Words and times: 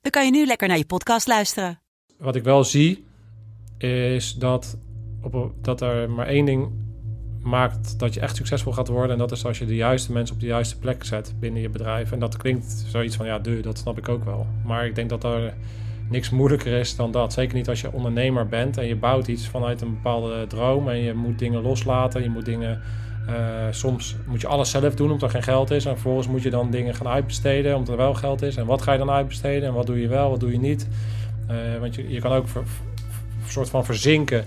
dan 0.00 0.10
kan 0.10 0.24
je 0.24 0.30
nu 0.30 0.46
lekker 0.46 0.68
naar 0.68 0.78
je 0.78 0.86
podcast 0.86 1.26
luisteren. 1.26 1.80
Wat 2.18 2.36
ik 2.36 2.44
wel 2.44 2.64
zie, 2.64 3.04
is 3.78 4.34
dat, 4.34 4.76
op, 5.22 5.52
dat 5.62 5.80
er 5.80 6.10
maar 6.10 6.26
één 6.26 6.44
ding 6.44 6.70
maakt 7.42 7.98
dat 7.98 8.14
je 8.14 8.20
echt 8.20 8.36
succesvol 8.36 8.72
gaat 8.72 8.88
worden. 8.88 9.10
En 9.10 9.18
dat 9.18 9.32
is 9.32 9.44
als 9.44 9.58
je 9.58 9.66
de 9.66 9.74
juiste 9.74 10.12
mensen 10.12 10.34
op 10.34 10.40
de 10.40 10.46
juiste 10.46 10.78
plek 10.78 11.04
zet 11.04 11.34
binnen 11.40 11.62
je 11.62 11.68
bedrijf. 11.68 12.12
En 12.12 12.18
dat 12.18 12.36
klinkt 12.36 12.84
zoiets 12.88 13.16
van, 13.16 13.26
ja, 13.26 13.38
duur, 13.38 13.62
dat 13.62 13.78
snap 13.78 13.98
ik 13.98 14.08
ook 14.08 14.24
wel. 14.24 14.46
Maar 14.64 14.86
ik 14.86 14.94
denk 14.94 15.08
dat 15.08 15.24
er 15.24 15.54
niks 16.10 16.30
moeilijker 16.30 16.72
is 16.72 16.96
dan 16.96 17.10
dat. 17.12 17.32
Zeker 17.32 17.54
niet 17.56 17.68
als 17.68 17.80
je 17.80 17.92
ondernemer 17.92 18.46
bent 18.46 18.76
en 18.76 18.86
je 18.86 18.96
bouwt 18.96 19.28
iets 19.28 19.48
vanuit 19.48 19.80
een 19.80 19.94
bepaalde 19.94 20.46
droom. 20.46 20.88
En 20.88 20.98
je 20.98 21.14
moet 21.14 21.38
dingen 21.38 21.62
loslaten, 21.62 22.22
je 22.22 22.30
moet 22.30 22.44
dingen... 22.44 22.80
eh, 23.36 23.42
soms 23.70 24.16
moet 24.26 24.40
je 24.40 24.46
alles 24.46 24.70
zelf 24.70 24.94
doen 24.94 25.10
omdat 25.10 25.22
er 25.22 25.30
geen 25.34 25.42
geld 25.42 25.70
is. 25.70 25.84
En 25.84 25.92
vervolgens 25.92 26.26
moet 26.28 26.42
je 26.42 26.50
dan 26.50 26.70
dingen 26.70 26.94
gaan 26.94 27.08
uitbesteden 27.08 27.76
omdat 27.76 27.88
er 27.88 27.96
wel 27.96 28.14
geld 28.14 28.42
is. 28.42 28.56
En 28.56 28.66
wat 28.66 28.82
ga 28.82 28.92
je 28.92 28.98
dan 28.98 29.10
uitbesteden 29.10 29.68
en 29.68 29.74
wat 29.74 29.86
doe 29.86 30.00
je 30.00 30.08
wel, 30.08 30.30
wat 30.30 30.40
doe 30.40 30.52
je 30.52 30.58
niet? 30.58 30.86
Eh, 31.46 31.56
want 31.80 31.94
je, 31.94 32.08
je 32.12 32.20
kan 32.20 32.32
ook 32.32 32.48
ver- 32.48 32.62
soort 33.48 33.68
van 33.70 33.84
verzinken 33.84 34.44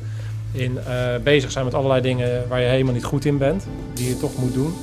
in 0.52 0.78
eh, 0.78 1.16
bezig 1.24 1.52
zijn 1.52 1.66
met 1.66 1.74
allerlei 1.74 2.02
dingen 2.02 2.48
waar 2.48 2.62
je 2.62 2.68
helemaal 2.68 2.94
niet 2.94 3.04
goed 3.04 3.26
in 3.26 3.38
bent, 3.38 3.68
die 3.94 4.08
je 4.08 4.18
toch 4.18 4.38
moet 4.38 4.54
doen. 4.54 4.74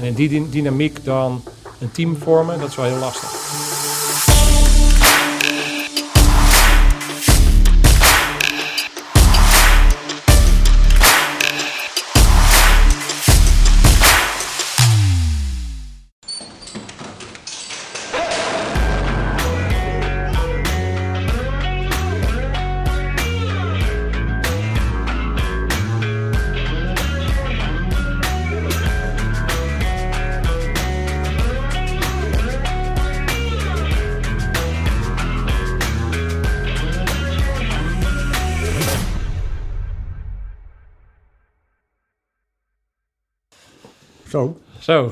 En 0.00 0.06
in 0.06 0.14
die 0.14 0.28
dy- 0.28 0.50
dynamiek 0.50 1.04
dan 1.04 1.42
een 1.80 1.90
team 1.92 2.16
vormen, 2.16 2.58
dat 2.60 2.68
is 2.68 2.76
wel 2.76 2.84
heel 2.84 2.98
lastig. 2.98 3.73
Zo. 44.34 44.58
Zo, 44.78 45.06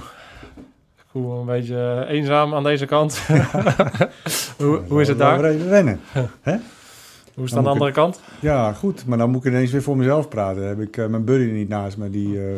ik 0.97 1.05
voel 1.11 1.33
me 1.35 1.41
een 1.41 1.47
beetje 1.61 2.05
eenzaam 2.09 2.55
aan 2.55 2.63
deze 2.63 2.87
kant. 2.87 3.19
hoe, 4.59 4.81
hoe 4.89 5.01
is 5.01 5.09
het 5.09 5.19
Laten 5.19 5.37
we 5.37 5.43
daar? 5.43 5.51
even 5.51 5.69
rennen. 5.69 6.01
Hoe 7.35 7.45
is 7.45 7.51
het 7.51 7.59
aan 7.59 7.65
de 7.65 7.71
andere 7.71 7.93
kant? 7.93 8.21
Ja, 8.41 8.73
goed. 8.73 9.07
Maar 9.07 9.19
dan 9.19 9.31
moet 9.31 9.45
ik 9.45 9.53
ineens 9.53 9.71
weer 9.71 9.83
voor 9.83 9.97
mezelf 9.97 10.29
praten. 10.29 10.57
Dan 10.61 10.69
heb 10.69 10.81
ik 10.81 10.97
eh, 10.97 11.07
mijn 11.07 11.25
buddy 11.25 11.45
niet 11.51 11.69
naast 11.69 11.97
me 11.97 12.11
die, 12.11 12.41
eh, 12.41 12.55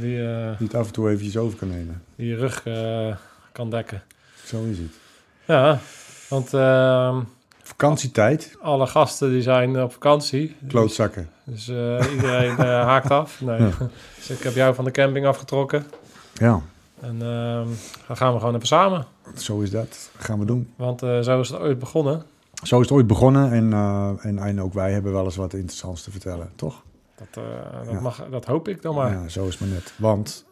Die, 0.00 0.26
eh, 0.28 0.58
die 0.58 0.66
het 0.66 0.74
af 0.74 0.86
en 0.86 0.92
toe 0.92 1.10
eventjes 1.10 1.36
over 1.36 1.58
kan 1.58 1.68
nemen. 1.68 2.02
die 2.16 2.26
je 2.28 2.36
rug 2.36 2.62
eh, 2.66 3.16
kan 3.52 3.70
dekken. 3.70 4.02
Zo 4.44 4.64
is 4.64 4.78
het. 4.78 4.92
Ja, 5.44 5.78
want 6.28 6.54
ehm, 6.54 7.16
Vakantietijd. 7.68 8.56
alle 8.62 8.86
gasten 8.86 9.30
die 9.30 9.42
zijn 9.42 9.82
op 9.82 9.92
vakantie. 9.92 10.56
Klootzakken. 10.68 11.28
Dus 11.44 11.68
eh, 11.68 12.12
iedereen 12.12 12.50
eh, 12.56 12.64
haakt 12.90 13.10
af. 13.10 13.40
Nee. 13.40 13.58
Ja. 13.60 13.70
Dus 14.16 14.30
ik 14.30 14.42
heb 14.42 14.54
jou 14.54 14.74
van 14.74 14.84
de 14.84 14.90
camping 14.90 15.26
afgetrokken. 15.26 15.86
Ja, 16.34 16.60
En 17.00 17.22
ehm, 17.22 17.66
dan 18.06 18.16
gaan 18.16 18.32
we 18.32 18.38
gewoon 18.38 18.54
even 18.54 18.66
samen. 18.66 19.06
zo 19.36 19.60
is 19.60 19.70
dat. 19.70 20.10
Dat 20.16 20.24
gaan 20.24 20.38
we 20.38 20.44
doen. 20.44 20.72
Want 20.76 21.02
eh, 21.02 21.20
zo 21.20 21.40
is 21.40 21.48
het 21.48 21.60
ooit 21.60 21.78
begonnen. 21.78 22.22
Zo 22.62 22.76
is 22.80 22.88
het 22.88 22.96
ooit 22.96 23.06
begonnen. 23.06 23.52
En, 23.52 23.72
en, 24.22 24.38
en 24.38 24.60
ook 24.62 24.72
wij 24.72 24.92
hebben 24.92 25.12
wel 25.12 25.24
eens 25.24 25.36
wat 25.36 25.52
interessants 25.52 26.02
te 26.02 26.10
vertellen, 26.10 26.50
toch? 26.56 26.82
Dat, 27.16 27.44
dat, 27.84 27.92
Ja. 27.94 28.00
mag, 28.00 28.26
dat 28.30 28.44
hoop 28.44 28.68
ik 28.68 28.82
dan 28.82 28.94
maar. 28.94 29.12
Ja, 29.12 29.28
zo 29.28 29.46
is 29.46 29.50
het 29.58 29.60
maar 29.60 29.68
net. 29.68 29.92
Want, 29.96 30.44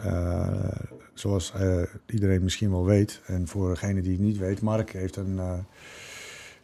zoals 1.14 1.52
iedereen 2.06 2.42
misschien 2.42 2.70
wel 2.70 2.84
weet... 2.84 3.20
en 3.26 3.48
voor 3.48 3.68
degene 3.68 4.00
die 4.00 4.12
het 4.12 4.20
niet 4.20 4.38
weet... 4.38 4.60
Mark 4.60 4.90
heeft 4.92 5.16
een... 5.16 5.40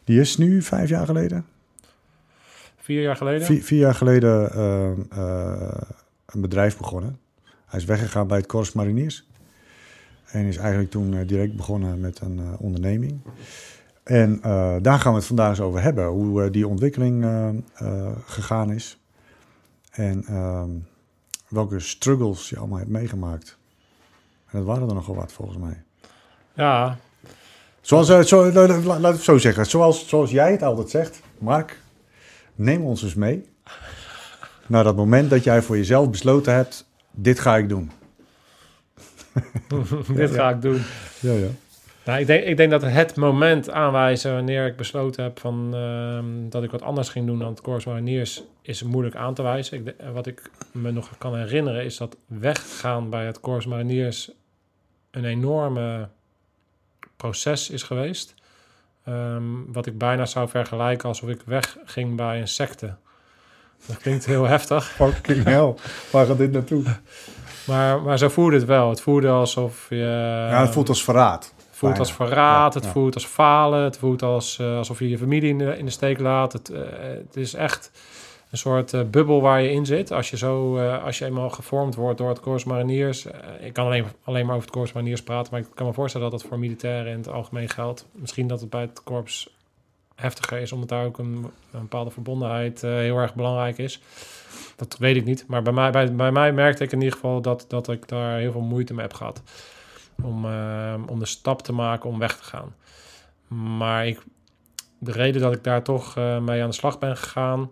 die 0.05 0.21
is 0.21 0.37
nu 0.37 0.63
vijf 0.63 0.89
jaar 0.89 1.07
geleden... 1.07 1.47
Vier 2.83 3.03
jaar 3.03 3.17
geleden. 3.17 3.47
Vier, 3.47 3.63
vier 3.63 3.79
jaar 3.79 3.95
geleden 3.95 4.53
eh, 4.53 4.91
eh, 4.91 5.83
een 6.27 6.41
bedrijf 6.41 6.77
begonnen. 6.77 7.19
Hij 7.67 7.81
is 7.81 7.85
weggegaan 7.85 8.27
bij 8.27 8.37
het 8.37 8.47
Corps 8.47 8.73
Mariniers. 8.73 9.27
En 10.27 10.45
is 10.45 10.57
eigenlijk 10.57 10.91
toen 10.91 11.15
eh, 11.15 11.27
direct 11.27 11.57
begonnen 11.57 12.01
met 12.01 12.21
een 12.21 12.39
eh, 12.39 12.53
onderneming. 12.59 13.21
En 14.03 14.41
daar 14.83 14.99
gaan 14.99 15.13
we 15.13 15.19
het 15.19 15.27
vandaag 15.27 15.49
eens 15.49 15.61
over 15.61 15.83
hebben. 15.83 16.07
Hoe 16.07 16.51
die 16.51 16.69
ontwikkeling 16.69 17.27
gegaan 18.25 18.73
is. 18.73 19.01
En 19.91 20.25
ehm, 20.25 20.71
welke 21.49 21.81
struggles 21.81 22.49
je 22.49 22.59
allemaal 22.59 22.79
hebt 22.79 22.91
meegemaakt. 22.91 23.59
En 24.47 24.59
dat 24.59 24.67
waren 24.67 24.89
er 24.89 24.95
nogal 24.95 25.15
wat 25.15 25.33
volgens 25.33 25.59
mij. 25.59 25.83
Ja, 26.55 26.99
Zoals, 27.83 28.09
eh, 28.09 28.21
zo, 28.21 28.53
la- 28.53 28.67
la- 28.67 28.99
laat 28.99 29.11
ik 29.11 29.17
het 29.17 29.23
zo 29.25 29.39
zeggen. 29.39 29.67
Zoals, 29.67 30.09
zoals 30.09 30.31
jij 30.31 30.51
het 30.51 30.63
altijd 30.63 30.91
zegt. 30.91 31.21
Mark, 31.39 31.81
neem 32.55 32.83
ons 32.85 33.03
eens 33.03 33.15
mee. 33.15 33.45
Naar 34.67 34.85
dat 34.85 34.97
moment 34.97 35.31
dat 35.31 35.45
jij 35.45 35.63
voor 35.63 35.77
jezelf 35.77 36.11
besloten 36.11 36.55
hebt. 36.55 36.91
Dit 37.11 37.39
ga 37.41 37.57
ik 37.57 37.69
doen. 37.69 37.91
dit 40.15 40.31
ga 40.31 40.51
ik 40.51 40.63
doen. 40.63 40.83
Ja, 41.21 41.33
ja. 41.33 41.47
Nou, 42.05 42.21
ik, 42.21 42.27
denk, 42.27 42.45
ik 42.45 42.57
denk 42.57 42.71
dat 42.71 42.83
het 42.83 43.17
moment 43.17 43.71
aanwijzen 43.71 44.33
wanneer 44.35 44.67
ik 44.67 44.77
besloten 44.77 45.23
heb 45.23 45.39
van, 45.41 45.71
ehm, 45.75 46.25
dat 46.49 46.63
ik 46.63 46.71
wat 46.71 46.83
anders 46.83 47.09
ging 47.09 47.27
doen 47.27 47.39
dan 47.39 47.49
het 47.49 47.61
Corps 47.61 47.85
Mariniers 47.85 48.43
is 48.63 48.83
moeilijk 48.83 49.17
aan 49.17 49.35
te 49.35 49.43
wijzen. 49.43 49.79
Ik, 49.79 49.85
de- 49.85 50.13
wat 50.13 50.27
ik 50.27 50.51
me 50.73 50.91
nog 50.91 51.11
kan 51.19 51.37
herinneren 51.37 51.85
is 51.85 51.97
dat 51.97 52.17
weggaan 52.27 53.11
bij 53.11 53.27
het 53.27 53.41
Corps 53.41 53.67
Mariniers 53.67 54.31
een 55.11 55.25
enorme 55.25 56.09
proces 57.23 57.71
is 57.71 57.83
geweest. 57.83 58.35
Ehm, 59.05 59.43
wat 59.67 59.87
ik 59.87 59.99
bijna 59.99 60.27
zou 60.27 60.49
vergelijken 60.49 61.09
alsof 61.09 61.29
ik 61.29 61.43
wegging 61.45 62.17
bij 62.17 62.41
een 62.41 62.49
secte. 62.49 62.95
Dat 63.87 63.97
klinkt 63.97 64.27
heel 64.27 64.45
heftig. 64.45 64.85
Fucking 65.03 65.45
hell. 65.45 65.75
Waar 66.11 66.27
gaat 66.27 66.39
dit 66.39 66.53
naartoe? 66.53 66.83
Maar, 67.67 68.03
maar 68.03 68.19
zo 68.19 68.29
voelde 68.29 68.57
het 68.57 68.65
wel. 68.65 68.89
Het 68.89 69.01
voelde 69.01 69.29
alsof 69.29 69.87
je... 69.89 69.97
ja, 70.51 70.61
het 70.61 70.73
voelt 70.73 70.89
als 70.89 71.05
verraad. 71.05 71.45
Het 71.45 71.77
voelt 71.79 71.93
bijna. 71.93 71.99
als 71.99 72.13
verraad, 72.13 72.73
Ja, 72.73 72.79
het 72.79 72.85
ja. 72.89 72.93
voelt 72.93 73.15
als 73.15 73.27
falen, 73.27 73.83
het 73.83 73.99
voelt 73.99 74.23
als, 74.23 74.59
eh, 74.59 74.77
alsof 74.77 74.99
je 74.99 75.09
je 75.09 75.19
familie 75.19 75.49
in 75.49 75.59
de, 75.59 75.79
in 75.79 75.85
de 75.85 75.91
steek 75.91 76.19
laat. 76.19 76.53
Het, 76.53 76.71
eh, 76.71 76.81
het 77.01 77.37
is 77.37 77.55
echt 77.55 77.91
een 78.53 78.59
soort 78.59 78.93
eh, 78.93 79.03
bubbel 79.03 79.41
waar 79.41 79.63
je 79.63 79.71
in 79.71 79.87
zit. 79.87 80.11
Als 80.11 80.31
je, 80.31 80.37
zo, 80.37 80.77
eh, 80.77 81.05
als 81.05 81.19
je 81.19 81.25
eenmaal 81.25 81.51
gevormd 81.51 81.95
wordt 81.95 82.19
door 82.19 82.29
het 82.29 82.41
Corps 82.41 82.65
Mariniers. 82.65 83.27
eh, 83.27 83.67
ik 83.67 83.73
kan 83.73 83.87
alleen, 83.87 84.05
alleen 84.25 84.47
maar 84.47 84.55
over 84.55 84.67
het 84.67 84.77
Corps 84.77 84.93
Mariniers 84.93 85.23
praten, 85.23 85.53
maar 85.53 85.61
ik 85.61 85.67
kan 85.75 85.87
me 85.87 85.93
voorstellen 85.93 86.31
dat 86.31 86.41
dat 86.41 86.49
voor 86.49 86.59
militairen 86.59 87.13
in 87.13 87.17
het 87.17 87.29
algemeen 87.29 87.69
geldt. 87.69 88.07
Misschien 88.13 88.47
dat 88.47 88.61
het 88.61 88.71
bij 88.71 88.81
het 88.81 89.03
Corps 89.03 89.57
heftiger 90.15 90.59
is, 90.59 90.73
omdat 90.73 90.89
daar 90.89 91.05
ook 91.05 91.19
een, 91.19 91.47
bepaalde 91.71 92.11
verbondenheid 92.11 92.81
heel 92.81 93.17
erg 93.17 93.35
belangrijk 93.35 93.79
is. 93.79 94.01
Dat 94.77 94.97
weet 94.99 95.17
ik 95.17 95.25
niet. 95.25 95.45
Maar 95.47 95.63
bij 95.63 95.73
mij, 95.73 95.91
bij, 95.91 96.15
bij 96.15 96.33
mij 96.33 96.53
merkte 96.53 96.85
ik 96.85 96.93
in 96.93 96.99
ieder 96.99 97.15
geval 97.15 97.41
dat, 97.41 97.65
dat 97.69 97.89
ik 97.89 98.09
daar 98.09 98.39
heel 98.39 98.53
veel 98.53 98.61
moeite 98.61 98.95
mee 98.95 99.03
heb 99.03 99.15
gehad 99.15 99.43
om, 100.23 100.45
om 101.07 101.19
de 101.19 101.27
stap 101.27 101.63
te 101.63 101.73
maken 101.73 102.09
om 102.09 102.19
weg 102.19 102.37
te 102.37 102.45
gaan. 102.45 102.75
Maar 103.77 104.07
ik, 104.07 104.21
de 104.99 105.13
reden 105.13 105.41
dat 105.41 105.53
ik 105.53 105.65
daar 105.65 105.83
toch 105.83 106.17
mee 106.17 106.63
aan 106.63 106.69
de 106.69 106.75
slag 106.75 106.99
ben 106.99 107.17
gegaan, 107.17 107.71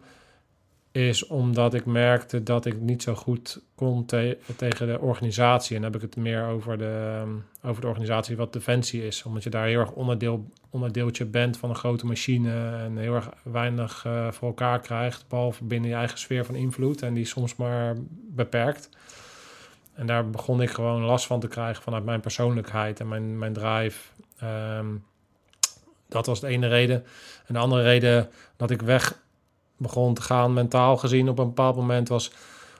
is 0.92 1.26
omdat 1.26 1.74
ik 1.74 1.86
merkte 1.86 2.42
dat 2.42 2.66
ik 2.66 2.80
niet 2.80 3.02
zo 3.02 3.14
goed 3.14 3.62
kon 3.74 4.04
te- 4.04 4.38
tegen 4.56 4.86
de 4.86 5.00
organisatie. 5.00 5.76
En 5.76 5.82
dan 5.82 5.92
heb 5.92 6.02
ik 6.02 6.08
het 6.08 6.22
meer 6.22 6.44
over 6.44 6.78
de, 6.78 7.18
ehm, 7.20 7.68
over 7.70 7.80
de 7.80 7.88
organisatie 7.88 8.36
wat 8.36 8.52
Defensie 8.52 9.06
is. 9.06 9.22
Omdat 9.22 9.42
je 9.42 9.50
daar 9.50 9.66
heel 9.66 9.80
erg 9.80 9.92
onderdeel, 9.92 10.48
onderdeeltje 10.70 11.24
bent 11.24 11.56
van 11.56 11.68
een 11.68 11.76
grote 11.76 12.06
machine 12.06 12.76
en 12.76 12.96
heel 12.96 13.14
erg 13.14 13.28
weinig 13.42 14.04
eh, 14.06 14.30
voor 14.30 14.48
elkaar 14.48 14.80
krijgt, 14.80 15.24
behalve 15.28 15.64
binnen 15.64 15.90
je 15.90 15.96
eigen 15.96 16.18
sfeer 16.18 16.44
van 16.44 16.54
invloed 16.54 17.02
en 17.02 17.14
die 17.14 17.24
soms 17.26 17.56
maar 17.56 17.96
beperkt. 18.28 18.88
En 19.94 20.06
daar 20.06 20.30
begon 20.30 20.62
ik 20.62 20.70
gewoon 20.70 21.02
last 21.02 21.26
van 21.26 21.40
te 21.40 21.48
krijgen 21.48 21.82
vanuit 21.82 22.04
mijn 22.04 22.20
persoonlijkheid 22.20 23.00
en 23.00 23.08
mijn, 23.08 23.38
mijn 23.38 23.52
drive. 23.52 24.08
Ehm, 24.38 24.86
dat 26.08 26.26
was 26.26 26.40
de 26.40 26.46
ene 26.46 26.68
reden. 26.68 27.04
En 27.46 27.54
de 27.54 27.60
andere 27.60 27.82
reden 27.82 28.28
dat 28.56 28.70
ik 28.70 28.82
weg 28.82 29.18
begon 29.80 30.14
te 30.14 30.22
gaan, 30.22 30.52
mentaal 30.52 30.96
gezien, 30.96 31.28
op 31.28 31.38
een 31.38 31.46
bepaald 31.46 31.76
moment 31.76 32.08
was 32.08 32.32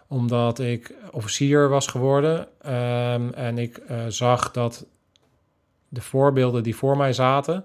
omdat 0.07 0.59
ik 0.59 0.95
officier 1.11 1.69
was 1.69 1.87
geworden. 1.87 2.47
Ehm, 2.63 3.31
en 3.33 3.59
ik 3.59 3.77
eh, 3.77 3.99
zag 4.09 4.51
dat 4.51 4.87
de 5.89 6.01
voorbeelden 6.01 6.63
die 6.63 6.77
voor 6.77 6.97
mij 6.97 7.13
zaten, 7.13 7.65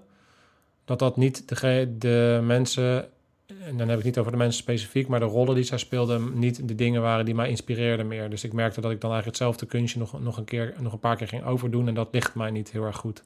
dat 0.85 0.99
dat 0.99 1.17
niet 1.17 1.49
de, 1.49 1.95
de 1.97 2.39
mensen, 2.43 3.07
en 3.61 3.77
dan 3.77 3.89
heb 3.89 3.99
ik 3.99 4.05
niet 4.05 4.17
over 4.17 4.31
de 4.31 4.37
mensen 4.37 4.61
specifiek, 4.61 5.07
maar 5.07 5.19
de 5.19 5.25
rollen 5.25 5.55
die 5.55 5.63
zij 5.63 5.77
speelden, 5.77 6.39
niet 6.39 6.67
de 6.67 6.75
dingen 6.75 7.01
waren 7.01 7.25
die 7.25 7.35
mij 7.35 7.49
inspireerden 7.49 8.07
meer. 8.07 8.29
Dus 8.29 8.43
ik 8.43 8.53
merkte 8.53 8.81
dat 8.81 8.91
ik 8.91 9.01
dan 9.01 9.11
eigenlijk 9.11 9.39
hetzelfde 9.39 9.65
kunstje 9.77 9.99
nog, 9.99 10.21
nog, 10.21 10.37
een, 10.37 10.45
keer, 10.45 10.73
nog 10.79 10.93
een 10.93 10.99
paar 10.99 11.15
keer 11.15 11.27
ging 11.27 11.45
overdoen 11.45 11.87
en 11.87 11.93
dat 11.93 12.09
ligt 12.11 12.35
mij 12.35 12.51
niet 12.51 12.71
heel 12.71 12.85
erg 12.85 12.97
goed. 12.97 13.23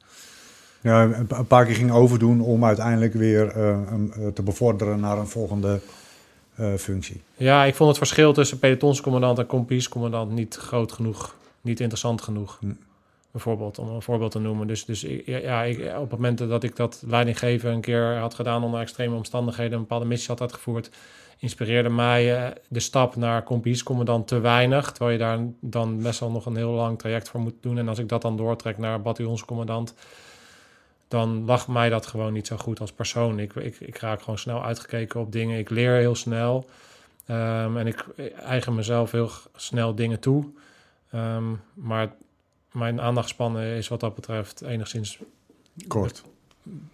Ja, 0.82 1.04
een 1.28 1.48
paar 1.48 1.66
keer 1.66 1.76
ging 1.76 1.92
overdoen 1.92 2.42
om 2.42 2.66
uiteindelijk 2.66 3.14
weer 3.14 3.58
uh, 3.58 3.78
te 4.34 4.42
bevorderen 4.42 5.00
naar 5.00 5.18
een 5.18 5.28
volgende 5.28 5.80
uh, 6.60 6.74
functie. 6.74 7.22
Ja, 7.36 7.64
ik 7.64 7.76
vond 7.76 7.90
het 7.90 7.98
verschil 7.98 8.34
tussen 8.34 8.60
pelotonscommandant 8.60 9.40
en 9.40 9.46
compiescommandant 9.46 10.32
niet 10.32 10.56
groot 10.56 10.92
genoeg, 10.92 11.36
niet 11.62 11.80
interessant 11.80 12.22
genoeg. 12.22 12.58
Hm. 12.60 12.72
Bijvoorbeeld, 13.32 13.80
om 13.80 13.90
een 13.90 14.02
voorbeeld 14.02 14.32
te 14.32 14.40
noemen. 14.40 14.68
Dus, 14.68 14.86
dus 14.86 15.06
ja, 15.26 15.64
ik, 15.64 15.78
op 15.96 16.02
het 16.02 16.20
moment 16.20 16.38
dat 16.38 16.64
ik 16.64 16.76
dat 16.76 17.04
leidinggeven 17.08 17.72
een 17.72 17.82
keer 17.82 18.18
had 18.18 18.34
gedaan 18.34 18.64
onder 18.64 18.80
extreme 18.80 19.16
omstandigheden, 19.16 19.74
een 19.74 19.80
bepaalde 19.80 20.06
missie 20.06 20.30
had 20.30 20.42
uitgevoerd, 20.42 20.90
inspireerde 21.40 21.90
mij 21.90 22.54
de 22.68 22.80
stap 22.80 23.16
naar 23.16 23.44
compiescommandant 23.44 24.28
te 24.28 24.40
weinig. 24.40 24.92
Terwijl 24.92 25.12
je 25.12 25.18
daar 25.18 25.40
dan 25.60 26.02
best 26.02 26.20
wel 26.20 26.32
nog 26.32 26.46
een 26.46 26.56
heel 26.56 26.72
lang 26.72 27.00
traject 27.00 27.30
voor 27.30 27.40
moet 27.40 27.54
doen. 27.62 27.78
En 27.78 27.88
als 27.88 28.00
ik 28.00 28.10
dat 28.10 28.22
dan 28.22 28.38
doortrek 28.38 28.78
naar 28.78 29.02
bataljonscommandant, 29.02 29.94
dan 31.10 31.46
lag 31.46 31.68
mij 31.68 31.90
dat 31.90 32.06
gewoon 32.06 32.34
niet 32.34 32.48
zo 32.48 32.58
goed 32.58 32.80
als 32.80 32.92
persoon. 32.92 33.40
Ik, 33.40 33.54
ik, 33.54 33.80
ik 33.80 33.98
raak 33.98 34.22
gewoon 34.22 34.38
snel 34.38 34.64
uitgekeken 34.64 35.20
op 35.20 35.32
dingen. 35.32 35.60
Ik 35.60 35.70
leer 35.70 35.96
heel 35.96 36.16
snel. 36.16 36.70
Um, 37.28 37.78
en 37.78 37.88
ik 37.88 38.06
eigen 38.44 38.76
mezelf 38.76 39.12
heel 39.12 39.32
snel 39.56 39.96
dingen 39.96 40.20
toe. 40.20 40.46
Um, 41.16 41.62
maar 41.74 42.12
mijn 42.72 43.02
aandachtspannen 43.02 43.64
is 43.64 43.88
wat 43.88 44.00
dat 44.00 44.16
betreft 44.16 44.62
enigszins... 44.62 45.20
Kort. 45.88 46.24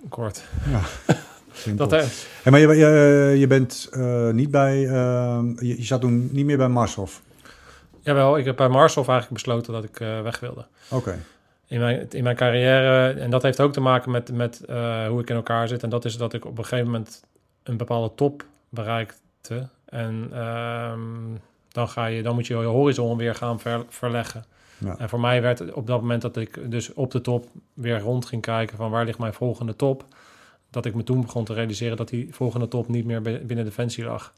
Kort. 0.10 0.44
Ja. 0.70 0.82
dat, 1.76 1.92
hey, 1.92 2.52
maar 2.52 2.60
je, 2.60 2.68
je, 2.68 3.36
je 3.38 3.48
bent 3.48 3.90
uh, 3.92 4.30
niet 4.30 4.52
bij... 4.52 4.84
Uh, 4.84 5.40
je, 5.60 5.78
je, 5.78 5.84
zat 5.84 6.02
toen 6.02 6.30
niet 6.32 6.46
meer 6.46 6.58
bij 6.58 6.68
Marshof? 6.68 7.22
Jawel, 8.02 8.38
ik 8.38 8.46
heb 8.46 8.56
bij 8.56 8.70
Marshof 8.70 9.08
eigenlijk 9.08 9.44
besloten 9.44 9.74
dat 9.74 9.84
ik 9.84 10.00
uh, 10.00 10.22
weg 10.22 10.40
wilde. 10.40 10.66
Oké 10.90 11.20
in 11.68 11.80
mijn, 11.80 12.10
in 12.10 12.24
mijn 12.24 12.36
carrière. 12.36 13.20
En 13.20 13.30
dat 13.30 13.44
heeft 13.44 13.60
ook 13.60 13.74
te 13.74 13.82
maken 13.82 14.12
met, 14.12 14.32
met 14.32 14.62
uh, 14.70 15.08
hoe 15.08 15.22
ik 15.22 15.30
in 15.30 15.36
elkaar 15.36 15.68
zit. 15.68 15.84
En 15.84 15.90
dat 15.90 16.06
is 16.06 16.18
dat 16.18 16.34
ik 16.34 16.46
op 16.46 16.58
een 16.58 16.66
gegeven 16.66 16.92
moment 16.92 17.24
een 17.64 17.78
bepaalde 17.78 18.16
top 18.16 18.46
bereikte. 18.70 19.68
En 19.86 20.40
um, 20.40 21.42
dan, 21.68 21.90
ga 21.90 22.06
je, 22.06 22.24
dan 22.24 22.36
moet 22.36 22.48
je 22.48 22.58
je 22.58 22.64
horizon 22.64 23.18
weer 23.18 23.36
gaan 23.36 23.60
ver, 23.60 23.86
verleggen. 23.90 24.46
Ja. 24.78 24.98
En 24.98 25.10
voor 25.10 25.20
mij 25.20 25.42
werd 25.42 25.74
op 25.74 25.88
dat 25.88 26.02
moment 26.02 26.22
dat 26.22 26.38
ik 26.38 26.72
dus 26.72 26.94
op 26.94 27.12
de 27.12 27.22
top 27.22 27.48
weer 27.74 28.00
rond 28.00 28.26
ging 28.26 28.42
kijken 28.42 28.78
van 28.78 28.92
waar 28.92 29.06
ligt 29.06 29.20
mijn 29.20 29.34
volgende 29.34 29.76
top. 29.76 30.06
Dat 30.70 30.86
ik 30.86 30.96
me 30.96 31.04
toen 31.04 31.22
begon 31.22 31.46
te 31.46 31.54
realiseren 31.54 31.98
dat 31.98 32.10
die 32.10 32.28
volgende 32.32 32.68
top 32.68 32.88
niet 32.88 33.06
meer 33.06 33.22
binnen 33.22 33.66
Defensie 33.66 34.04
lag. 34.04 34.34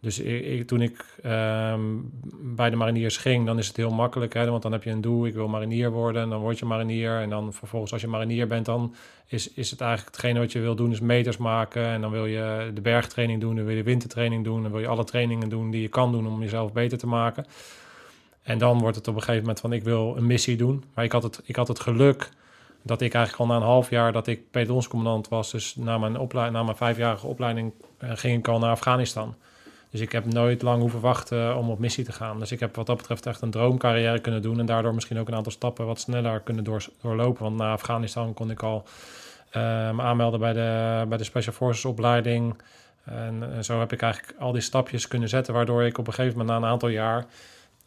Dus 0.00 0.22
toen 0.66 0.80
ik 0.80 1.04
ehm, 1.22 1.80
bij 2.56 2.70
de 2.70 2.76
mariniers 2.76 3.16
ging, 3.16 3.46
dan 3.46 3.58
is 3.58 3.66
het 3.66 3.76
heel 3.76 3.90
makkelijk. 3.90 4.34
Hè, 4.34 4.50
want 4.50 4.62
dan 4.62 4.72
heb 4.72 4.82
je 4.82 4.90
een 4.90 5.00
doel, 5.00 5.26
ik 5.26 5.34
wil 5.34 5.48
marinier 5.48 5.90
worden. 5.90 6.22
En 6.22 6.28
dan 6.28 6.40
word 6.40 6.58
je 6.58 6.64
marinier. 6.64 7.20
En 7.20 7.30
dan 7.30 7.52
vervolgens 7.52 7.92
als 7.92 8.00
je 8.00 8.08
marinier 8.08 8.46
bent, 8.46 8.66
dan 8.66 8.94
is, 9.26 9.52
is 9.52 9.70
het 9.70 9.80
eigenlijk 9.80 10.16
hetgene 10.16 10.38
wat 10.38 10.52
je 10.52 10.60
wil 10.60 10.74
doen, 10.74 10.90
is 10.90 11.00
meters 11.00 11.36
maken. 11.36 11.84
En 11.84 12.00
dan 12.00 12.10
wil 12.10 12.26
je 12.26 12.70
de 12.74 12.80
bergtraining 12.80 13.40
doen, 13.40 13.56
dan 13.56 13.64
wil 13.64 13.76
je 13.76 13.82
wintertraining 13.82 14.44
doen. 14.44 14.62
Dan 14.62 14.70
wil 14.70 14.80
je 14.80 14.86
alle 14.86 15.04
trainingen 15.04 15.48
doen 15.48 15.70
die 15.70 15.82
je 15.82 15.88
kan 15.88 16.12
doen 16.12 16.26
om 16.26 16.40
jezelf 16.40 16.72
beter 16.72 16.98
te 16.98 17.06
maken. 17.06 17.46
En 18.42 18.58
dan 18.58 18.78
wordt 18.78 18.96
het 18.96 19.08
op 19.08 19.14
een 19.14 19.20
gegeven 19.20 19.40
moment 19.40 19.60
van, 19.60 19.72
ik 19.72 19.82
wil 19.82 20.16
een 20.16 20.26
missie 20.26 20.56
doen. 20.56 20.84
Maar 20.94 21.04
ik 21.04 21.12
had 21.12 21.22
het, 21.22 21.40
ik 21.44 21.56
had 21.56 21.68
het 21.68 21.80
geluk 21.80 22.30
dat 22.82 23.00
ik 23.00 23.14
eigenlijk 23.14 23.50
al 23.50 23.56
na 23.56 23.60
een 23.62 23.70
half 23.70 23.90
jaar 23.90 24.12
dat 24.12 24.26
ik 24.26 24.50
pelotonscommandant 24.50 25.28
was. 25.28 25.50
Dus 25.50 25.76
na 25.76 25.98
mijn, 25.98 26.28
na 26.32 26.62
mijn 26.62 26.76
vijfjarige 26.76 27.26
opleiding 27.26 27.72
uh, 28.04 28.10
ging 28.14 28.38
ik 28.38 28.48
al 28.48 28.58
naar 28.58 28.70
Afghanistan. 28.70 29.34
Dus 29.90 30.00
ik 30.00 30.12
heb 30.12 30.24
nooit 30.24 30.62
lang 30.62 30.80
hoeven 30.80 31.00
wachten 31.00 31.56
om 31.56 31.70
op 31.70 31.78
missie 31.78 32.04
te 32.04 32.12
gaan. 32.12 32.38
Dus 32.38 32.52
ik 32.52 32.60
heb 32.60 32.76
wat 32.76 32.86
dat 32.86 32.96
betreft 32.96 33.26
echt 33.26 33.40
een 33.40 33.50
droomcarrière 33.50 34.20
kunnen 34.20 34.42
doen. 34.42 34.58
En 34.58 34.66
daardoor 34.66 34.94
misschien 34.94 35.18
ook 35.18 35.28
een 35.28 35.34
aantal 35.34 35.52
stappen 35.52 35.86
wat 35.86 36.00
sneller 36.00 36.40
kunnen 36.40 36.64
door, 36.64 36.84
doorlopen. 37.02 37.42
Want 37.42 37.56
na 37.56 37.72
Afghanistan 37.72 38.34
kon 38.34 38.50
ik 38.50 38.62
al 38.62 38.84
me 39.52 40.02
aanmelden 40.02 40.40
bij 40.40 40.52
de, 40.52 41.04
bij 41.08 41.18
de 41.18 41.24
Special 41.24 41.54
Forces 41.54 41.84
opleiding. 41.84 42.62
En, 43.04 43.64
zo 43.64 43.78
heb 43.78 43.92
ik 43.92 44.02
eigenlijk 44.02 44.34
al 44.38 44.52
die 44.52 44.60
stapjes 44.60 45.08
kunnen 45.08 45.28
zetten. 45.28 45.54
Waardoor 45.54 45.84
ik 45.84 45.98
op 45.98 46.06
een 46.06 46.12
gegeven 46.12 46.38
moment 46.38 46.58
na 46.58 46.66
een 46.66 46.72
aantal 46.72 46.88
jaar 46.88 47.26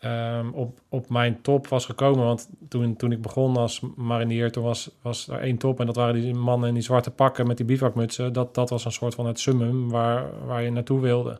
um, 0.05 0.53
op, 0.53 0.79
op 0.89 1.09
mijn 1.09 1.41
top 1.41 1.67
was 1.67 1.85
gekomen. 1.85 2.25
Want 2.25 2.49
toen, 2.69 2.95
toen 2.95 3.11
ik 3.11 3.21
begon 3.21 3.57
als 3.57 3.81
marinier, 3.95 4.51
toen 4.51 4.63
was, 4.63 4.89
was 5.01 5.27
er 5.27 5.39
één 5.39 5.57
top. 5.57 5.79
En 5.79 5.85
dat 5.85 5.95
waren 5.95 6.13
die 6.13 6.33
mannen 6.33 6.67
in 6.67 6.73
die 6.73 6.83
zwarte 6.83 7.11
pakken 7.11 7.47
met 7.47 7.57
die 7.57 7.65
bivakmutsen. 7.65 8.33
Dat, 8.33 8.55
dat 8.55 8.69
was 8.69 8.85
een 8.85 8.91
soort 8.91 9.15
van 9.15 9.25
het 9.25 9.39
summum 9.39 9.89
waar, 9.89 10.45
waar 10.45 10.63
je 10.63 10.71
naartoe 10.71 10.99
wilde. 10.99 11.39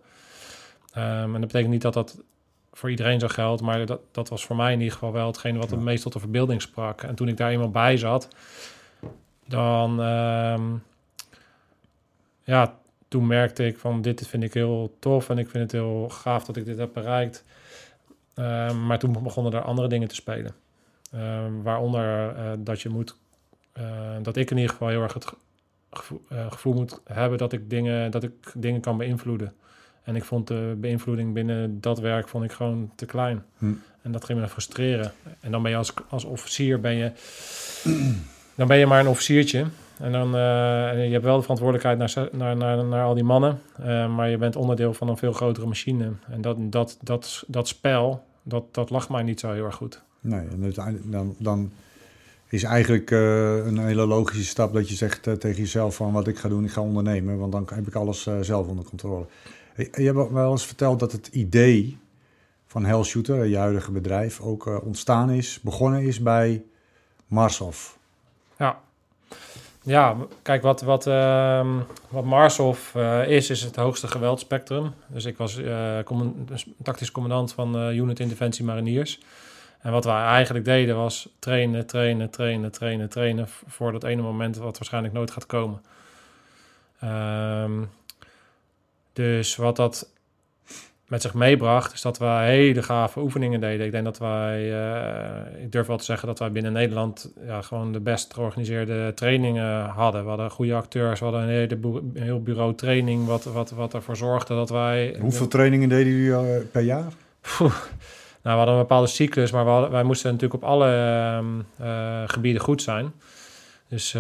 Um, 0.98 1.04
en 1.04 1.32
dat 1.32 1.42
betekent 1.42 1.72
niet 1.72 1.82
dat 1.82 1.94
dat 1.94 2.24
voor 2.74 2.90
iedereen 2.90 3.20
zo 3.20 3.28
geldt, 3.28 3.62
maar 3.62 3.86
dat, 3.86 4.02
dat 4.12 4.30
was 4.30 4.46
voor 4.46 4.56
mij 4.56 4.74
in 4.74 4.80
ieder 4.80 4.94
geval 4.94 5.12
wel 5.12 5.28
hetgene 5.28 5.58
wat 5.58 5.70
het 5.70 5.80
meest 5.80 6.04
tot 6.04 6.14
de 6.14 6.20
verbeelding 6.20 6.62
sprak. 6.62 7.02
En 7.02 7.16
toen 7.16 7.28
ik 7.28 7.38
daar 7.38 7.50
eenmaal 7.50 7.70
bij 7.70 7.98
zat, 7.98 8.28
dan, 9.48 10.00
um, 10.00 10.84
ja, 12.44 12.76
toen 13.08 13.28
merkte 13.28 13.66
ik 13.66 13.78
van 13.78 14.02
dit 14.02 14.28
vind 14.28 14.44
ik 14.44 14.54
heel 14.54 14.96
tof 15.00 15.30
en 15.30 15.38
ik 15.38 15.50
vind 15.50 15.64
het 15.64 15.72
heel 15.72 16.10
gaaf 16.10 16.44
dat 16.44 16.58
ik 16.58 16.66
dit 16.66 16.78
heb 16.78 16.94
bereikt. 16.94 17.44
Um, 18.36 18.86
maar 18.86 19.00
toen 19.00 19.24
begonnen 19.24 19.54
er 19.54 19.62
andere 19.62 19.88
dingen 19.88 20.08
te 20.08 20.16
spelen. 20.16 20.56
waaronder 21.64 22.36
uh, 22.38 22.52
dat 22.58 22.82
je 22.82 22.90
moet, 22.90 23.16
uh, 23.78 23.84
dat 24.22 24.36
ik 24.36 24.52
in 24.52 24.58
ieder 24.58 24.72
geval 24.72 24.88
heel 24.88 25.02
erg 25.02 25.14
het 25.14 25.34
gevoel, 25.92 26.22
uh, 26.32 26.52
gevoel 26.52 26.74
moet 26.74 27.02
hebben 27.04 27.38
dat 27.38 27.54
ik 27.54 27.70
dingen, 27.70 28.12
dat 28.12 28.24
ik 28.24 28.52
dingen 28.56 28.82
kan 28.82 28.98
beïnvloeden. 28.98 29.54
En 30.04 30.16
ik 30.16 30.24
vond 30.24 30.48
de 30.48 30.76
beïnvloeding 30.78 31.34
binnen 31.34 31.82
dat 31.82 32.00
werk 32.00 32.28
vond 32.28 32.44
ik 32.44 32.52
gewoon 32.52 32.92
te 32.96 33.06
klein. 33.06 33.44
Hm. 33.58 33.74
En 34.02 34.12
dat 34.12 34.26
ging 34.26 34.40
me 34.40 34.48
frustreren. 34.48 35.12
En 35.40 35.52
dan 35.52 35.62
ben 35.62 35.72
je 35.72 35.78
als, 35.78 35.94
als 36.10 36.24
officier 36.24 36.80
ben 36.80 36.96
je, 36.96 37.12
dan 38.56 38.68
ben 38.68 38.78
je 38.78 38.86
maar 38.86 39.00
een 39.00 39.08
officiertje. 39.08 39.66
En 40.00 40.12
dan 40.12 40.28
uh, 40.28 41.06
je 41.06 41.12
hebt 41.12 41.24
wel 41.24 41.36
de 41.36 41.42
verantwoordelijkheid 41.42 41.98
naar, 41.98 42.30
naar, 42.32 42.58
naar, 42.58 42.86
naar 42.86 43.04
al 43.04 43.14
die 43.14 43.24
mannen. 43.24 43.60
Uh, 43.80 44.16
maar 44.16 44.30
je 44.30 44.38
bent 44.38 44.56
onderdeel 44.56 44.94
van 44.94 45.10
een 45.10 45.18
veel 45.18 45.34
grotere 45.34 45.68
machine. 45.68 46.12
En 46.30 46.42
dat, 46.42 46.58
dat, 46.60 46.98
dat, 47.02 47.44
dat 47.48 47.68
spel, 47.68 48.24
dat, 48.44 48.64
dat 48.72 48.90
lag 48.90 49.10
mij 49.10 49.24
niet 49.24 49.40
zo 49.40 49.52
heel 49.52 49.66
erg 49.66 49.76
goed. 49.76 50.02
Nee, 50.20 50.48
en 50.48 50.74
dan, 51.04 51.36
dan 51.38 51.72
is 52.50 52.64
eigenlijk 52.64 53.12
uh, 53.12 53.66
een 53.66 53.78
hele 53.78 54.06
logische 54.06 54.46
stap 54.46 54.74
dat 54.74 54.90
je 54.90 54.96
zegt 54.96 55.24
tegen 55.24 55.62
jezelf 55.62 55.96
van 55.96 56.12
wat 56.12 56.28
ik 56.28 56.38
ga 56.38 56.50
doen, 56.50 56.64
ik 56.64 56.72
ga 56.72 56.82
ondernemen. 56.82 57.38
Want 57.38 57.52
dan 57.52 57.68
heb 57.74 57.88
ik 57.88 57.96
alles 57.96 58.28
zelf 58.42 58.68
onder 58.68 58.86
controle. 58.86 59.26
Je 59.76 60.14
hebt 60.14 60.32
wel 60.32 60.52
eens 60.52 60.66
verteld 60.66 61.00
dat 61.00 61.12
het 61.12 61.28
idee 61.28 61.98
van 62.68 62.86
Hell 62.86 63.04
Shooter, 63.04 63.46
je 63.46 63.58
huidige 63.58 63.92
bedrijf, 63.92 64.42
ook 64.42 64.68
uh, 64.68 64.86
ontstaan 64.86 65.30
is, 65.30 65.60
begonnen 65.62 66.02
is 66.02 66.22
bij 66.22 66.64
Marshof. 67.28 67.98
Ja. 68.58 68.80
Ja, 69.82 70.16
kijk, 70.42 70.62
wat, 70.62 70.82
wat, 70.82 71.08
uh, 71.08 71.68
wat 72.10 72.24
Marshof 72.24 72.94
uh, 72.96 73.28
is, 73.28 73.50
is 73.50 73.62
het 73.62 73.76
hoogste 73.76 74.08
geweldspectrum. 74.08 74.94
Dus 75.08 75.26
ik 75.26 75.38
was 75.38 75.58
uh, 75.58 76.00
tactisch 76.84 77.12
commandant 77.12 77.54
van 77.54 77.92
Unit 77.92 78.20
Interventie 78.20 78.66
Mariniers. 78.66 79.20
En 79.80 79.92
wat 79.92 80.06
wij 80.06 80.24
eigenlijk 80.24 80.66
deden 80.66 80.96
was 80.96 81.30
trainen, 81.40 81.86
trainen, 81.86 82.30
trainen, 82.30 82.72
trainen, 82.72 83.10
trainen... 83.10 83.48
voor 83.68 83.92
dat 83.92 84.04
ene 84.04 84.22
moment 84.22 84.58
wat 84.58 84.78
waarschijnlijk 84.78 85.14
nooit 85.14 85.32
gaat 85.32 85.46
komen. 85.46 85.82
Um, 87.04 87.90
dus 89.14 89.56
wat 89.56 89.76
dat 89.76 90.12
met 91.08 91.22
zich 91.22 91.34
meebracht, 91.34 91.94
is 91.94 92.02
dat 92.02 92.18
we 92.18 92.26
hele 92.26 92.84
gave 92.84 93.20
oefeningen 93.20 93.60
deden. 93.60 93.86
Ik 93.86 93.92
denk 93.92 94.04
dat 94.04 94.18
wij, 94.18 94.72
uh, 94.72 95.64
ik 95.64 95.72
durf 95.72 95.88
wel 95.88 95.98
te 95.98 96.04
zeggen 96.04 96.28
dat 96.28 96.40
wij 96.40 96.52
binnen 96.52 96.74
Nederland 96.74 97.34
ja, 97.46 97.62
gewoon 97.62 97.92
de 97.92 98.00
best 98.00 98.34
georganiseerde 98.34 99.12
trainingen 99.16 99.86
hadden. 99.86 100.24
We 100.24 100.30
hadden 100.30 100.52
goede 100.52 100.74
acteurs, 100.74 101.20
we 101.20 101.26
hadden 101.26 101.44
een, 101.44 101.50
hele 101.50 101.78
een 101.82 102.12
heel 102.14 102.42
bureau 102.42 102.76
training, 102.76 103.26
wat, 103.26 103.44
wat, 103.44 103.72
wat 103.72 103.94
ervoor 103.94 104.16
zorgde 104.16 104.56
dat 104.56 104.70
wij... 104.70 105.18
Hoeveel 105.20 105.48
trainingen 105.48 105.90
deden 105.90 106.14
jullie 106.14 106.58
uh, 106.58 106.62
per 106.72 106.82
jaar? 106.82 107.12
nou, 107.60 107.72
we 108.42 108.50
hadden 108.50 108.74
een 108.74 108.80
bepaalde 108.80 109.08
cyclus, 109.08 109.52
maar 109.52 109.66
hadden, 109.66 109.92
wij 109.92 110.04
moesten 110.04 110.32
natuurlijk 110.32 110.64
op 110.64 110.70
alle 110.70 110.90
uh, 111.82 112.24
gebieden 112.26 112.62
goed 112.62 112.82
zijn. 112.82 113.14
Dus 113.90 114.16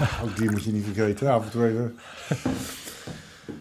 Ook 0.24 0.36
die 0.36 0.50
moet 0.50 0.64
je 0.64 0.72
niet 0.72 0.84
vergeten, 0.84 1.30
af 1.30 1.44
en 1.44 1.50
toe 1.50 1.68
even. 1.68 1.98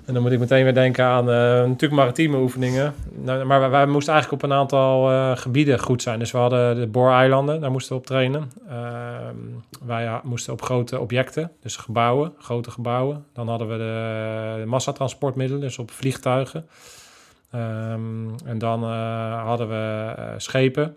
En 0.05 0.13
dan 0.13 0.25
moet 0.25 0.31
ik 0.31 0.39
meteen 0.39 0.63
weer 0.63 0.73
denken 0.73 1.05
aan 1.05 1.29
uh, 1.29 1.33
natuurlijk 1.33 1.91
maritieme 1.91 2.37
oefeningen. 2.37 2.93
Nou, 3.11 3.45
maar 3.45 3.59
wij, 3.59 3.69
wij, 3.69 3.85
moesten 3.85 4.13
eigenlijk 4.13 4.43
op 4.43 4.49
een 4.49 4.57
aantal 4.57 5.11
uh, 5.11 5.37
gebieden 5.37 5.79
goed 5.79 6.01
zijn. 6.01 6.19
Dus 6.19 6.31
we 6.31 6.37
hadden 6.37 6.75
de 6.79 6.87
Booreilanden, 6.87 7.61
daar 7.61 7.71
moesten 7.71 7.95
we 7.95 8.01
op 8.01 8.05
trainen. 8.05 8.51
Uh, 8.69 8.75
wij 9.85 10.19
moesten 10.23 10.53
op 10.53 10.61
grote 10.61 10.99
objecten, 10.99 11.51
dus 11.61 11.75
gebouwen, 11.75 12.33
grote 12.37 12.71
gebouwen. 12.71 13.25
Dan 13.33 13.47
hadden 13.47 13.67
we 13.67 13.77
de, 13.77 14.59
de 14.59 14.65
massatransportmiddelen, 14.65 15.61
dus 15.61 15.77
op 15.77 15.91
vliegtuigen. 15.91 16.67
Um, 17.55 18.35
en 18.45 18.57
dan 18.57 18.83
hadden 19.33 19.69
we 19.69 20.13
schepen, 20.37 20.95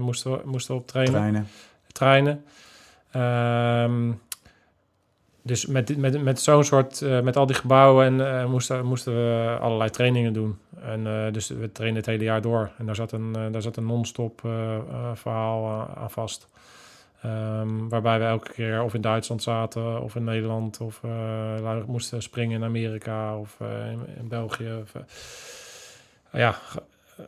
moesten, 0.00 0.30
we, 0.30 0.40
moesten 0.44 0.74
we 0.74 0.80
op 0.80 0.86
trainen. 0.86 1.12
Treinen. 1.12 1.46
Treinen. 1.92 2.44
Um, 3.90 4.20
dus 5.42 5.66
met, 5.66 5.96
met, 5.96 6.22
met 6.22 6.40
zo'n 6.40 6.64
soort, 6.64 7.00
uh, 7.00 7.20
met 7.20 7.36
al 7.36 7.46
die 7.46 7.56
gebouwen 7.56 8.06
en 8.06 8.14
uh, 8.14 8.50
moesten, 8.50 8.86
moesten 8.86 9.14
we 9.14 9.56
allerlei 9.60 9.90
trainingen 9.90 10.32
doen. 10.32 10.58
En 10.80 11.06
uh, 11.06 11.32
dus 11.32 11.48
we 11.48 11.72
trainen 11.72 11.98
het 11.98 12.06
hele 12.06 12.24
jaar 12.24 12.40
door. 12.40 12.70
En 12.78 12.86
daar 12.86 12.94
zat 12.94 13.12
een, 13.12 13.32
daar 13.32 13.62
zat 13.62 13.76
een 13.76 13.86
non-stop 13.86 14.40
verhaal 15.14 15.88
aan 15.96 16.10
vast. 16.10 16.48
Um, 17.24 17.88
waarbij 17.88 18.18
we 18.18 18.24
elke 18.24 18.52
keer 18.52 18.82
of 18.82 18.94
in 18.94 19.00
Duitsland 19.00 19.42
zaten, 19.42 20.02
of 20.02 20.16
in 20.16 20.24
Nederland, 20.24 20.80
of 20.80 21.00
moesten 21.86 22.22
springen 22.22 22.56
in 22.56 22.64
Amerika 22.64 23.38
of 23.38 23.56
in, 23.60 24.00
in, 24.18 24.28
België. 24.28 24.70
Of, 24.82 24.92
ja, 26.32 26.58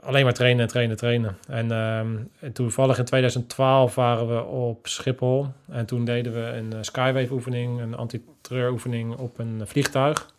alleen 0.00 0.24
maar 0.24 0.34
trainen 0.34 0.62
en 0.62 0.68
trainen, 0.68 0.96
trainen. 0.96 1.38
En, 1.48 1.70
um, 1.70 2.30
en 2.40 2.52
toevallig 2.52 2.98
in 2.98 3.04
2012 3.04 3.94
waren 3.94 4.28
we 4.28 4.42
op 4.44 4.86
Schiphol. 4.86 5.46
En 5.68 5.86
toen 5.86 6.04
deden 6.04 6.32
we 6.32 6.40
een 6.40 6.72
uh, 6.72 6.78
skywave-oefening, 6.80 7.80
een 7.80 7.94
anti-terreur-oefening 7.94 9.16
op 9.16 9.38
een 9.38 9.62
vliegtuig. 9.64 10.32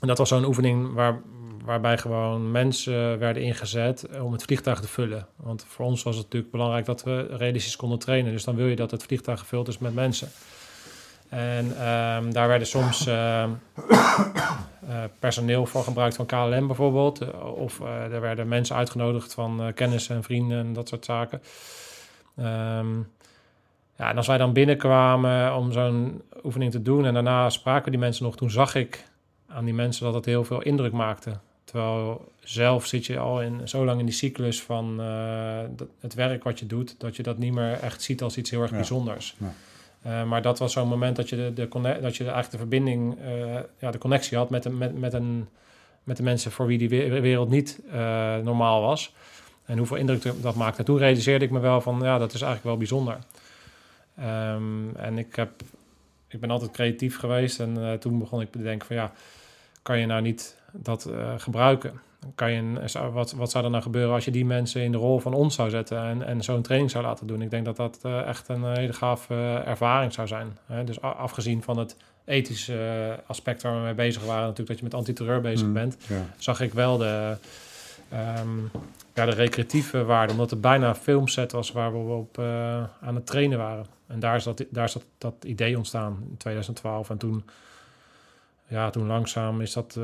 En 0.00 0.08
dat 0.08 0.18
was 0.18 0.28
zo'n 0.28 0.44
oefening 0.44 0.94
waar, 0.94 1.20
waarbij 1.64 1.98
gewoon 1.98 2.50
mensen 2.50 3.18
werden 3.18 3.42
ingezet 3.42 4.08
om 4.20 4.32
het 4.32 4.42
vliegtuig 4.42 4.80
te 4.80 4.88
vullen. 4.88 5.26
Want 5.36 5.64
voor 5.68 5.84
ons 5.84 6.02
was 6.02 6.14
het 6.14 6.24
natuurlijk 6.24 6.52
belangrijk 6.52 6.84
dat 6.84 7.02
we 7.02 7.26
realistisch 7.36 7.76
konden 7.76 7.98
trainen. 7.98 8.32
Dus 8.32 8.44
dan 8.44 8.56
wil 8.56 8.66
je 8.66 8.76
dat 8.76 8.90
het 8.90 9.02
vliegtuig 9.02 9.38
gevuld 9.38 9.68
is 9.68 9.78
met 9.78 9.94
mensen. 9.94 10.28
En 11.28 11.64
um, 11.66 12.32
daar 12.32 12.48
werden 12.48 12.66
soms 12.66 13.06
uh, 13.06 13.44
uh, 13.86 15.04
personeel 15.18 15.66
voor 15.66 15.82
gebruikt 15.82 16.16
van 16.16 16.26
KLM 16.26 16.66
bijvoorbeeld. 16.66 17.22
Uh, 17.22 17.54
of 17.54 17.80
er 17.80 18.20
werden 18.20 18.48
mensen 18.48 18.76
uitgenodigd 18.76 19.34
van 19.34 19.72
kennissen 19.74 20.16
en 20.16 20.22
vrienden 20.22 20.58
en 20.58 20.72
dat 20.72 20.88
soort 20.88 21.04
zaken. 21.04 21.42
Um, 22.38 23.10
ja, 23.96 24.10
en 24.10 24.16
als 24.16 24.26
wij 24.26 24.38
dan 24.38 24.52
binnenkwamen 24.52 25.56
om 25.56 25.72
zo'n 25.72 26.22
oefening 26.44 26.70
te 26.70 26.82
doen 26.82 27.06
en 27.06 27.14
daarna 27.14 27.50
spraken 27.50 27.90
die 27.90 28.00
mensen 28.00 28.24
nog, 28.24 28.36
toen 28.36 28.50
zag 28.50 28.74
ik 28.74 29.04
aan 29.48 29.64
die 29.64 29.74
mensen 29.74 30.04
dat 30.04 30.14
het 30.14 30.24
heel 30.24 30.44
veel 30.44 30.62
indruk 30.62 30.92
maakte. 30.92 31.38
Terwijl 31.64 32.32
zelf 32.40 32.86
zit 32.86 33.06
je 33.06 33.18
al 33.18 33.42
in, 33.42 33.68
zo 33.68 33.84
lang 33.84 34.00
in 34.00 34.06
die 34.06 34.14
cyclus 34.14 34.62
van 34.62 34.98
het 36.00 36.14
werk 36.14 36.44
wat 36.44 36.58
je 36.58 36.66
doet, 36.66 36.94
dat 36.98 37.16
je 37.16 37.22
dat 37.22 37.38
niet 37.38 37.52
meer 37.52 37.72
echt 37.72 38.02
ziet 38.02 38.22
als 38.22 38.36
iets 38.36 38.50
heel 38.50 38.62
erg 38.62 38.70
ja. 38.70 38.76
bijzonders. 38.76 39.36
Ja. 39.38 39.52
Uh, 40.06 40.24
maar 40.24 40.42
dat 40.42 40.58
was 40.58 40.72
zo'n 40.72 40.88
moment 40.88 41.16
dat 41.16 41.28
je, 41.28 41.36
de, 41.36 41.52
de 41.54 41.68
dat 42.00 42.16
je 42.16 42.24
eigenlijk 42.24 42.50
de 42.50 42.56
verbinding, 42.56 43.18
uh, 43.20 43.60
ja, 43.78 43.90
de 43.90 43.98
connectie 43.98 44.36
had 44.36 44.50
met, 44.50 44.64
een, 44.64 44.78
met, 44.78 44.98
met, 44.98 45.12
een, 45.12 45.48
met 46.02 46.16
de 46.16 46.22
mensen 46.22 46.50
voor 46.50 46.66
wie 46.66 46.78
die 46.78 46.88
wereld 47.20 47.48
niet 47.48 47.80
uh, 47.92 48.36
normaal 48.36 48.80
was. 48.82 49.14
En 49.64 49.78
hoeveel 49.78 49.96
indruk 49.96 50.42
dat 50.42 50.54
maakte. 50.54 50.78
En 50.78 50.84
toen 50.84 50.98
realiseerde 50.98 51.44
ik 51.44 51.50
me 51.50 51.58
wel 51.58 51.80
van, 51.80 52.00
ja, 52.02 52.18
dat 52.18 52.34
is 52.34 52.42
eigenlijk 52.42 52.64
wel 52.64 52.76
bijzonder. 52.76 53.18
Um, 54.20 54.96
en 54.96 55.18
ik, 55.18 55.36
heb, 55.36 55.50
ik 56.28 56.40
ben 56.40 56.50
altijd 56.50 56.70
creatief 56.70 57.18
geweest 57.18 57.60
en 57.60 57.96
toen 58.00 58.18
begon 58.18 58.40
ik 58.40 58.52
te 58.52 58.62
denken 58.62 58.86
van, 58.86 58.96
ja, 58.96 59.12
kan 59.82 59.98
je 59.98 60.06
nou 60.06 60.22
niet 60.22 60.56
dat 60.72 61.10
gebruiken? 61.36 62.00
Kan 62.34 62.52
je 62.52 62.58
een, 62.58 63.12
wat, 63.12 63.32
wat 63.32 63.50
zou 63.50 63.64
er 63.64 63.70
nou 63.70 63.82
gebeuren 63.82 64.14
als 64.14 64.24
je 64.24 64.30
die 64.30 64.44
mensen 64.44 64.82
in 64.82 64.92
de 64.92 64.98
rol 64.98 65.18
van 65.18 65.34
ons 65.34 65.54
zou 65.54 65.70
zetten 65.70 65.98
en, 65.98 66.26
en 66.26 66.42
zo'n 66.42 66.62
training 66.62 66.90
zou 66.90 67.04
laten 67.04 67.26
doen? 67.26 67.42
Ik 67.42 67.50
denk 67.50 67.64
dat 67.64 67.76
dat 67.76 67.98
uh, 68.06 68.26
echt 68.26 68.48
een 68.48 68.64
hele 68.64 68.92
gaaf 68.92 69.28
uh, 69.30 69.66
ervaring 69.66 70.12
zou 70.12 70.26
zijn. 70.26 70.58
Dus 70.84 71.00
afgezien 71.00 71.62
van 71.62 71.78
het 71.78 71.96
ethische 72.24 73.06
uh, 73.08 73.14
aspect 73.26 73.62
waar 73.62 73.74
we 73.74 73.80
mee 73.80 73.94
bezig 73.94 74.24
waren, 74.24 74.42
natuurlijk 74.42 74.68
dat 74.68 74.78
je 74.78 74.84
met 74.84 74.94
antiterreur 74.94 75.40
bezig 75.40 75.66
mm, 75.66 75.72
bent, 75.72 75.96
ja. 76.08 76.24
zag 76.36 76.60
ik 76.60 76.72
wel 76.72 76.96
de, 76.96 77.36
um, 78.38 78.70
ja, 79.14 79.24
de 79.24 79.34
recreatieve 79.34 80.04
waarde, 80.04 80.32
omdat 80.32 80.50
het 80.50 80.60
bijna 80.60 80.88
een 80.88 80.94
filmset 80.94 81.52
was 81.52 81.72
waar 81.72 81.92
we 81.92 82.14
op 82.14 82.38
aan 83.00 83.14
het 83.14 83.26
trainen 83.26 83.58
waren. 83.58 83.86
En 84.06 84.20
daar 84.20 84.36
is, 84.36 84.44
dat, 84.44 84.64
daar 84.70 84.84
is 84.84 84.92
dat, 84.92 85.04
dat 85.18 85.34
idee 85.44 85.76
ontstaan 85.76 86.18
in 86.30 86.36
2012. 86.36 87.10
En 87.10 87.18
toen, 87.18 87.44
ja, 88.66 88.90
toen 88.90 89.06
langzaam 89.06 89.60
is 89.60 89.72
dat 89.72 89.98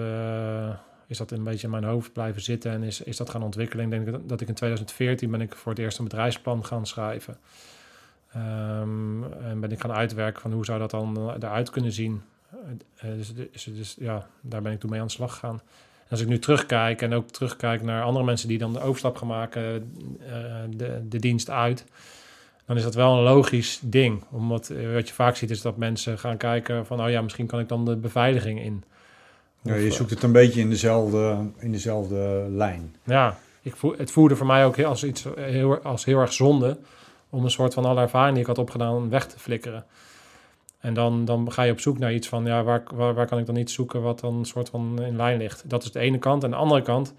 is 1.07 1.19
dat 1.19 1.31
een 1.31 1.45
beetje 1.45 1.67
in 1.67 1.71
mijn 1.71 1.85
hoofd 1.85 2.13
blijven 2.13 2.43
zitten 2.43 2.73
en 2.73 2.83
is, 2.83 3.01
is 3.01 3.17
dat 3.17 3.31
gaan 3.31 3.43
ontwikkelen. 3.43 3.85
Ik 3.85 3.91
denk 3.91 4.29
dat 4.29 4.41
ik 4.41 4.49
in 4.49 4.55
2014 4.55 5.31
ben 5.31 5.41
ik 5.41 5.55
voor 5.55 5.73
het 5.73 5.81
eerst 5.81 5.99
een 5.99 6.05
bedrijfsplan 6.05 6.65
gaan 6.65 6.87
schrijven. 6.87 7.37
Um, 8.37 9.33
en 9.33 9.61
ben 9.61 9.73
ik 9.73 9.81
gaan 9.81 9.93
uitwerken 9.93 10.43
van 10.43 10.53
hoe 10.53 10.65
zou 10.65 10.79
dat 10.79 10.91
dan 10.91 11.35
eruit 11.35 11.71
kunnen 11.71 11.93
zien. 11.93 12.23
Uh, 12.55 13.17
dus, 13.17 13.35
dus, 13.35 13.65
dus, 13.65 13.97
ja, 13.99 14.27
daar 14.41 14.63
ben 14.63 14.73
ik 14.73 14.81
toen 14.81 14.91
mee 14.91 15.01
aan 15.01 15.07
de 15.07 15.13
slag 15.13 15.33
gegaan. 15.33 15.61
Als 16.11 16.21
ik 16.21 16.29
nu 16.29 16.39
terugkijk 16.39 17.03
en 17.03 17.15
ook 17.15 17.31
terugkijk 17.31 17.83
naar 17.83 18.03
andere 18.03 18.25
mensen 18.25 18.49
die 18.49 18.59
dan 18.59 18.73
de 18.73 18.81
overstap 18.81 19.17
gaan 19.17 19.29
maken, 19.29 19.93
de, 20.77 21.03
de 21.09 21.19
dienst 21.19 21.51
uit, 21.51 21.85
dan 22.67 22.77
is 22.77 22.83
dat 22.83 22.95
wel 22.95 23.17
een 23.17 23.23
logisch 23.23 23.81
ding. 23.83 24.25
Omdat 24.31 24.69
wat 24.69 25.09
je 25.09 25.15
vaak 25.15 25.37
ziet 25.37 25.51
is 25.51 25.63
dat 25.63 25.77
mensen 25.77 26.19
gaan 26.19 26.37
kijken 26.37 26.87
van, 26.87 27.03
oh 27.03 27.11
ja, 27.11 27.23
misschien 27.23 27.47
kan 27.47 27.61
ik 27.61 27.69
dan 27.69 27.85
de 27.85 27.97
beveiliging 27.97 28.61
in. 28.61 28.85
Ja, 29.65 29.75
je 29.75 29.91
zoekt 29.91 30.11
het 30.11 30.23
een 30.23 30.33
beetje 30.33 30.61
in 30.61 30.71
dezelfde, 30.71 31.37
in 31.59 31.73
dezelfde 31.73 32.47
lijn. 32.51 32.95
Ja, 33.05 33.39
ik 33.63 33.77
voel, 33.77 33.95
het 33.97 34.11
voelde 34.11 34.37
voor 34.37 34.47
mij 34.47 34.65
ook 34.65 34.77
heel, 34.77 34.87
als, 34.87 35.05
iets, 35.05 35.27
heel, 35.37 35.79
als 35.79 36.05
heel 36.05 36.21
erg 36.21 36.33
zonde 36.33 36.79
om 37.31 37.45
een 37.45 37.51
soort 37.51 37.75
van 37.75 37.85
alle 37.85 38.01
ervaring 38.01 38.33
die 38.33 38.43
ik 38.43 38.49
had 38.49 38.59
opgedaan 38.59 39.11
weg 39.11 39.27
te 39.27 39.39
flikkeren. 39.39 39.85
En 40.81 40.95
dan, 40.95 41.25
dan 41.25 41.53
ga 41.53 41.63
je 41.63 41.73
op 41.73 41.81
zoek 41.81 41.99
naar 41.99 42.15
iets 42.15 42.29
van, 42.29 42.45
ja, 42.45 42.63
waar, 42.63 42.83
waar, 42.95 43.15
waar 43.15 43.27
kan 43.27 43.39
ik 43.39 43.47
dan 43.47 43.57
iets 43.57 43.75
zoeken 43.75 44.03
wat 44.03 44.21
dan 44.21 44.35
een 44.35 44.45
soort 44.45 44.69
van 44.69 45.03
in 45.03 45.17
lijn 45.17 45.39
ligt. 45.39 45.63
Dat 45.67 45.85
is 45.85 45.93
de 45.93 45.99
ene 45.99 46.19
kant. 46.19 46.45
En 46.45 46.51
de 46.51 46.57
andere 46.57 46.83
kant 46.83 47.15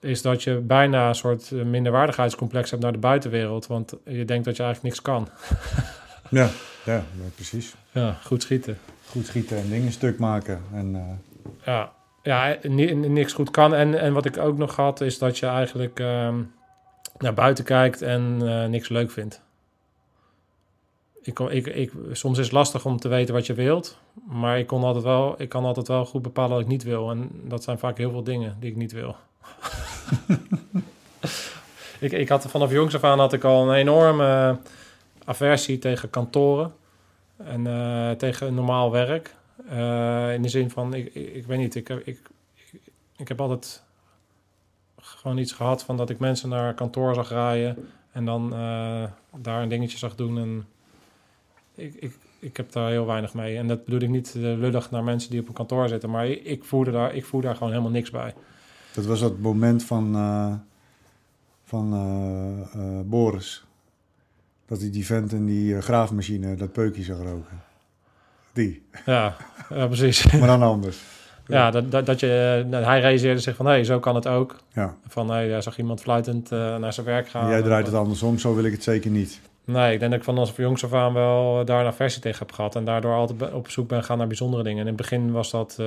is 0.00 0.22
dat 0.22 0.42
je 0.42 0.54
bijna 0.54 1.08
een 1.08 1.14
soort 1.14 1.50
minderwaardigheidscomplex 1.50 2.70
hebt 2.70 2.82
naar 2.82 2.92
de 2.92 2.98
buitenwereld. 2.98 3.66
Want 3.66 3.94
je 4.04 4.24
denkt 4.24 4.44
dat 4.44 4.56
je 4.56 4.62
eigenlijk 4.62 4.94
niks 4.94 5.02
kan. 5.02 5.28
ja, 6.40 6.50
ja, 6.84 7.04
precies. 7.34 7.74
Ja, 7.92 8.18
goed 8.24 8.42
schieten. 8.42 8.78
Goed 9.06 9.26
schieten 9.26 9.56
en 9.56 9.68
dingen 9.68 9.92
stuk 9.92 10.18
maken. 10.18 10.60
En, 10.72 10.94
uh 10.94 11.29
ja, 11.64 11.92
ja 12.22 12.56
niks 12.64 13.32
goed 13.32 13.50
kan. 13.50 13.74
En, 13.74 14.00
en 14.00 14.12
wat 14.12 14.24
ik 14.24 14.38
ook 14.38 14.58
nog 14.58 14.76
had, 14.76 15.00
is 15.00 15.18
dat 15.18 15.38
je 15.38 15.46
eigenlijk 15.46 15.98
um, 15.98 16.52
naar 17.18 17.34
buiten 17.34 17.64
kijkt 17.64 18.02
en 18.02 18.38
uh, 18.42 18.64
niks 18.64 18.88
leuk 18.88 19.10
vindt. 19.10 19.42
Ik, 21.22 21.38
ik, 21.38 21.66
ik, 21.66 21.92
soms 22.12 22.38
is 22.38 22.44
het 22.44 22.54
lastig 22.54 22.84
om 22.84 22.96
te 22.96 23.08
weten 23.08 23.34
wat 23.34 23.46
je 23.46 23.54
wilt, 23.54 23.98
maar 24.28 24.58
ik, 24.58 24.66
kon 24.66 24.84
altijd 24.84 25.04
wel, 25.04 25.34
ik 25.38 25.48
kan 25.48 25.64
altijd 25.64 25.88
wel 25.88 26.04
goed 26.04 26.22
bepalen 26.22 26.50
wat 26.50 26.60
ik 26.60 26.66
niet 26.66 26.82
wil. 26.82 27.10
En 27.10 27.30
dat 27.44 27.62
zijn 27.62 27.78
vaak 27.78 27.98
heel 27.98 28.10
veel 28.10 28.24
dingen 28.24 28.56
die 28.60 28.70
ik 28.70 28.76
niet 28.76 28.92
wil. 28.92 29.16
ik, 32.00 32.12
ik 32.12 32.28
had 32.28 32.50
vanaf 32.50 32.70
jongs 32.70 32.94
af 32.94 33.04
aan 33.04 33.18
had 33.18 33.32
ik 33.32 33.44
al 33.44 33.68
een 33.68 33.74
enorme 33.74 34.58
aversie 35.24 35.78
tegen 35.78 36.10
kantoren 36.10 36.72
en 37.36 37.66
uh, 37.66 38.10
tegen 38.10 38.54
normaal 38.54 38.90
werk. 38.90 39.34
Uh, 39.66 40.34
in 40.34 40.42
de 40.42 40.48
zin 40.48 40.70
van, 40.70 40.94
ik, 40.94 41.14
ik, 41.14 41.46
weet 41.46 41.58
niet, 41.58 41.74
ik, 41.74 41.88
ik, 41.88 42.20
ik, 43.16 43.28
heb 43.28 43.40
altijd 43.40 43.82
gewoon 44.96 45.38
iets 45.38 45.52
gehad 45.52 45.82
van 45.82 45.96
dat 45.96 46.10
ik 46.10 46.18
mensen 46.18 46.48
naar 46.48 46.74
kantoor 46.74 47.14
zag 47.14 47.28
rijden 47.28 47.88
en 48.12 48.24
dan 48.24 48.52
uh, 48.52 49.04
daar 49.36 49.62
een 49.62 49.68
dingetje 49.68 49.98
zag 49.98 50.14
doen. 50.14 50.38
En 50.38 50.66
ik, 51.74 51.94
ik, 51.94 52.16
ik 52.38 52.56
heb 52.56 52.72
daar 52.72 52.90
heel 52.90 53.06
weinig 53.06 53.34
mee. 53.34 53.56
En 53.56 53.68
dat 53.68 53.84
bedoel 53.84 54.00
ik 54.00 54.08
niet 54.08 54.34
lullig 54.34 54.90
naar 54.90 55.04
mensen 55.04 55.30
die 55.30 55.40
op 55.40 55.48
een 55.48 55.54
kantoor 55.54 55.88
zitten, 55.88 56.10
maar 56.10 56.28
ik, 56.28 56.44
ik, 56.44 56.64
voelde, 56.64 56.90
daar, 56.90 57.14
ik 57.14 57.26
daar 57.40 57.54
gewoon 57.54 57.72
helemaal 57.72 57.92
niks 57.92 58.10
bij. 58.10 58.34
Dat 58.94 59.04
was 59.04 59.20
dat 59.20 59.38
moment 59.38 59.84
van, 59.84 60.12
van 61.64 61.90
Boris. 63.06 63.64
Dat 64.66 64.80
hij 64.80 64.90
die 64.90 65.06
vent 65.06 65.32
in 65.32 65.46
die 65.46 65.80
graafmachine 65.80 66.54
dat 66.54 66.72
peukje 66.72 67.02
zag 67.02 67.18
roken. 67.18 67.69
Die. 68.52 68.82
Ja, 69.06 69.36
ja 69.74 69.86
precies. 69.86 70.26
maar 70.32 70.48
dan 70.48 70.62
anders. 70.62 70.98
Ja, 71.46 71.70
dat, 71.70 71.90
dat, 71.90 72.06
dat 72.06 72.20
je, 72.20 72.64
uh, 72.70 72.86
hij 72.86 73.00
realiseerde 73.00 73.40
zich 73.40 73.56
van, 73.56 73.66
hé, 73.66 73.72
hey, 73.72 73.84
zo 73.84 73.98
kan 73.98 74.14
het 74.14 74.26
ook. 74.26 74.56
Ja. 74.72 74.94
Van, 75.08 75.30
hé, 75.30 75.48
hey, 75.48 75.60
zag 75.60 75.78
iemand 75.78 76.00
fluitend 76.00 76.52
uh, 76.52 76.76
naar 76.76 76.92
zijn 76.92 77.06
werk 77.06 77.28
gaan. 77.28 77.48
jij 77.48 77.62
draait 77.62 77.86
het 77.86 77.94
andersom, 77.94 78.38
zo 78.38 78.54
wil 78.54 78.64
ik 78.64 78.72
het 78.72 78.82
zeker 78.82 79.10
niet. 79.10 79.40
Nee, 79.64 79.92
ik 79.92 79.98
denk 79.98 80.10
dat 80.10 80.20
ik 80.20 80.26
van 80.26 80.38
als 80.38 80.52
jongs 80.56 80.84
af 80.84 80.92
aan 80.92 81.12
wel 81.12 81.64
daar 81.64 81.80
een 81.80 81.86
aversie 81.86 82.22
tegen 82.22 82.38
heb 82.38 82.52
gehad. 82.52 82.76
En 82.76 82.84
daardoor 82.84 83.14
altijd 83.14 83.52
op 83.52 83.68
zoek 83.68 83.88
ben 83.88 84.04
gaan 84.04 84.18
naar 84.18 84.26
bijzondere 84.26 84.62
dingen. 84.62 84.78
En 84.78 84.86
in 84.86 84.92
het 84.92 85.02
begin 85.02 85.32
was 85.32 85.50
dat 85.50 85.76
uh, 85.80 85.86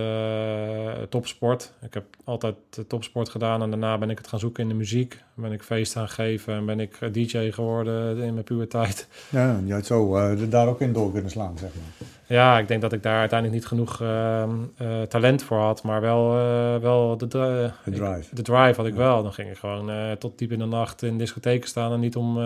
topsport. 1.10 1.74
Ik 1.82 1.94
heb 1.94 2.04
altijd 2.24 2.56
topsport 2.88 3.30
gedaan. 3.30 3.62
En 3.62 3.70
daarna 3.70 3.98
ben 3.98 4.10
ik 4.10 4.18
het 4.18 4.28
gaan 4.28 4.40
zoeken 4.40 4.64
in 4.64 4.70
de 4.70 4.76
muziek. 4.76 5.22
Ben 5.34 5.52
ik 5.52 5.64
feest 5.64 5.94
gaan 5.94 6.10
geven. 6.10 6.54
En 6.54 6.66
ben 6.66 6.80
ik 6.80 7.14
DJ 7.14 7.52
geworden 7.52 8.18
in 8.18 8.34
mijn 8.34 8.46
puberteit. 8.46 9.08
Ja, 9.30 9.60
je 9.66 9.74
had 9.74 9.86
zo 9.86 10.18
uh, 10.18 10.50
daar 10.50 10.68
ook 10.68 10.82
in 10.82 10.94
door 10.94 11.12
kunnen 11.12 11.32
slaan, 11.32 11.58
zeg 11.58 11.70
maar. 11.74 12.08
Ja, 12.34 12.60
ik 12.60 12.68
denk 12.68 12.82
dat 12.82 12.94
ik 12.94 13.04
daar 13.04 13.20
uiteindelijk 13.20 13.60
niet 13.60 13.68
genoeg 13.70 14.02
ehm, 14.02 14.50
eh, 14.78 15.02
talent 15.02 15.44
voor 15.44 15.58
had, 15.58 15.84
maar 15.84 16.02
wel, 16.02 16.38
eh, 16.38 16.76
wel 16.82 17.18
de, 17.18 17.28
dri- 17.28 17.72
De 17.84 17.92
drive. 17.92 18.20
ik- 18.20 18.36
de 18.36 18.42
drive 18.42 18.74
had 18.76 18.86
ik 18.86 18.92
Ja. 18.94 18.98
wel. 19.00 19.24
Dan 19.24 19.34
ging 19.34 19.50
ik 19.50 19.58
gewoon 19.58 19.90
eh, 19.90 20.12
tot 20.12 20.38
diep 20.38 20.52
in 20.52 20.60
de 20.60 20.66
nacht 20.66 21.02
in 21.04 21.18
discotheken 21.18 21.68
staan 21.70 21.92
en 21.92 22.00
niet 22.00 22.16
om, 22.16 22.38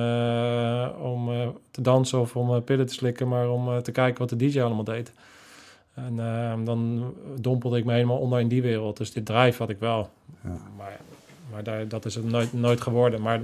om 1.02 1.30
te 1.72 1.82
dansen 1.82 2.20
of 2.20 2.36
om 2.36 2.64
pillen 2.64 2.86
te 2.86 2.94
slikken, 2.94 3.28
maar 3.28 3.50
om 3.50 3.82
te 3.82 3.92
kijken 3.92 4.20
wat 4.20 4.30
de 4.30 4.36
DJ 4.36 4.62
allemaal 4.62 4.84
deed. 4.84 5.12
En 5.94 6.20
ehm, 6.20 6.64
dan 6.64 7.14
dompelde 7.40 7.78
ik 7.78 7.86
me 7.86 7.94
helemaal 7.94 8.18
onder 8.18 8.40
in 8.40 8.48
die 8.48 8.62
wereld. 8.62 8.98
Dus 8.98 9.12
dit 9.12 9.26
drive 9.26 9.58
had 9.58 9.70
ik 9.70 9.80
wel. 9.80 10.10
Ja. 10.44 10.50
Maar, 10.78 10.98
maar 11.52 11.64
daar, 11.64 11.88
dat 11.88 12.06
is 12.06 12.16
het 12.16 12.26
nooit, 12.30 12.54
nooit 12.54 12.82
geworden. 12.82 13.22
Maar, 13.22 13.40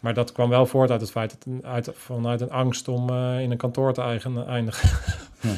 maar 0.00 0.14
dat 0.14 0.32
kwam 0.32 0.48
wel 0.48 0.66
voort 0.66 0.90
uit 0.90 1.00
het 1.00 1.10
feit 1.10 1.36
dat 1.44 1.64
uit, 1.64 1.90
vanuit 1.94 2.40
een 2.40 2.50
angst 2.50 2.88
om 2.88 3.08
in 3.38 3.50
een 3.50 3.56
kantoor 3.56 3.92
te 3.92 4.00
eigen, 4.00 4.46
eindigen. 4.46 4.88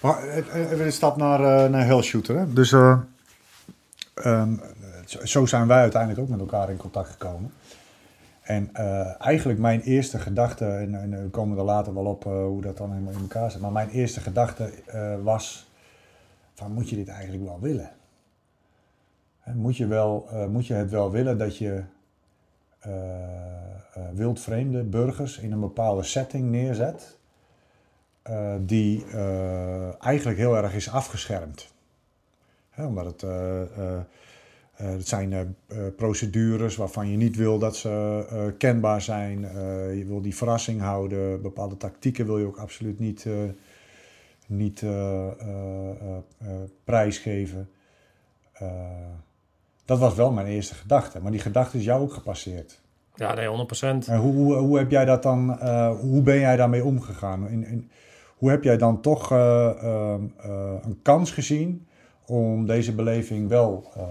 Maar 0.00 0.28
eh, 0.28 0.70
even 0.72 0.84
een 0.84 0.92
stap 0.92 1.16
naar, 1.16 1.40
eh 1.64 1.70
naar 1.70 1.84
Hell 1.86 2.02
Shooter. 2.02 2.38
Hè? 2.38 2.52
Dus 2.52 2.72
eh, 2.72 2.98
ehm, 4.14 4.54
zo- 5.24 5.46
zijn 5.46 5.66
wij 5.66 5.80
uiteindelijk 5.80 6.20
ook 6.22 6.28
met 6.28 6.40
elkaar 6.40 6.70
in 6.70 6.76
contact 6.76 7.08
gekomen. 7.10 7.52
En 8.42 8.70
eh, 8.72 9.20
eigenlijk 9.20 9.58
mijn 9.58 9.80
eerste 9.80 10.18
gedachte, 10.18 10.64
en, 10.66 10.94
en 10.94 11.22
we 11.22 11.28
komen 11.28 11.58
er 11.58 11.64
later 11.64 11.94
wel 11.94 12.04
op 12.04 12.26
eh, 12.26 12.32
hoe 12.32 12.62
dat 12.62 12.76
dan 12.76 12.90
helemaal 12.92 13.12
in 13.12 13.20
elkaar 13.20 13.50
zit. 13.50 13.60
Maar 13.60 13.72
mijn 13.72 13.88
eerste 13.90 14.20
gedachte 14.20 14.70
eh, 14.86 15.14
was, 15.22 15.70
van 16.54 16.72
moet 16.72 16.88
je 16.90 16.96
dit 16.96 17.08
eigenlijk 17.08 17.44
wel 17.44 17.60
willen? 17.60 17.90
Moet 19.54 19.76
je, 19.76 19.86
wel, 19.86 20.28
eh, 20.30 20.46
moet 20.46 20.66
je 20.66 20.74
het 20.74 20.90
wel 20.90 21.10
willen 21.10 21.38
dat 21.38 21.56
je 21.56 21.82
eh, 22.78 22.92
eh, 22.92 24.02
wildvreemde 24.14 24.82
burgers 24.82 25.38
in 25.38 25.52
een 25.52 25.60
bepaalde 25.60 26.02
setting 26.02 26.50
neerzet? 26.50 27.17
Eh, 28.28 28.54
die 28.60 29.04
eh, 29.12 30.02
eigenlijk 30.04 30.38
heel 30.38 30.56
erg 30.56 30.74
is 30.74 30.90
afgeschermd. 30.90 31.74
Hè, 32.70 32.86
omdat 32.86 33.04
het, 33.04 33.22
eh, 33.22 34.00
het 34.72 35.08
zijn 35.08 35.56
procedures 35.96 36.76
waarvan 36.76 37.10
je 37.10 37.16
niet 37.16 37.36
wil 37.36 37.58
dat 37.58 37.76
ze 37.76 38.54
kenbaar 38.58 39.02
zijn. 39.02 39.40
Je 39.96 40.04
wil 40.06 40.20
die 40.20 40.36
verrassing 40.36 40.80
houden. 40.80 41.42
Bepaalde 41.42 41.76
tactieken 41.76 42.26
wil 42.26 42.38
je 42.38 42.46
ook 42.46 42.58
absoluut 42.58 42.98
niet, 42.98 43.26
niet 44.46 44.84
prijsgeven. 46.84 47.70
Dat 49.84 49.98
was 49.98 50.14
wel 50.14 50.32
mijn 50.32 50.46
eerste 50.46 50.74
gedachte. 50.74 51.20
Maar 51.20 51.32
die 51.32 51.40
gedachte 51.40 51.78
is 51.78 51.84
jou 51.84 52.02
ook 52.02 52.12
gepasseerd. 52.12 52.80
Ja, 53.14 53.34
nee, 53.34 53.46
100%. 53.46 54.08
En 54.08 54.18
hoe, 54.18 54.34
hoe, 54.34 54.54
hoe 54.54 54.78
heb 54.78 54.90
jij 54.90 55.04
dat 55.04 55.22
dan, 55.22 55.50
hoe 55.94 56.22
ben 56.22 56.38
jij 56.38 56.56
daarmee 56.56 56.84
omgegaan? 56.84 57.48
In, 57.48 57.66
in, 57.66 57.90
hoe 58.38 58.50
heb 58.50 58.64
jij 58.64 58.76
dan 58.76 59.00
toch 59.00 59.32
eh, 59.32 59.68
ehm, 59.82 60.22
eh, 60.36 60.72
een 60.82 60.98
kans 61.02 61.30
gezien 61.30 61.86
om 62.26 62.66
deze 62.66 62.94
beleving 62.94 63.48
wel 63.48 63.90
eh, 63.96 64.02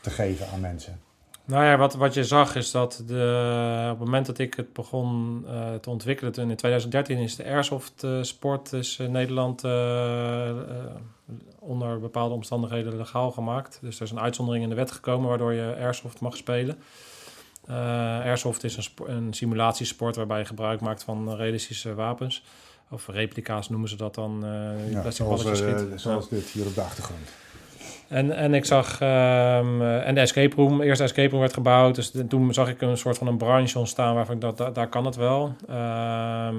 te 0.00 0.10
geven 0.10 0.48
aan 0.48 0.60
mensen? 0.60 1.00
Nou 1.44 1.64
ja, 1.64 1.76
wat, 1.76 1.94
wat 1.94 2.14
je 2.14 2.24
zag 2.24 2.56
is 2.56 2.70
dat 2.70 3.02
de, 3.06 3.88
op 3.92 3.98
het 3.98 4.06
moment 4.06 4.26
dat 4.26 4.38
ik 4.38 4.54
het 4.54 4.72
begon 4.72 5.44
te 5.80 5.90
ontwikkelen, 5.90 6.32
toen 6.32 6.50
in 6.50 6.56
2013 6.56 7.18
is 7.18 7.36
de 7.36 7.44
airsoft 7.44 8.06
sport 8.20 8.72
in 8.98 9.10
Nederland 9.10 9.64
onder 11.58 12.00
bepaalde 12.00 12.34
omstandigheden 12.34 12.96
legaal 12.96 13.30
gemaakt. 13.30 13.78
Dus 13.82 13.96
er 13.96 14.02
is 14.02 14.10
een 14.10 14.20
uitzondering 14.20 14.64
in 14.64 14.70
de 14.70 14.76
wet 14.76 14.90
gekomen 14.90 15.28
waardoor 15.28 15.52
je 15.52 15.76
airsoft 15.78 16.20
mag 16.20 16.36
spelen. 16.36 16.78
Airsoft 17.66 18.64
is 18.64 18.76
een, 18.76 19.14
een 19.16 19.34
simulatiesport 19.34 20.16
waarbij 20.16 20.38
je 20.38 20.44
gebruik 20.44 20.80
maakt 20.80 21.02
van 21.02 21.34
realistische 21.34 21.94
wapens. 21.94 22.42
Of 22.90 23.06
replica's 23.08 23.68
noemen 23.68 23.88
ze 23.88 23.96
dat 23.96 24.14
dan. 24.14 24.44
eh 24.44 24.90
Ja, 24.92 25.00
plastic 25.00 25.26
zoals 25.26 25.42
balletjes 25.42 25.68
eh, 25.72 25.78
schiet. 25.86 26.00
zoals 26.00 26.28
dit 26.28 26.44
hier 26.48 26.66
op 26.66 26.74
de 26.74 26.80
achtergrond. 26.80 27.20
En, 28.08 28.36
en 28.36 28.54
ik 28.54 28.64
zag, 28.64 29.00
ehm, 29.00 29.80
eh, 29.82 30.06
en 30.08 30.14
de 30.14 30.20
escape 30.20 30.56
room, 30.56 30.80
eerst 30.82 30.98
de 30.98 31.04
escape 31.04 31.28
room 31.30 31.40
werd 31.40 31.52
gebouwd. 31.52 31.94
Dus 31.94 32.10
de- 32.10 32.26
toen 32.26 32.54
zag 32.54 32.68
ik 32.68 32.80
een 32.80 32.96
soort 32.96 33.18
van 33.18 33.26
een 33.26 33.36
branche 33.36 33.78
ontstaan 33.78 34.14
waarvan 34.14 34.34
ik 34.34 34.40
dacht, 34.40 34.56
da- 34.56 34.70
daar 34.70 34.88
kan 34.88 35.04
het 35.04 35.16
wel. 35.16 35.54
Ehm, 35.68 36.56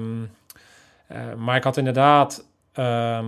eh, 1.06 1.34
maar 1.36 1.56
ik 1.56 1.64
had 1.64 1.76
inderdaad 1.76 2.46
ehm, 2.72 3.26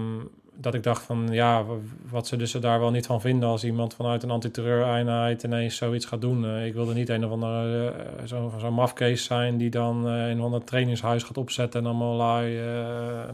dat 0.60 0.74
ik 0.74 0.82
dacht 0.82 1.02
van, 1.02 1.28
ja, 1.30 1.64
wat 2.08 2.26
ze 2.26 2.36
dus 2.36 2.52
daar 2.52 2.80
wel 2.80 2.90
niet 2.90 3.06
van 3.06 3.20
vinden 3.20 3.48
als 3.48 3.64
iemand 3.64 3.94
vanuit 3.94 4.22
een 4.22 4.30
antiterreur-eenheid 4.30 5.42
ineens 5.42 5.76
zoiets 5.76 6.06
gaat 6.06 6.20
doen. 6.20 6.44
Eh, 6.44 6.66
ik 6.66 6.74
wilde 6.74 6.94
niet 6.94 7.08
een 7.08 7.24
of 7.24 7.30
andere 7.30 7.90
eh, 7.90 8.04
zo'n 8.24 8.52
zo'n 8.58 8.74
mafcase 8.74 9.22
zijn 9.22 9.56
die 9.56 9.70
dan 9.70 10.08
eh, 10.08 10.12
in 10.12 10.36
een 10.36 10.40
ander 10.40 10.64
trainingshuis 10.64 11.22
gaat 11.22 11.38
opzetten 11.38 11.80
en 11.80 11.86
allemaal 11.86 12.16
lui, 12.16 12.58
eh, 12.58 13.28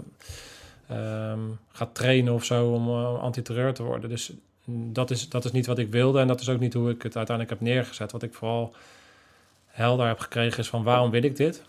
ehm, 0.88 1.40
gaat 1.72 1.94
trainen 1.94 2.34
of 2.34 2.44
zo 2.44 2.72
om 2.72 2.88
eh, 2.88 3.18
antiterreur 3.22 3.74
te 3.74 3.82
worden. 3.82 4.10
Dus 4.10 4.32
dat 4.66 5.10
is, 5.10 5.28
dat 5.28 5.44
is 5.44 5.52
niet 5.52 5.66
wat 5.66 5.78
ik 5.78 5.90
wilde 5.90 6.20
en 6.20 6.26
dat 6.26 6.40
is 6.40 6.48
ook 6.48 6.60
niet 6.60 6.74
hoe 6.74 6.90
ik 6.90 7.02
het 7.02 7.16
uiteindelijk 7.16 7.58
heb 7.58 7.68
neergezet. 7.68 8.12
Wat 8.12 8.22
ik 8.22 8.34
vooral 8.34 8.74
helder 9.66 10.06
heb 10.06 10.18
gekregen 10.18 10.58
is 10.58 10.68
van 10.68 10.82
waarom 10.82 11.10
wil 11.10 11.22
ik 11.22 11.36
dit? 11.36 11.62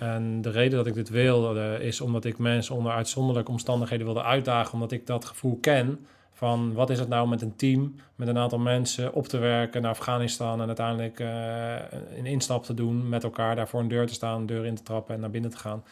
En 0.00 0.42
de 0.42 0.50
reden 0.50 0.78
dat 0.78 0.86
ik 0.86 0.94
dit 0.94 1.08
wilde 1.08 1.78
is 1.80 2.00
omdat 2.00 2.24
ik 2.24 2.38
mensen 2.38 2.74
onder 2.74 2.92
uitzonderlijke 2.92 3.50
omstandigheden 3.50 4.06
wilde 4.06 4.22
uitdagen, 4.22 4.72
omdat 4.72 4.92
ik 4.92 5.06
dat 5.06 5.24
gevoel 5.24 5.58
ken 5.60 6.06
van 6.32 6.72
wat 6.72 6.90
is 6.90 6.98
het 6.98 7.08
nou 7.08 7.28
met 7.28 7.42
een 7.42 7.56
team, 7.56 7.94
met 8.16 8.28
een 8.28 8.38
aantal 8.38 8.58
mensen 8.58 9.12
op 9.12 9.26
te 9.26 9.38
werken 9.38 9.82
naar 9.82 9.90
Afghanistan 9.90 10.60
en 10.60 10.66
uiteindelijk 10.66 11.20
eh, 11.20 12.18
een 12.18 12.26
instap 12.26 12.64
te 12.64 12.74
doen 12.74 13.08
met 13.08 13.24
elkaar, 13.24 13.56
daar 13.56 13.68
voor 13.68 13.80
een 13.80 13.88
deur 13.88 14.06
te 14.06 14.14
staan, 14.14 14.46
deur 14.46 14.66
in 14.66 14.74
te 14.74 14.82
trappen 14.82 15.14
en 15.14 15.20
naar 15.20 15.30
binnen 15.30 15.50
te 15.50 15.58
gaan. 15.58 15.82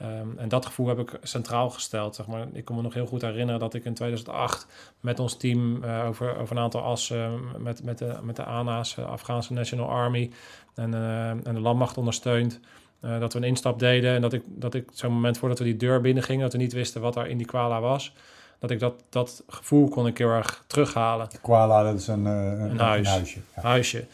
Ehm, 0.00 0.28
en 0.36 0.48
dat 0.48 0.66
gevoel 0.66 0.86
heb 0.86 0.98
ik 0.98 1.18
centraal 1.22 1.70
gesteld. 1.70 2.14
Zeg 2.14 2.26
maar. 2.26 2.46
Ik 2.52 2.64
kan 2.64 2.76
me 2.76 2.82
nog 2.82 2.94
heel 2.94 3.06
goed 3.06 3.22
herinneren 3.22 3.60
dat 3.60 3.74
ik 3.74 3.84
in 3.84 3.94
2008 3.94 4.66
met 5.00 5.18
ons 5.18 5.36
team 5.36 5.84
eh, 5.84 6.06
over, 6.06 6.36
over 6.36 6.56
een 6.56 6.62
aantal 6.62 6.82
assen, 6.82 7.40
met, 7.58 7.82
met, 7.84 7.98
de, 7.98 8.18
met 8.22 8.36
de 8.36 8.44
ANA's, 8.44 8.96
eh, 8.96 9.10
Afghaanse 9.10 9.52
National 9.52 9.88
Army 9.88 10.30
eh, 10.74 10.84
en 11.30 11.54
de 11.54 11.60
landmacht 11.60 11.98
ondersteund, 11.98 12.60
eh, 13.00 13.20
dat 13.20 13.32
we 13.32 13.38
een 13.38 13.44
instap 13.44 13.78
deden. 13.78 14.14
En 14.14 14.20
dat 14.20 14.32
ik, 14.32 14.42
dat 14.46 14.74
ik 14.74 14.88
zo'n 14.92 15.12
moment 15.12 15.38
voordat 15.38 15.58
we 15.58 15.64
die 15.64 15.76
deur 15.76 16.00
binnen 16.00 16.22
gingen, 16.22 16.42
dat 16.42 16.52
we 16.52 16.58
niet 16.58 16.72
wisten 16.72 17.00
wat 17.00 17.16
er 17.16 17.26
in 17.26 17.36
die 17.36 17.46
kwala 17.46 17.80
was, 17.80 18.12
dat 18.58 18.70
ik 18.70 18.78
dat, 18.78 18.94
dat 19.08 19.42
gevoel 19.48 19.88
kon 19.88 20.06
ik 20.06 20.18
heel 20.18 20.30
erg 20.30 20.64
terughalen 20.66 21.28
Koala, 21.40 21.82
dat 21.82 22.00
is 22.00 22.06
een, 22.06 22.26
eh, 22.26 22.32
een, 22.32 22.60
Een 22.70 22.78
huis. 22.78 23.08
huisje. 23.08 23.38
Ja. 23.56 23.62
huisje. 23.62 24.04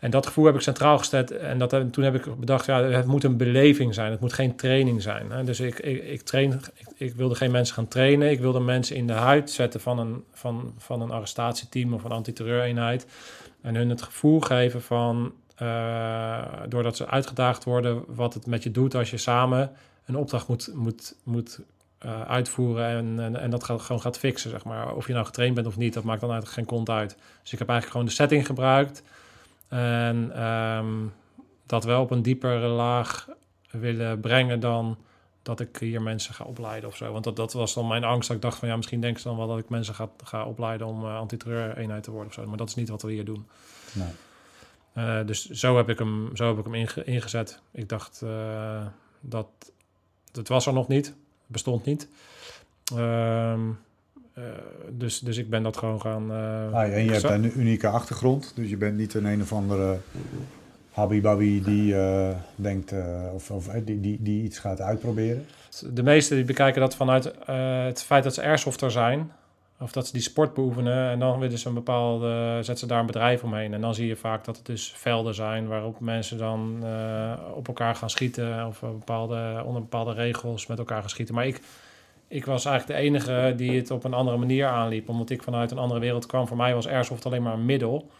En 0.00 0.10
dat 0.10 0.26
gevoel 0.26 0.44
heb 0.44 0.54
ik 0.54 0.60
centraal 0.60 0.98
gesteld. 0.98 1.30
En 1.30 1.58
dat, 1.58 1.92
toen 1.92 2.04
heb 2.04 2.14
ik 2.14 2.38
bedacht, 2.38 2.66
ja, 2.66 2.82
het 2.82 3.06
moet 3.06 3.24
een 3.24 3.36
beleving 3.36 3.94
zijn. 3.94 4.10
Het 4.10 4.20
moet 4.20 4.32
geen 4.32 4.56
training 4.56 5.02
zijn. 5.02 5.30
Hè. 5.30 5.44
Dus 5.44 5.60
ik, 5.60 5.78
ik, 5.78 6.04
ik, 6.04 6.20
train, 6.22 6.52
ik, 6.52 6.86
ik 6.96 7.14
wilde 7.14 7.34
geen 7.34 7.50
mensen 7.50 7.74
gaan 7.74 7.88
trainen. 7.88 8.30
Ik 8.30 8.40
wilde 8.40 8.60
mensen 8.60 8.96
in 8.96 9.06
de 9.06 9.12
huid 9.12 9.50
zetten 9.50 9.80
van 9.80 9.98
een, 9.98 10.24
van, 10.32 10.74
van 10.78 11.00
een 11.00 11.10
arrestatieteam 11.10 11.94
of 11.94 12.04
een 12.04 12.10
antiterreureenheid. 12.10 13.06
En 13.62 13.74
hun 13.74 13.88
het 13.88 14.02
gevoel 14.02 14.40
geven 14.40 14.82
van, 14.82 15.32
eh, 15.56 16.42
doordat 16.68 16.96
ze 16.96 17.06
uitgedaagd 17.06 17.64
worden, 17.64 18.04
wat 18.06 18.34
het 18.34 18.46
met 18.46 18.62
je 18.62 18.70
doet 18.70 18.94
als 18.94 19.10
je 19.10 19.16
samen 19.16 19.72
een 20.06 20.16
opdracht 20.16 20.48
moet, 20.48 20.70
moet, 20.74 21.14
moet 21.22 21.60
eh, 21.98 22.22
uitvoeren 22.22 23.18
en, 23.18 23.36
en, 23.36 23.50
dat 23.50 23.64
gaat, 23.64 23.80
gewoon 23.80 24.02
gaat 24.02 24.18
fixen, 24.18 24.50
zeg 24.50 24.64
maar. 24.64 24.94
Of 24.94 25.06
je 25.06 25.12
nou 25.12 25.26
getraind 25.26 25.54
bent 25.54 25.66
of 25.66 25.76
niet, 25.76 25.94
dat 25.94 26.04
maakt 26.04 26.20
dan 26.20 26.30
eigenlijk 26.30 26.58
geen 26.58 26.76
kont 26.76 26.90
uit. 26.90 27.16
Dus 27.42 27.52
ik 27.52 27.58
heb 27.58 27.68
eigenlijk 27.68 27.90
gewoon 27.90 28.06
de 28.06 28.12
setting 28.12 28.46
gebruikt 28.46 29.02
en 29.68 30.30
ehm, 30.34 30.86
dat 31.66 31.84
wel 31.84 32.02
op 32.02 32.10
een 32.10 32.22
diepere 32.22 32.66
laag 32.66 33.28
willen 33.70 34.20
brengen 34.20 34.60
dan 34.60 34.96
dat 35.42 35.60
ik 35.60 35.76
hier 35.76 36.02
mensen 36.02 36.34
ga 36.34 36.44
opleiden 36.44 36.88
of 36.88 36.96
zo. 36.96 37.12
Want 37.12 37.24
dat, 37.24 37.36
dat 37.36 37.52
was 37.52 37.74
dan 37.74 37.86
mijn 37.86 38.04
angst. 38.04 38.28
Dat 38.28 38.36
ik 38.36 38.42
dacht 38.42 38.58
van 38.58 38.68
ja, 38.68 38.76
misschien 38.76 39.00
denken 39.00 39.20
ze 39.20 39.28
dan 39.28 39.36
wel 39.36 39.46
dat 39.46 39.58
ik 39.58 39.68
mensen 39.68 39.94
ga, 39.94 40.08
ga 40.24 40.44
opleiden 40.44 40.86
om 40.86 41.04
uh, 41.04 41.16
antiterreur-eenheid 41.16 42.02
te 42.02 42.10
worden 42.10 42.28
of 42.28 42.34
zo. 42.34 42.46
Maar 42.46 42.56
dat 42.56 42.68
is 42.68 42.74
niet 42.74 42.88
wat 42.88 43.02
we 43.02 43.12
hier 43.12 43.24
doen. 43.24 43.46
Nee. 43.92 44.08
Uh, 44.98 45.26
dus 45.26 45.50
zo 45.50 45.76
heb 45.76 45.88
ik 45.88 45.98
hem, 45.98 46.30
zo 46.34 46.48
heb 46.48 46.58
ik 46.58 46.64
hem 46.64 46.74
inge, 46.74 47.04
ingezet. 47.04 47.60
Ik 47.70 47.88
dacht 47.88 48.20
uh, 48.24 48.86
dat 49.20 49.46
het 50.32 50.48
was 50.48 50.66
er 50.66 50.72
nog 50.72 50.88
niet, 50.88 51.14
bestond 51.46 51.84
niet. 51.84 52.08
Um, 52.94 53.78
uh, 54.38 54.44
dus, 54.90 55.18
dus 55.18 55.36
ik 55.36 55.50
ben 55.50 55.62
dat 55.62 55.76
gewoon 55.76 56.00
gaan. 56.00 56.30
Ah, 56.72 56.94
en 56.94 57.04
je 57.04 57.10
hebt 57.10 57.22
een 57.22 57.60
unieke 57.60 57.88
achtergrond, 57.88 58.52
dus 58.54 58.68
je 58.68 58.76
bent 58.76 58.96
niet 58.96 59.14
een 59.14 59.24
een 59.24 59.42
of 59.42 59.52
andere 59.52 59.98
Habibabi 60.92 61.62
die 61.62 61.94
denkt 62.54 62.92
of, 63.32 63.50
of 63.50 63.66
die, 63.66 64.00
die, 64.00 64.22
die 64.22 64.42
iets 64.42 64.58
gaat 64.58 64.80
uitproberen. 64.80 65.46
De 65.92 66.02
meesten 66.02 66.36
die 66.36 66.44
bekijken 66.44 66.80
dat 66.80 66.96
vanuit 66.96 67.32
het 67.86 68.02
feit 68.02 68.24
dat 68.24 68.34
ze 68.34 68.42
airsofter 68.42 68.90
zijn. 68.90 69.32
Of 69.80 69.92
dat 69.92 70.06
ze 70.06 70.12
die 70.12 70.22
sport 70.22 70.54
beoefenen 70.54 71.10
en 71.10 71.18
dan 71.18 71.38
willen 71.38 71.58
ze 71.58 71.68
een 71.68 71.74
bepaalde, 71.74 72.54
zetten 72.54 72.78
ze 72.78 72.86
daar 72.86 73.00
een 73.00 73.06
bedrijf 73.06 73.42
omheen. 73.42 73.74
En 73.74 73.80
dan 73.80 73.94
zie 73.94 74.06
je 74.06 74.16
vaak 74.16 74.44
dat 74.44 74.56
het 74.56 74.66
dus 74.66 74.92
velden 74.96 75.34
zijn 75.34 75.66
waarop 75.68 76.00
mensen 76.00 76.38
dan 76.38 76.80
uh, 76.84 77.32
op 77.54 77.68
elkaar 77.68 77.94
gaan 77.94 78.10
schieten. 78.10 78.66
Of 78.66 78.80
bepaalde, 78.80 79.62
onder 79.64 79.80
bepaalde 79.80 80.12
regels 80.12 80.66
met 80.66 80.78
elkaar 80.78 81.00
gaan 81.00 81.10
schieten. 81.10 81.34
Maar 81.34 81.46
ik, 81.46 81.60
ik 82.28 82.44
was 82.44 82.64
eigenlijk 82.64 83.00
de 83.00 83.06
enige 83.06 83.54
die 83.56 83.76
het 83.76 83.90
op 83.90 84.04
een 84.04 84.14
andere 84.14 84.36
manier 84.36 84.66
aanliep. 84.66 85.08
Omdat 85.08 85.30
ik 85.30 85.42
vanuit 85.42 85.70
een 85.70 85.78
andere 85.78 86.00
wereld 86.00 86.26
kwam. 86.26 86.46
Voor 86.46 86.56
mij 86.56 86.74
was 86.74 86.88
airsoft 86.88 87.26
alleen 87.26 87.42
maar 87.42 87.54
een 87.54 87.64
middel. 87.64 88.10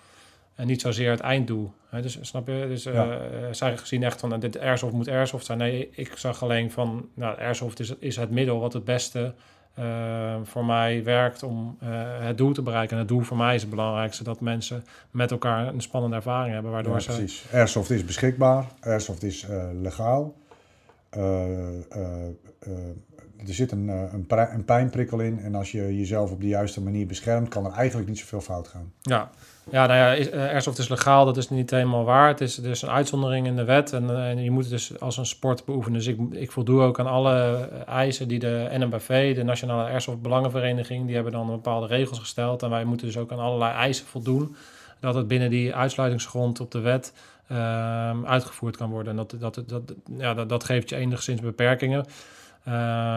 En 0.55 0.67
niet 0.67 0.81
zozeer 0.81 1.11
het 1.11 1.21
einddoel. 1.21 1.73
Dus 1.91 2.19
snap 2.21 2.47
je? 2.47 2.65
Dus 2.69 2.83
ja. 2.83 3.07
uh, 3.07 3.19
zij 3.51 3.77
gezien 3.77 4.03
echt 4.03 4.21
van, 4.21 4.41
dit 4.41 4.59
airsoft 4.59 4.93
moet 4.93 5.09
airsoft 5.09 5.47
zijn. 5.47 5.59
Nee, 5.59 5.89
ik 5.91 6.17
zag 6.17 6.43
alleen 6.43 6.71
van, 6.71 7.09
nou, 7.15 7.39
airsoft 7.39 7.81
is, 7.81 7.97
is 7.99 8.17
het 8.17 8.31
middel 8.31 8.61
wat 8.61 8.73
het 8.73 8.85
beste 8.85 9.35
eh, 9.77 10.35
voor 10.45 10.65
mij 10.65 11.05
werkt 11.05 11.43
om 11.43 11.77
eh, 11.81 11.89
het 12.19 12.39
doel 12.39 12.53
te 12.53 12.63
bereiken. 12.63 12.93
En 12.93 12.99
het 12.99 13.09
doel 13.09 13.21
voor 13.21 13.37
mij 13.37 13.55
is 13.55 13.61
het 13.61 13.71
belangrijkste 13.71 14.25
dat 14.25 14.41
mensen 14.41 14.85
met 15.11 15.31
elkaar 15.31 15.67
een 15.67 15.81
spannende 15.81 16.17
ervaring 16.17 16.55
hebben. 16.55 16.73
Waardoor 16.73 16.95
Ja, 16.95 17.01
ze. 17.01 17.11
precies. 17.11 17.45
Airsoft 17.53 17.91
is 17.91 18.05
beschikbaar. 18.05 18.65
Airsoft 18.81 19.23
is 19.23 19.43
eh, 19.49 19.65
legaal. 19.81 20.35
Eh, 21.11 21.21
er 23.47 23.55
zit 23.55 23.73
een, 23.73 23.89
een, 23.89 24.27
een 24.29 24.65
pijnprikkel 24.65 25.21
in. 25.21 25.39
En 25.39 25.55
als 25.55 25.73
je 25.73 25.97
jezelf 25.97 26.31
op 26.31 26.41
de 26.41 26.49
juiste 26.49 26.83
manier 26.83 27.07
beschermt, 27.07 27.49
kan 27.49 27.65
er 27.67 27.73
eigenlijk 27.73 28.09
niet 28.09 28.19
zoveel 28.19 28.41
fout 28.41 28.69
gaan. 28.69 28.93
Ja, 29.01 29.31
ja, 29.71 29.87
nou 29.87 30.19
eh, 30.19 30.41
airsoft 30.41 30.79
is 30.79 30.89
legaal, 30.89 31.25
dat 31.25 31.37
is 31.37 31.49
niet 31.49 31.71
helemaal 31.71 32.05
waar. 32.05 32.29
Het 32.29 32.41
is 32.41 32.55
dus 32.55 32.83
een 32.83 32.91
uitzondering 32.91 33.47
in 33.47 33.57
de 33.57 33.65
wet 33.65 33.93
en, 33.93 34.17
eh, 34.17 34.45
je 34.45 34.51
moet 34.51 34.69
dus 34.69 35.01
als 35.01 35.17
een 35.17 35.27
sport 35.27 35.65
beoefenen. 35.65 35.99
Dus 35.99 36.07
ik, 36.07 36.19
ik 36.31 36.51
voldoe 36.51 36.83
ook 36.83 37.01
aan 37.01 37.07
alle 37.07 37.35
eh, 37.35 37.95
eisen 37.95 38.29
die 38.29 38.39
de 38.39 38.69
NMBV, 38.71 39.35
de 39.35 39.43
Nationale 39.43 39.91
Airsoft 39.91 40.23
Belangenvereniging, 40.23 41.07
die 41.07 41.15
hebben 41.15 41.33
dan 41.33 41.47
bepaalde 41.47 41.87
regels 41.87 42.19
gesteld. 42.19 42.63
En 42.63 42.71
wij 42.71 42.85
moeten 42.85 43.07
dus 43.07 43.17
ook 43.17 43.33
aan 43.33 43.39
allerlei 43.39 43.73
eisen 43.73 44.07
voldoen, 44.07 44.57
dat 45.01 45.15
het 45.15 45.29
binnen 45.29 45.51
die 45.51 45.75
uitsluitingsgrond 45.75 46.61
op 46.61 46.71
de 46.71 46.81
wet 46.81 47.13
ehm, 47.49 48.25
uitgevoerd 48.25 48.77
kan 48.77 48.91
worden. 48.91 49.11
En 49.11 49.17
dat, 49.17 49.35
dat, 49.39 49.63
dat, 49.67 49.83
ja, 50.19 50.35
dat, 50.35 50.65
geeft 50.65 50.89
je 50.89 50.97
enigszins 50.97 51.41
beperkingen. 51.41 52.07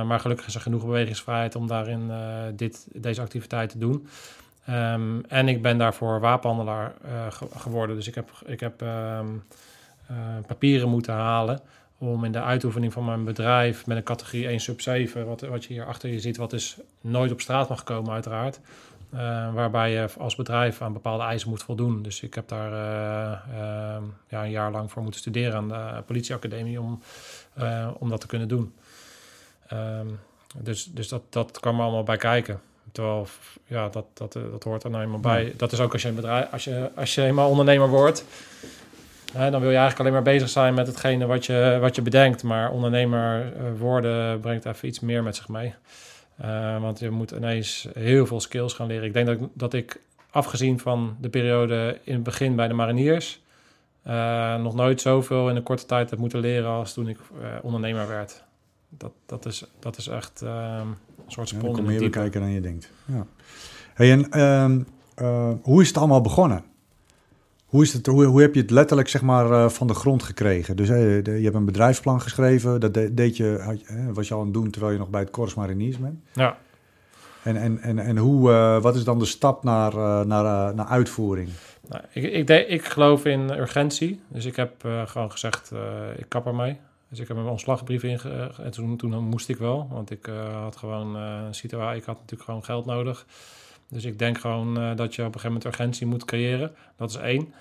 Maar 0.07 0.19
gelukkig 0.19 0.47
is 0.47 0.55
er 0.55 0.62
genoeg 0.62 0.85
bewegingsvrijheid 0.85 1.55
om 1.55 1.67
daarin 1.67 2.12
dit, 2.55 2.88
deze 2.93 3.21
activiteit 3.21 3.69
te 3.69 3.77
doen. 3.77 4.07
Ehm, 4.69 5.19
en 5.27 5.47
ik 5.47 5.62
ben 5.62 5.77
daarvoor 5.77 6.19
wapenhandelaar 6.19 6.93
eh, 7.03 7.32
ge- 7.32 7.47
geworden. 7.58 7.95
Dus 7.95 8.08
ik 8.08 8.15
heb, 8.15 8.29
ik 8.45 8.60
heb 8.60 8.82
ehm, 8.82 9.27
eh, 10.08 10.15
papieren 10.47 10.89
moeten 10.89 11.13
halen 11.13 11.60
om 11.97 12.23
in 12.25 12.32
de 12.32 12.41
uitoefening 12.41 12.93
van 12.93 13.05
mijn 13.05 13.23
bedrijf 13.23 13.86
met 13.86 13.97
een 13.97 14.03
categorie 14.03 14.47
1 14.47 14.60
sub 14.60 14.82
7, 14.82 15.25
wat, 15.25 15.41
wat 15.41 15.63
je 15.65 15.73
hier 15.73 15.86
achter 15.86 16.10
je 16.10 16.19
ziet, 16.19 16.38
wat 16.38 16.49
dus 16.49 16.77
nooit 17.01 17.32
op 17.32 17.41
straat 17.41 17.69
mag 17.69 17.84
komen 17.84 18.12
uiteraard. 18.13 18.60
eh, 19.10 19.53
waarbij 19.53 19.91
je 19.91 20.08
als 20.17 20.36
bedrijf 20.36 20.82
aan 20.82 20.93
bepaalde 20.93 21.23
eisen 21.23 21.49
moet 21.49 21.63
voldoen. 21.63 22.01
Dus 22.01 22.21
ik 22.21 22.34
heb 22.34 22.47
daar 22.47 22.71
eh, 22.73 23.32
ehm, 23.62 24.03
ja, 24.27 24.43
een 24.43 24.51
jaar 24.51 24.71
lang 24.71 24.91
voor 24.91 25.01
moeten 25.01 25.19
studeren 25.19 25.55
aan 25.55 25.67
de 25.67 26.03
politieacademie 26.05 26.82
om, 26.82 27.01
om 27.99 28.10
dat 28.10 28.21
te 28.21 28.27
kunnen 28.27 28.47
doen. 28.47 28.73
Dus 30.58 30.84
dus 30.86 31.08
dat, 31.08 31.21
dat 31.29 31.60
kwam 31.60 31.82
allemaal 31.82 32.03
bij 32.03 32.17
kijken. 32.17 32.60
Terwijl, 32.91 33.28
ja, 33.65 33.89
dat, 33.89 34.06
dat, 34.13 34.36
eh, 34.36 34.41
dat 34.52 34.63
hoort 34.63 34.84
er 34.84 34.89
nou 34.89 35.04
eenmaal 35.04 35.19
bij. 35.19 35.54
Dat 35.58 35.71
is 35.71 35.80
ook 35.80 35.93
als 35.93 36.02
je 36.02 36.08
een 36.08 36.15
bedrijf, 36.15 36.52
als 36.52 36.63
je, 36.63 36.89
als 36.95 37.15
je 37.15 37.23
eenmaal 37.23 37.49
ondernemer 37.49 37.88
wordt, 37.89 38.25
hè, 39.34 39.52
dan 39.52 39.62
wil 39.62 39.69
je 39.69 39.78
eigenlijk 39.78 39.99
alleen 39.99 40.23
maar 40.23 40.34
bezig 40.34 40.49
zijn 40.49 40.73
met 40.73 40.88
hetgene 40.88 41.25
wat 41.25 41.45
je, 41.45 41.78
wat 41.82 41.95
je 41.95 42.02
bedenkt. 42.02 42.43
Maar 42.43 42.71
ondernemer 42.71 43.54
eh, 43.54 43.62
worden 43.78 44.39
brengt 44.39 44.65
even 44.65 44.88
iets 44.88 44.99
meer 44.99 45.23
met 45.23 45.36
zich 45.36 45.47
mee. 45.47 45.73
Eh, 46.38 46.82
want 46.82 46.99
je 46.99 47.10
moet 47.10 47.32
ineens 47.32 47.88
heel 47.93 48.25
veel 48.25 48.39
skills 48.39 48.73
gaan 48.73 48.88
leren. 48.88 49.06
Ik 49.06 49.13
denk 49.13 49.25
dat, 49.28 49.36
ik- 49.39 49.47
dat 49.54 49.73
ik, 49.73 49.99
afgezien 50.32 50.80
van 50.80 51.15
de 51.21 51.30
periode 51.30 51.99
in 52.04 52.13
het 52.13 52.23
begin 52.23 52.56
bij 52.56 52.67
de 52.67 52.73
mariniers, 52.73 53.39
nog 54.60 54.75
nooit 54.75 55.02
zoveel 55.02 55.49
in 55.49 55.56
een 55.56 55.63
korte 55.63 55.86
tijd 55.86 56.10
heb 56.10 56.19
moeten 56.19 56.39
leren 56.39 56.69
als 56.69 56.93
toen 56.93 57.08
ik 57.08 57.17
ondernemer 57.62 58.08
werd. 58.08 58.43
Dat, 58.89 59.12
dat, 59.25 59.45
is, 59.45 59.65
dat 59.80 59.97
is 59.97 60.08
echt 60.08 60.41
eh, 60.41 60.82
een 60.82 60.95
soort 61.28 61.49
Ja, 61.49 61.56
sprong 61.56 61.62
dan 61.62 61.69
in 61.69 61.73
kom 61.75 61.86
het 61.86 61.93
je 61.93 61.99
diepe. 61.99 62.17
kijken 62.19 62.41
dan 62.41 62.49
je 62.49 62.62
denkt. 62.62 62.91
Ja. 63.06 63.25
Hey, 63.93 64.12
en, 64.12 64.30
ehm, 64.32 64.82
eh, 65.15 65.52
hoe 65.62 65.82
is 65.82 65.88
het 65.88 65.97
allemaal 65.97 66.21
begonnen? 66.21 66.63
Hoe, 67.65 67.84
is 67.84 67.93
het, 67.93 68.06
hoe, 68.06 68.25
hoe 68.25 68.41
heb 68.41 68.54
je 68.56 68.62
het 68.62 68.71
letterlijk 68.71 69.08
zeg 69.10 69.21
maar, 69.21 69.52
eh, 69.52 69.69
van 69.69 69.88
de 69.88 69.93
grond 69.93 70.23
gekregen? 70.23 70.75
Dus 70.75 70.89
eh, 70.89 70.95
de- 71.23 71.32
je 71.38 71.43
hebt 71.43 71.56
een 71.56 71.65
bedrijfsplan 71.65 72.21
geschreven. 72.21 72.80
Dat 72.80 72.93
de- 72.93 73.13
deed 73.13 73.38
je, 73.38 73.60
had 73.63 73.82
je, 73.82 74.10
was 74.13 74.28
je 74.28 74.34
al 74.34 74.39
aan 74.39 74.45
het 74.45 74.54
doen 74.54 74.69
terwijl 74.69 74.93
je 74.93 74.99
nog 74.99 75.10
bij 75.10 75.21
het 75.21 75.30
Corps 75.30 75.54
Mariniers 75.54 75.97
bent. 75.97 76.19
Ja. 76.34 76.58
En, 77.43 77.56
en, 77.58 77.80
en, 77.80 77.99
en 77.99 78.17
hoe, 78.17 78.49
wat 78.82 78.95
is 78.95 79.04
dan 79.04 79.19
de 79.19 79.25
stap 79.25 79.63
naar, 79.63 79.95
naar, 80.28 80.75
naar 80.75 80.86
uitvoering? 80.86 81.49
Nou, 81.89 82.04
ik, 82.13 82.23
ik, 82.23 82.47
de- 82.47 82.65
ik 82.65 82.86
geloof 82.86 83.25
in 83.25 83.49
urgentie. 83.52 84.21
Dus 84.28 84.45
ik 84.45 84.56
heb 84.56 84.71
gewoon 85.06 85.32
gezegd, 85.32 85.71
ik 86.17 86.25
kap 86.28 86.45
ermee. 86.45 86.78
Dus 87.10 87.19
ik 87.19 87.28
heb 87.28 87.38
een 87.38 87.45
ontslagbrief 87.48 88.04
inge... 88.04 88.52
En 88.63 88.72
toen, 88.72 88.98
toen 88.98 89.24
moest 89.24 89.50
ik 89.50 89.58
wel, 89.58 89.88
want 89.91 90.12
ik 90.12 90.28
eh, 90.28 90.62
had 90.62 90.76
gewoon 90.76 91.15
eh, 91.15 91.41
een 91.48 91.56
situatie... 91.56 92.00
Ik 92.00 92.06
had 92.06 92.15
natuurlijk 92.15 92.43
gewoon 92.43 92.63
geld 92.63 92.86
nodig. 92.86 93.26
Dus 93.88 94.06
ik 94.06 94.19
denk 94.19 94.38
gewoon 94.39 94.80
eh, 94.80 94.95
dat 94.95 95.15
je 95.15 95.22
op 95.22 95.28
een 95.28 95.39
gegeven 95.39 95.48
moment 95.48 95.65
urgentie 95.65 96.08
moet 96.08 96.26
creëren. 96.26 96.72
Dat 96.98 97.10
is 97.10 97.15
één. 97.15 97.54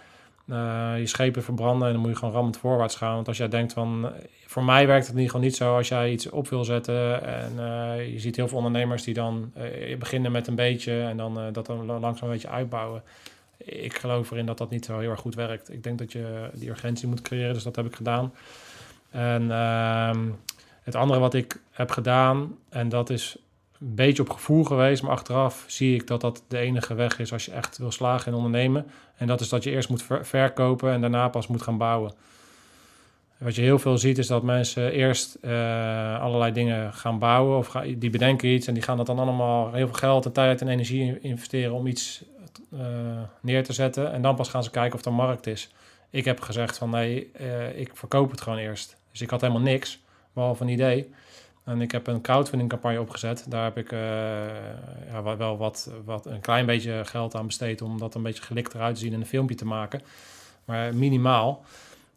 Eh, 0.49 0.93
je 0.99 1.07
schepen 1.07 1.43
verbranden 1.43 1.87
en 1.87 1.93
dan 1.93 2.03
moet 2.03 2.11
je 2.11 2.17
gewoon 2.17 2.35
rammend 2.35 2.57
voorwaarts 2.57 2.97
gaan. 2.97 3.15
Want 3.15 3.29
als 3.29 3.37
jij 3.37 3.49
denkt 3.49 3.73
van... 3.73 4.05
eh, 4.05 4.25
Voor 4.47 4.65
mij 4.65 4.87
werkt 4.87 5.07
het 5.07 5.15
ieder 5.15 5.31
geval 5.31 5.45
niet 5.47 5.57
zo 5.57 5.77
als 5.77 5.89
jij 5.89 6.11
iets 6.13 6.31
op 6.31 6.49
wil 6.49 6.65
zetten. 6.65 7.23
En 7.27 7.53
eh, 7.59 8.13
je 8.13 8.19
ziet 8.19 8.37
heel 8.37 8.49
veel 8.49 8.57
ondernemers 8.57 9.03
die 9.03 9.15
dan 9.15 9.51
eh, 9.55 9.99
beginnen 9.99 10.33
met 10.33 10.47
een 10.47 10.55
beetje... 10.55 11.01
en 11.03 11.17
dan 11.17 11.39
eh, 11.39 11.45
dat 11.53 11.67
dan 11.67 11.85
langzaam 11.87 12.29
een 12.29 12.35
beetje 12.35 12.49
uitbouwen 12.49 13.03
ik 13.65 13.99
geloof 13.99 14.31
erin 14.31 14.47
dat 14.47 14.59
dat 14.59 14.71
niet 14.71 14.85
zo 14.85 14.99
heel 14.99 15.11
erg 15.11 15.21
goed 15.21 15.35
werkt. 15.35 15.73
Ik 15.73 15.83
denk 15.83 15.99
dat 15.99 16.13
je 16.13 16.51
die 16.53 16.69
urgentie 16.69 17.09
moet 17.09 17.23
creëren, 17.23 17.55
dus 17.55 17.63
dat 17.63 17.77
heb 17.77 17.87
ik 17.87 17.95
gedaan. 17.95 18.33
En 19.11 19.51
ehm, 19.51 20.25
het 20.83 20.95
andere 20.95 21.21
wat 21.21 21.35
ik 21.35 21.61
heb 21.71 21.91
gedaan, 21.91 22.57
en 22.69 22.89
dat 22.89 23.11
is 23.11 23.37
een 23.81 23.95
beetje 23.95 24.23
op 24.23 24.31
gevoel 24.31 24.65
geweest, 24.65 25.03
maar 25.03 25.11
achteraf 25.13 25.65
zie 25.67 25.95
ik 25.95 26.07
dat 26.07 26.21
dat 26.21 26.43
de 26.49 26.59
enige 26.59 26.95
weg 26.95 27.19
is 27.19 27.33
als 27.33 27.45
je 27.45 27.53
echt 27.53 27.79
wil 27.79 27.91
slagen 27.93 28.31
in 28.33 28.37
ondernemen. 28.37 28.87
En 29.17 29.27
dat 29.27 29.41
is 29.41 29.49
dat 29.49 29.65
je 29.65 29.71
eerst 29.71 29.89
moet 29.89 30.03
ver- 30.03 30.27
verkopen 30.27 30.93
en 30.93 31.01
daarna 31.01 31.29
pas 31.29 31.47
moet 31.47 31.63
gaan 31.63 31.79
bouwen. 31.79 32.13
Wat 33.39 33.55
je 33.55 33.63
heel 33.63 33.79
veel 33.79 33.99
ziet 33.99 34.19
is 34.19 34.27
dat 34.27 34.43
mensen 34.43 34.93
eerst 34.93 35.35
eh, 35.35 36.21
allerlei 36.21 36.53
dingen 36.53 36.93
gaan 36.93 37.19
bouwen 37.19 37.59
of 37.59 37.71
die 37.97 38.11
bedenken 38.11 38.49
iets 38.49 38.67
en 38.67 38.75
die 38.75 38.83
gaan 38.83 38.97
dat 38.97 39.07
dan 39.07 39.19
allemaal 39.19 39.73
heel 39.73 39.87
veel 39.87 39.97
geld 39.97 40.25
en 40.25 40.33
tijd 40.33 40.61
en 40.61 40.69
energie 40.69 41.01
in- 41.03 41.23
investeren 41.23 41.73
om 41.73 41.87
iets 41.87 42.25
eh, 42.73 42.81
neer 43.41 43.65
te 43.65 43.73
zetten. 43.73 44.13
En 44.13 44.23
dan 44.23 44.35
pas 44.35 44.49
gaan 44.49 44.65
ze 44.65 44.71
kijken 44.71 44.99
of 44.99 45.05
er 45.05 45.13
markt 45.13 45.47
is. 45.47 45.71
Ik 46.11 46.25
heb 46.25 46.41
gezegd 46.41 46.79
van 46.79 46.91
nee, 46.91 47.31
eh, 47.33 47.79
ik 47.79 47.91
verkoop 47.95 48.31
het 48.31 48.41
gewoon 48.41 48.59
eerst. 48.59 48.97
Dus 49.11 49.21
ik 49.21 49.31
had 49.31 49.41
helemaal 49.41 49.63
niks, 49.63 50.01
behalve 50.33 50.63
een 50.63 50.69
idee. 50.69 51.11
En 51.65 51.81
ik 51.81 51.93
heb 51.93 52.07
een 52.07 52.21
crowdfunding 52.21 52.71
campagne 52.71 53.01
opgezet. 53.01 53.45
Daar 53.49 53.65
heb 53.65 53.79
ik 53.79 53.93
eh, 53.93 53.99
ja, 55.11 55.37
wel- 55.37 55.57
wat, 55.57 55.91
wat, 56.05 56.27
een 56.27 56.41
klein 56.41 56.67
beetje 56.67 57.05
geld 57.05 57.35
aan 57.35 57.47
besteed 57.47 57.83
om 57.83 57.99
dat 57.99 58.15
een 58.15 58.23
beetje 58.23 58.43
gelikt 58.43 58.75
eruit 58.75 58.95
te 58.95 59.01
zien 59.01 59.13
en 59.13 59.21
een 59.21 59.27
filmpje 59.27 59.57
te 59.57 59.65
maken. 59.65 60.01
Maar 60.65 60.95
minimaal. 60.95 61.65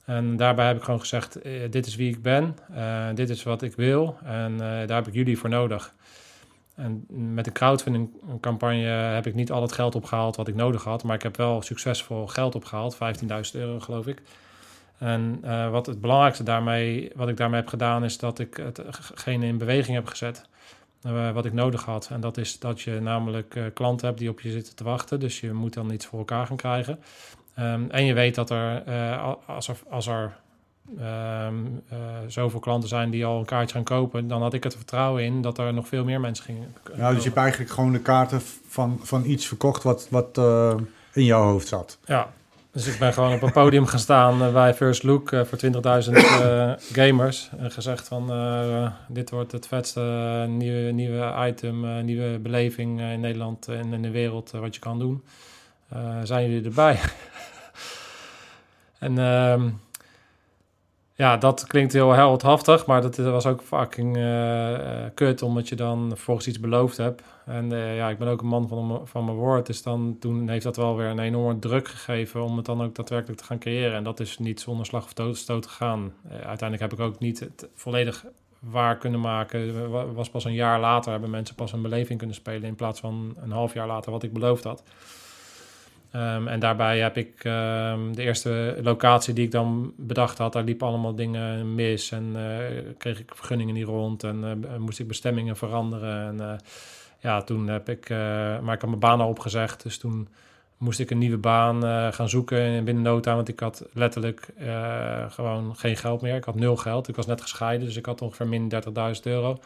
En 0.05 0.37
daarbij 0.37 0.67
heb 0.67 0.77
ik 0.77 0.83
gewoon 0.83 0.99
gezegd, 0.99 1.41
eh, 1.41 1.51
dit 1.69 1.85
is 1.85 1.95
wie 1.95 2.09
ik 2.09 2.21
ben, 2.21 2.57
eh, 2.73 3.07
dit 3.13 3.29
is 3.29 3.43
wat 3.43 3.61
ik 3.61 3.75
wil 3.75 4.17
en 4.23 4.57
daar 4.57 4.95
heb 4.95 5.07
ik 5.07 5.13
jullie 5.13 5.37
voor 5.37 5.49
nodig. 5.49 5.93
En 6.75 7.05
met 7.33 7.45
de 7.45 7.51
crowdfunding 7.51 8.09
campagne 8.41 8.85
heb 8.87 9.27
ik 9.27 9.35
niet 9.35 9.51
al 9.51 9.61
het 9.61 9.71
geld 9.71 9.95
opgehaald 9.95 10.35
wat 10.35 10.47
ik 10.47 10.55
nodig 10.55 10.83
had, 10.83 11.03
maar 11.03 11.15
ik 11.15 11.23
heb 11.23 11.37
wel 11.37 11.61
succesvol 11.61 12.27
geld 12.27 12.55
opgehaald, 12.55 12.95
15.000 12.95 13.55
euro 13.55 13.79
geloof 13.79 14.07
ik. 14.07 14.21
En 15.01 15.39
eh, 15.41 15.69
wat 15.69 15.85
het 15.85 16.01
belangrijkste 16.01 16.43
daarmee, 16.43 17.11
wat 17.15 17.29
ik 17.29 17.37
daarmee 17.37 17.59
heb 17.59 17.69
gedaan, 17.69 18.03
is 18.03 18.17
dat 18.17 18.39
ik 18.39 18.61
hetgene 18.75 19.45
in 19.45 19.57
beweging 19.57 19.95
heb 19.95 20.07
gezet 20.07 20.45
eh, 21.01 21.31
wat 21.31 21.45
ik 21.45 21.53
nodig 21.53 21.85
had. 21.85 22.09
En 22.11 22.21
dat 22.21 22.37
is 22.37 22.59
dat 22.59 22.81
je 22.81 22.99
namelijk 22.99 23.55
eh, 23.55 23.63
klanten 23.73 24.07
hebt 24.07 24.19
die 24.19 24.29
op 24.29 24.41
je 24.41 24.51
zitten 24.51 24.75
te 24.75 24.83
wachten, 24.83 25.19
dus 25.19 25.39
je 25.39 25.53
moet 25.53 25.73
dan 25.73 25.91
iets 25.91 26.05
voor 26.05 26.19
elkaar 26.19 26.45
gaan 26.45 26.55
krijgen. 26.55 26.99
Ehm, 27.55 27.81
en 27.89 28.05
je 28.05 28.13
weet 28.13 28.35
dat 28.35 28.49
er, 28.49 28.83
al- 29.19 29.41
als 29.45 29.67
er, 29.67 29.77
als 29.89 30.07
er 30.07 30.31
ehm, 30.99 31.55
eh, 31.89 31.97
zoveel 32.27 32.59
klanten 32.59 32.89
zijn 32.89 33.09
die 33.09 33.25
al 33.25 33.39
een 33.39 33.45
kaartje 33.45 33.75
gaan 33.75 33.83
kopen, 33.83 34.27
dan 34.27 34.41
had 34.41 34.53
ik 34.53 34.63
het 34.63 34.75
vertrouwen 34.75 35.23
in 35.23 35.41
dat 35.41 35.57
er 35.57 35.73
nog 35.73 35.87
veel 35.87 36.03
meer 36.03 36.19
mensen 36.19 36.45
gingen. 36.45 36.75
Ja, 36.95 37.09
dus 37.09 37.17
je 37.17 37.23
hebt 37.29 37.41
eigenlijk 37.41 37.71
gewoon 37.71 37.91
de 37.91 37.99
kaarten 37.99 38.41
van, 38.67 38.99
van 39.03 39.25
iets 39.25 39.47
verkocht 39.47 39.83
wat, 39.83 40.07
wat 40.09 40.37
in 41.13 41.25
jouw 41.25 41.43
hoofd 41.43 41.67
zat. 41.67 41.97
Ja, 42.05 42.29
dus 42.71 42.87
ik 42.87 42.99
ben 42.99 43.13
gewoon 43.13 43.33
op 43.33 43.41
een 43.41 43.51
podium 43.51 43.85
gaan 43.85 43.99
staan 43.99 44.41
eh, 44.43 44.53
bij 44.53 44.73
First 44.73 45.03
Look 45.03 45.31
eh, 45.31 45.41
voor 45.43 45.57
20.000 46.03 46.11
eh, 46.13 46.71
gamers. 46.97 47.49
En 47.57 47.71
gezegd 47.71 48.07
van, 48.07 48.31
eh, 48.31 48.91
dit 49.07 49.29
wordt 49.29 49.51
het 49.51 49.67
vetste 49.67 50.01
eh, 50.41 50.49
nieuwe, 50.49 50.91
nieuwe 50.91 51.33
item, 51.47 51.85
eh, 51.85 52.03
nieuwe 52.03 52.39
beleving 52.39 52.99
eh, 52.99 53.11
in 53.11 53.19
Nederland 53.19 53.67
en 53.67 53.93
in 53.93 54.01
de 54.01 54.11
wereld 54.11 54.53
eh, 54.53 54.59
wat 54.59 54.75
je 54.75 54.81
kan 54.81 54.99
doen. 54.99 55.23
Eh, 55.89 56.17
zijn 56.23 56.49
jullie 56.49 56.65
erbij? 56.65 56.99
en 58.99 59.17
ehm, 59.17 59.69
ja, 61.15 61.37
dat 61.37 61.67
klinkt 61.67 61.93
heel 61.93 62.11
heldhaftig, 62.11 62.85
maar 62.85 63.01
dat 63.01 63.15
was 63.15 63.45
ook 63.45 63.61
fucking 63.61 64.15
eh, 64.15 64.73
eh, 64.73 65.11
kut, 65.13 65.41
omdat 65.41 65.69
je 65.69 65.75
dan 65.75 66.11
volgens 66.15 66.47
iets 66.47 66.59
beloofd 66.59 66.97
hebt. 66.97 67.21
En 67.51 67.71
eh, 67.71 67.95
ja, 67.95 68.09
ik 68.09 68.17
ben 68.17 68.27
ook 68.27 68.41
een 68.41 68.47
man 68.47 68.67
van, 68.67 69.01
van 69.07 69.25
mijn 69.25 69.37
woord, 69.37 69.65
dus 69.65 69.83
dan 69.83 70.15
toen 70.19 70.49
heeft 70.49 70.63
dat 70.63 70.75
wel 70.75 70.95
weer 70.95 71.07
een 71.07 71.19
enorme 71.19 71.59
druk 71.59 71.87
gegeven 71.87 72.43
om 72.43 72.57
het 72.57 72.65
dan 72.65 72.81
ook 72.81 72.95
daadwerkelijk 72.95 73.39
te 73.39 73.45
gaan 73.45 73.59
creëren. 73.59 73.95
En 73.95 74.03
dat 74.03 74.19
is 74.19 74.37
niet 74.37 74.59
zonder 74.61 74.85
slag 74.85 75.03
of 75.19 75.37
stoot 75.37 75.67
gegaan. 75.67 76.13
Eh, 76.23 76.31
uiteindelijk 76.31 76.91
heb 76.91 76.99
ik 76.99 77.05
ook 77.05 77.19
niet 77.19 77.39
het 77.39 77.69
volledig 77.75 78.25
waar 78.59 78.97
kunnen 78.97 79.19
maken. 79.19 79.89
Wa- 79.91 80.05
Was 80.11 80.29
pas 80.29 80.45
een 80.45 80.53
jaar 80.53 80.79
later 80.79 81.11
hebben 81.11 81.29
mensen 81.29 81.55
pas 81.55 81.71
een 81.73 81.81
beleving 81.81 82.17
kunnen 82.17 82.35
spelen 82.35 82.63
in 82.63 82.75
plaats 82.75 82.99
van 82.99 83.35
een 83.41 83.51
half 83.51 83.73
jaar 83.73 83.87
later 83.87 84.11
wat 84.11 84.23
ik 84.23 84.33
beloofd 84.33 84.63
had. 84.63 84.83
Ehm, 86.11 86.47
en 86.47 86.59
daarbij 86.59 86.99
heb 86.99 87.17
ik 87.17 87.43
ehm, 87.43 88.11
de 88.13 88.21
eerste 88.21 88.79
locatie 88.83 89.33
die 89.33 89.45
ik 89.45 89.51
dan 89.51 89.93
bedacht 89.97 90.37
had, 90.37 90.53
daar 90.53 90.63
liepen 90.63 90.87
allemaal 90.87 91.15
dingen 91.15 91.75
mis. 91.75 92.11
En 92.11 92.31
eh, 92.35 92.83
kreeg 92.97 93.19
ik 93.19 93.31
vergunningen 93.35 93.73
niet 93.73 93.85
rond 93.85 94.23
en 94.23 94.43
eh, 94.43 94.77
moest 94.77 94.99
ik 94.99 95.07
bestemmingen 95.07 95.55
veranderen. 95.57 96.27
En 96.27 96.51
eh, 96.51 96.57
ja, 97.21 97.41
toen 97.41 97.67
heb 97.67 97.89
ik, 97.89 98.09
maar 98.09 98.73
ik 98.73 98.81
had 98.81 98.89
mijn 98.89 98.99
baan 98.99 99.21
al 99.21 99.29
opgezegd. 99.29 99.83
Dus 99.83 99.97
toen 99.97 100.27
moest 100.77 100.99
ik 100.99 101.11
een 101.11 101.17
nieuwe 101.17 101.37
baan 101.37 101.83
gaan 102.13 102.29
zoeken 102.29 102.83
binnen 102.83 103.03
nota. 103.03 103.35
Want 103.35 103.47
ik 103.47 103.59
had 103.59 103.85
letterlijk 103.93 104.47
gewoon 105.29 105.75
geen 105.75 105.97
geld 105.97 106.21
meer. 106.21 106.35
Ik 106.35 106.43
had 106.43 106.55
nul 106.55 106.77
geld. 106.77 107.07
Ik 107.07 107.15
was 107.15 107.25
net 107.25 107.41
gescheiden, 107.41 107.87
dus 107.87 107.95
ik 107.95 108.05
had 108.05 108.21
ongeveer 108.21 108.47
min 108.47 108.71
30.000 109.15 109.21
euro. 109.23 109.59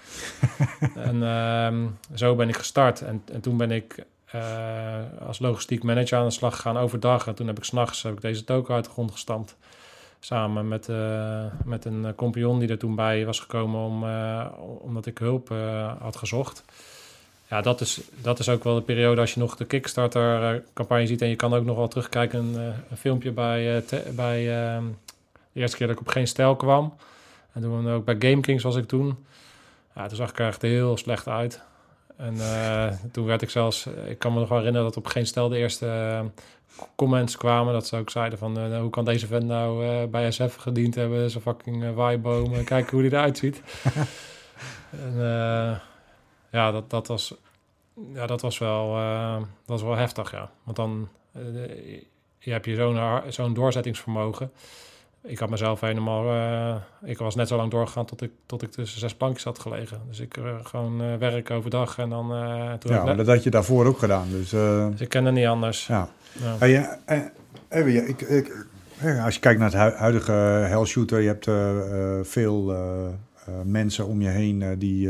en 0.96 1.24
ehm, 1.24 1.88
zo 2.14 2.36
ben 2.36 2.50
ik 2.50 2.58
gestart. 2.58 3.02
En, 3.02 3.24
en 3.32 3.42
toen 3.42 3.58
ben 3.58 3.72
ik 3.72 4.06
als 5.26 5.40
logistiek 5.40 5.84
manager 5.84 6.18
aan 6.18 6.26
de 6.26 6.32
slag 6.32 6.56
gegaan 6.56 6.78
overdag. 6.78 7.28
En 7.28 7.36
toen 7.36 7.48
heb 7.48 7.58
ik 7.58 7.64
s'nachts 7.64 8.04
heb 8.04 8.14
ik 8.14 8.22
deze 8.22 8.44
token 8.44 8.76
uit 8.76 8.86
de 8.86 8.92
grond 8.92 9.12
gestampt. 9.12 9.58
Samen 10.20 10.68
met, 10.68 10.90
met 11.66 11.86
een 11.86 12.16
compagnon 12.16 12.60
die 12.60 12.70
er 12.70 12.78
toen 12.78 12.96
bij 12.96 13.26
was 13.26 13.40
gekomen 13.40 13.80
om, 13.80 14.04
omdat 14.80 15.06
ik 15.06 15.18
hulp 15.18 15.50
had 16.00 16.16
gezocht. 16.16 16.64
Ja, 17.50 17.62
dat 17.62 17.82
is, 17.82 18.02
dat 18.22 18.40
is 18.40 18.50
ook 18.50 18.64
wel 18.64 18.76
de 18.76 18.82
periode 18.82 19.22
als 19.22 19.34
je 19.34 19.40
nog 19.40 19.56
de 19.56 19.66
Kickstarter-campagne 19.66 21.08
ziet. 21.08 21.22
En 21.22 21.30
je 21.30 21.36
kan 21.36 21.54
ook 21.54 21.66
nog 21.66 21.78
wel 21.78 21.88
terugkijken, 21.88 22.40
een, 22.40 22.74
een 22.90 22.98
filmpje 22.98 23.32
bij, 23.32 23.84
bij 24.16 24.44
de 25.54 25.60
eerste 25.60 25.78
keer 25.78 25.88
dat 25.88 25.96
ik 25.96 26.02
op 26.02 26.08
geen 26.08 26.28
stijl 26.28 26.56
kwam. 26.56 26.94
En 27.54 27.62
toen 27.62 27.90
ook 27.90 28.06
bij 28.06 28.16
GameKings 28.20 28.64
was 28.64 28.76
ik 28.76 28.88
toen. 28.88 29.26
Ja, 29.96 30.08
toen 30.08 30.18
zag 30.18 30.30
ik 30.30 30.40
er 30.40 30.48
echt 30.48 30.62
heel 30.62 30.98
slecht 30.98 31.28
uit. 31.28 31.62
En 32.18 32.36
uh, 32.36 32.88
toen 33.12 33.26
werd 33.26 33.42
ik 33.42 33.50
zelfs, 33.50 33.88
ik 34.08 34.20
kan 34.20 34.34
me 34.34 34.40
nog 34.40 34.50
wel 34.50 34.58
herinneren 34.58 34.88
dat 34.88 34.98
op 34.98 35.08
geen 35.08 35.26
stel 35.26 35.50
de 35.50 35.58
eerste 35.58 35.86
uh, 35.86 36.20
comments 36.96 37.38
kwamen. 37.38 37.74
Dat 37.74 37.88
ze 37.88 37.98
ook 37.98 38.10
zeiden 38.10 38.40
van, 38.40 38.60
uh, 38.60 38.80
hoe 38.80 38.90
kan 38.90 39.06
deze 39.06 39.28
vent 39.28 39.46
nou 39.46 40.06
bij 40.08 40.32
SF 40.32 40.56
gediend 40.56 40.96
hebben? 40.96 41.32
Zo'n 41.32 41.42
fucking 41.42 41.94
waaiboom, 41.94 42.64
kijken 42.64 42.92
hoe 42.92 43.02
die 43.02 43.12
eruit 43.12 43.38
ziet. 43.38 43.62
en 45.06 45.82
ja, 46.56 46.72
dat, 46.72 46.90
dat, 46.90 47.08
was, 47.08 47.36
ja, 48.14 48.26
dat 48.26 48.42
was 48.42 48.58
wel, 48.58 48.94
dat 49.40 49.48
was 49.66 49.82
wel 49.82 49.96
heftig, 49.96 50.32
ja. 50.32 50.52
Want 50.64 50.78
dan 50.78 51.10
je 52.40 52.52
heb 52.52 52.66
je 52.66 52.76
zo'n 52.76 53.22
zo'n 53.28 53.54
doorzettingsvermogen 53.54 54.52
ik 55.28 55.40
had 55.40 55.50
mezelf 55.50 55.80
helemaal. 55.80 56.26
Uh, 56.26 56.76
ik 57.04 57.18
was 57.18 57.36
net 57.36 57.48
zo 57.48 57.56
lang 57.56 57.72
doorgegaan 57.72 58.06
tot 58.06 58.22
ik, 58.22 58.32
tot 58.46 58.62
ik 58.62 58.72
tussen 58.72 59.00
zes 59.00 59.16
plankjes 59.16 59.44
had 59.44 59.60
gelegen. 59.60 60.02
Dus 60.08 60.20
ik 60.20 60.38
gewoon 60.64 61.18
werk 61.20 61.52
overdag 61.52 61.98
en 61.98 62.10
dan. 62.10 62.28
toen 62.80 62.92
ja, 62.92 63.04
maar 63.04 63.18
dat 63.18 63.28
had 63.28 63.44
je 63.44 63.50
daarvoor 63.50 63.86
ook 63.86 64.00
gedaan. 64.00 64.28
Dus, 64.30 64.50
dus 64.50 65.02
ik 65.02 65.10
ken 65.10 65.26
het 65.26 65.34
niet 65.34 65.46
anders. 65.46 65.88
Ja. 65.88 66.10
ja. 66.32 66.56
Hey, 67.06 67.32
even, 67.70 68.08
ik, 68.08 68.22
ik, 68.22 68.68
als 69.24 69.34
je 69.34 69.40
kijkt 69.40 69.60
naar 69.60 69.72
het 69.72 69.98
huidige 69.98 70.32
hell 70.32 70.86
shooter, 70.86 71.22
je 71.22 71.28
hebt 71.28 71.50
veel 72.28 72.74
mensen 73.64 74.06
om 74.06 74.22
je 74.22 74.30
heen 74.30 74.80
die 74.80 75.10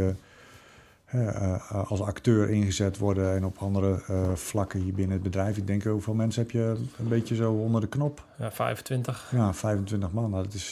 als 1.88 2.02
acteur 2.02 2.50
ingezet 2.50 2.98
worden 2.98 3.36
en 3.36 3.46
op 3.46 3.58
andere 3.58 4.02
uh, 4.10 4.34
vlakken 4.34 4.80
hier 4.80 4.94
binnen 4.94 5.14
het 5.14 5.24
bedrijf. 5.24 5.58
Ik 5.58 5.68
denk, 5.68 5.84
hoeveel 5.84 6.14
mensen 6.14 6.42
heb 6.42 6.52
je 6.52 6.76
een 6.98 7.08
beetje 7.08 7.36
zo 7.36 7.52
onder 7.52 7.82
de 7.82 7.88
knop? 7.88 8.26
Ja, 8.38 8.52
25. 8.52 9.32
Ja, 9.32 9.54
25 9.54 10.12
man. 10.12 10.30
Nou, 10.30 10.44
dat, 10.44 10.54
is, 10.54 10.72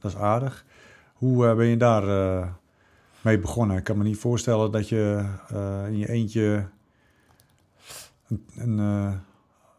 dat 0.00 0.12
is 0.12 0.16
aardig. 0.16 0.64
Hoe 1.12 1.54
ben 1.54 1.66
je 1.66 1.76
daar 1.76 2.04
mee 3.20 3.38
begonnen? 3.38 3.76
Ik 3.76 3.84
kan 3.84 3.98
me 3.98 4.04
niet 4.04 4.18
voorstellen 4.18 4.70
dat 4.70 4.88
je 4.88 5.24
in 5.86 5.98
je 5.98 6.08
eentje 6.08 6.64
een... 8.28 8.78
een 8.78 9.20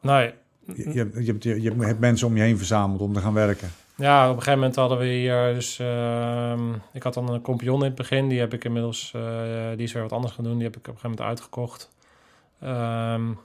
nee. 0.01 0.33
Je, 0.75 0.93
je, 0.93 1.31
hebt, 1.31 1.43
je, 1.43 1.61
je 1.61 1.71
hebt 1.71 1.99
mensen 1.99 2.27
om 2.27 2.35
je 2.35 2.41
heen 2.41 2.57
verzameld 2.57 3.01
om 3.01 3.13
te 3.13 3.19
gaan 3.19 3.33
werken. 3.33 3.69
Ja, 3.99 4.23
op 4.23 4.35
een 4.35 4.41
gegeven 4.41 4.59
moment 4.59 4.75
hadden 4.75 4.97
we 4.97 5.05
hier 5.05 5.53
dus... 5.53 5.79
Uh, 5.79 6.53
ik 6.93 7.03
had 7.03 7.13
dan 7.13 7.29
een 7.29 7.41
compagnon 7.41 7.79
in 7.79 7.85
het 7.85 7.95
begin. 7.95 8.27
Die 8.27 8.39
heb 8.39 8.53
ik 8.53 8.63
inmiddels... 8.63 9.13
Uh, 9.15 9.21
die 9.75 9.85
is 9.85 9.93
weer 9.93 10.01
wat 10.01 10.11
anders 10.11 10.33
gaan 10.33 10.43
doen. 10.43 10.55
Die 10.55 10.63
heb 10.63 10.75
ik 10.75 10.87
op 10.87 10.93
een 10.93 10.99
gegeven 10.99 11.09
moment 11.09 11.29
uitgekocht. 11.29 11.89
Um, 12.63 13.39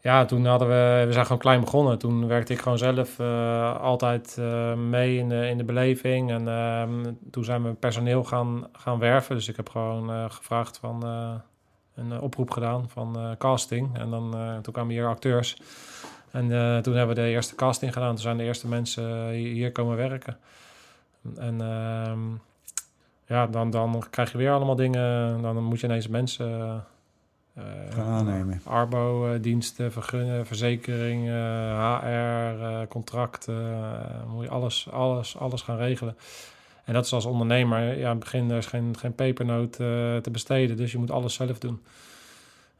ja, 0.00 0.24
toen 0.24 0.46
hadden 0.46 0.68
we... 0.68 1.04
We 1.06 1.12
zijn 1.12 1.24
gewoon 1.24 1.40
klein 1.40 1.60
begonnen. 1.60 1.98
Toen 1.98 2.26
werkte 2.26 2.52
ik 2.52 2.60
gewoon 2.60 2.78
zelf 2.78 3.18
uh, 3.18 3.80
altijd 3.80 4.36
mee 4.76 5.18
in 5.18 5.28
de, 5.28 5.48
in 5.48 5.58
de 5.58 5.64
beleving. 5.64 6.30
En 6.30 6.48
ehm, 6.48 7.12
toen 7.30 7.44
zijn 7.44 7.62
we 7.62 7.72
personeel 7.72 8.24
gaan, 8.24 8.68
gaan 8.72 8.98
werven. 8.98 9.34
Dus 9.34 9.48
ik 9.48 9.56
heb 9.56 9.68
gewoon 9.68 10.30
gevraagd 10.30 10.78
van... 10.78 11.04
een 11.94 12.20
oproep 12.20 12.50
gedaan 12.50 12.88
van 12.88 13.34
casting. 13.38 13.98
En 13.98 14.10
dan 14.10 14.36
toen 14.62 14.72
kwamen 14.72 14.92
hier 14.92 15.06
acteurs... 15.06 15.56
En 16.30 16.50
uh, 16.50 16.78
toen 16.78 16.94
hebben 16.94 17.16
we 17.16 17.22
de 17.22 17.28
eerste 17.28 17.54
casting 17.54 17.92
gedaan. 17.92 18.10
Toen 18.10 18.22
zijn 18.22 18.36
de 18.36 18.44
eerste 18.44 18.68
mensen 18.68 19.28
eh, 19.28 19.28
hier 19.28 19.72
komen 19.72 19.96
werken. 19.96 20.38
En 21.36 21.54
uh, 21.54 22.12
ja, 23.26 23.46
dan, 23.46 23.70
dan 23.70 24.04
krijg 24.10 24.32
je 24.32 24.38
weer 24.38 24.52
allemaal 24.52 24.76
dingen. 24.76 25.42
Dan 25.42 25.62
moet 25.64 25.80
je 25.80 25.86
ineens 25.86 26.08
mensen 26.08 26.84
uh, 27.58 27.64
gaan 27.90 28.06
aannemen. 28.06 28.60
Arbo-diensten, 28.64 29.92
vergunnen, 29.92 30.46
verzekering, 30.46 31.28
HR, 32.00 32.86
contracten. 32.88 33.82
moet 34.28 34.44
je 34.44 34.50
alles, 34.50 34.90
alles, 34.90 35.36
alles 35.36 35.62
gaan 35.62 35.76
regelen. 35.76 36.16
En 36.84 36.94
dat 36.94 37.04
is 37.04 37.12
als 37.12 37.24
ondernemer. 37.24 37.80
Ja, 37.80 38.04
in 38.04 38.08
het 38.08 38.18
begin 38.18 38.50
is 38.50 38.66
geen, 38.66 38.96
geen 38.98 39.14
pepernoot 39.14 39.72
te 39.72 40.28
besteden. 40.32 40.76
Dus 40.76 40.92
je 40.92 40.98
moet 40.98 41.10
alles 41.10 41.34
zelf 41.34 41.58
doen. 41.58 41.82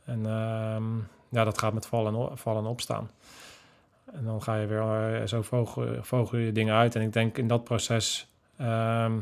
En 0.04 0.26
ehm, 0.26 0.84
ja, 1.28 1.44
dat 1.44 1.58
gaat 1.58 1.72
met 1.72 1.86
vallen, 1.86 2.38
vallen 2.38 2.64
opstaan. 2.64 3.10
En 4.12 4.24
dan 4.24 4.42
ga 4.42 4.56
je 4.56 4.66
weer 4.66 5.20
uh, 5.20 5.26
zo 5.26 5.42
vogel, 6.00 6.38
je 6.38 6.52
dingen 6.52 6.74
uit. 6.74 6.94
En 6.94 7.02
ik 7.02 7.12
denk 7.12 7.38
in 7.38 7.48
dat 7.48 7.64
proces 7.64 8.28
ehm, 8.56 9.12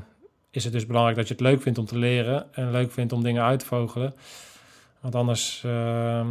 is 0.51 0.64
het 0.64 0.72
dus 0.72 0.87
belangrijk 0.87 1.16
dat 1.16 1.29
je 1.29 1.35
het 1.35 1.42
leuk 1.42 1.62
vindt 1.62 1.79
om 1.79 1.85
te 1.85 1.98
leren 1.98 2.55
en 2.55 2.70
leuk 2.70 2.92
vindt 2.92 3.12
om 3.12 3.22
dingen 3.22 3.42
uit 3.42 3.59
te 3.59 3.66
vogelen. 3.66 4.14
Want 5.01 5.14
anders 5.14 5.62
uh, 5.66 6.27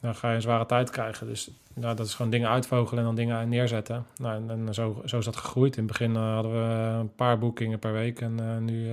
dan 0.00 0.14
ga 0.14 0.28
je 0.28 0.34
een 0.34 0.42
zware 0.42 0.66
tijd 0.66 0.90
krijgen. 0.90 1.26
Dus 1.26 1.50
nou, 1.74 1.96
dat 1.96 2.06
is 2.06 2.14
gewoon 2.14 2.30
dingen 2.30 2.48
uitvogelen 2.48 2.98
en 2.98 3.04
dan 3.04 3.14
dingen 3.14 3.48
neerzetten. 3.48 4.04
Nou, 4.16 4.48
en, 4.48 4.74
zo, 4.74 5.02
zo 5.04 5.18
is 5.18 5.24
dat 5.24 5.36
gegroeid. 5.36 5.76
In 5.76 5.82
het 5.82 5.92
begin 5.92 6.10
uh, 6.10 6.34
hadden 6.34 6.52
we 6.52 6.98
een 6.98 7.14
paar 7.14 7.38
boekingen 7.38 7.78
per 7.78 7.92
week 7.92 8.20
en 8.20 8.38
uh, 8.40 8.58
nu 8.58 8.88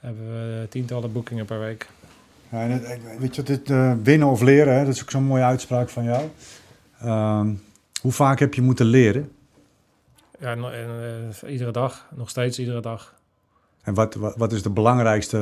hebben 0.00 0.24
we 0.24 0.66
tientallen 0.68 1.12
boekingen 1.12 1.44
per 1.44 1.58
week. 1.58 1.88
Ja, 2.48 2.68
en 2.68 3.18
weet 3.18 3.34
je, 3.34 3.42
dit 3.42 3.68
winnen 4.02 4.28
of 4.28 4.42
leren, 4.42 4.74
hè, 4.74 4.84
dat 4.84 4.94
is 4.94 5.02
ook 5.02 5.10
zo'n 5.10 5.22
mooie 5.22 5.42
uitspraak 5.42 5.88
van 5.88 6.04
jou. 6.04 6.30
Ehm, 7.00 7.54
hoe 8.00 8.12
vaak 8.12 8.38
heb 8.38 8.54
je 8.54 8.62
moeten 8.62 8.86
leren? 8.86 9.30
Ja, 10.40 10.56
uh, 10.56 11.50
iedere 11.50 11.70
dag. 11.70 12.06
Nog 12.14 12.28
steeds 12.28 12.58
iedere 12.58 12.80
dag. 12.80 13.14
En 13.82 13.94
wat, 13.94 14.14
wat, 14.14 14.52
is 14.52 14.62
de 14.62 14.70
belangrijkste, 14.70 15.38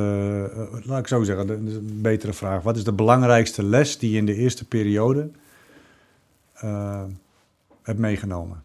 uh, 0.55 0.85
laat 0.85 0.99
ik 0.99 1.07
zo 1.07 1.23
zeggen, 1.23 1.49
een 1.49 2.01
betere 2.01 2.33
vraag. 2.33 2.61
Wat 2.61 2.77
is 2.77 2.83
de 2.83 2.93
belangrijkste 2.93 3.63
les 3.63 3.97
die 3.97 4.11
je 4.11 4.17
in 4.17 4.25
de 4.25 4.35
eerste 4.35 4.67
periode 4.67 5.29
uh, 6.63 7.03
hebt 7.81 7.99
meegenomen? 7.99 8.63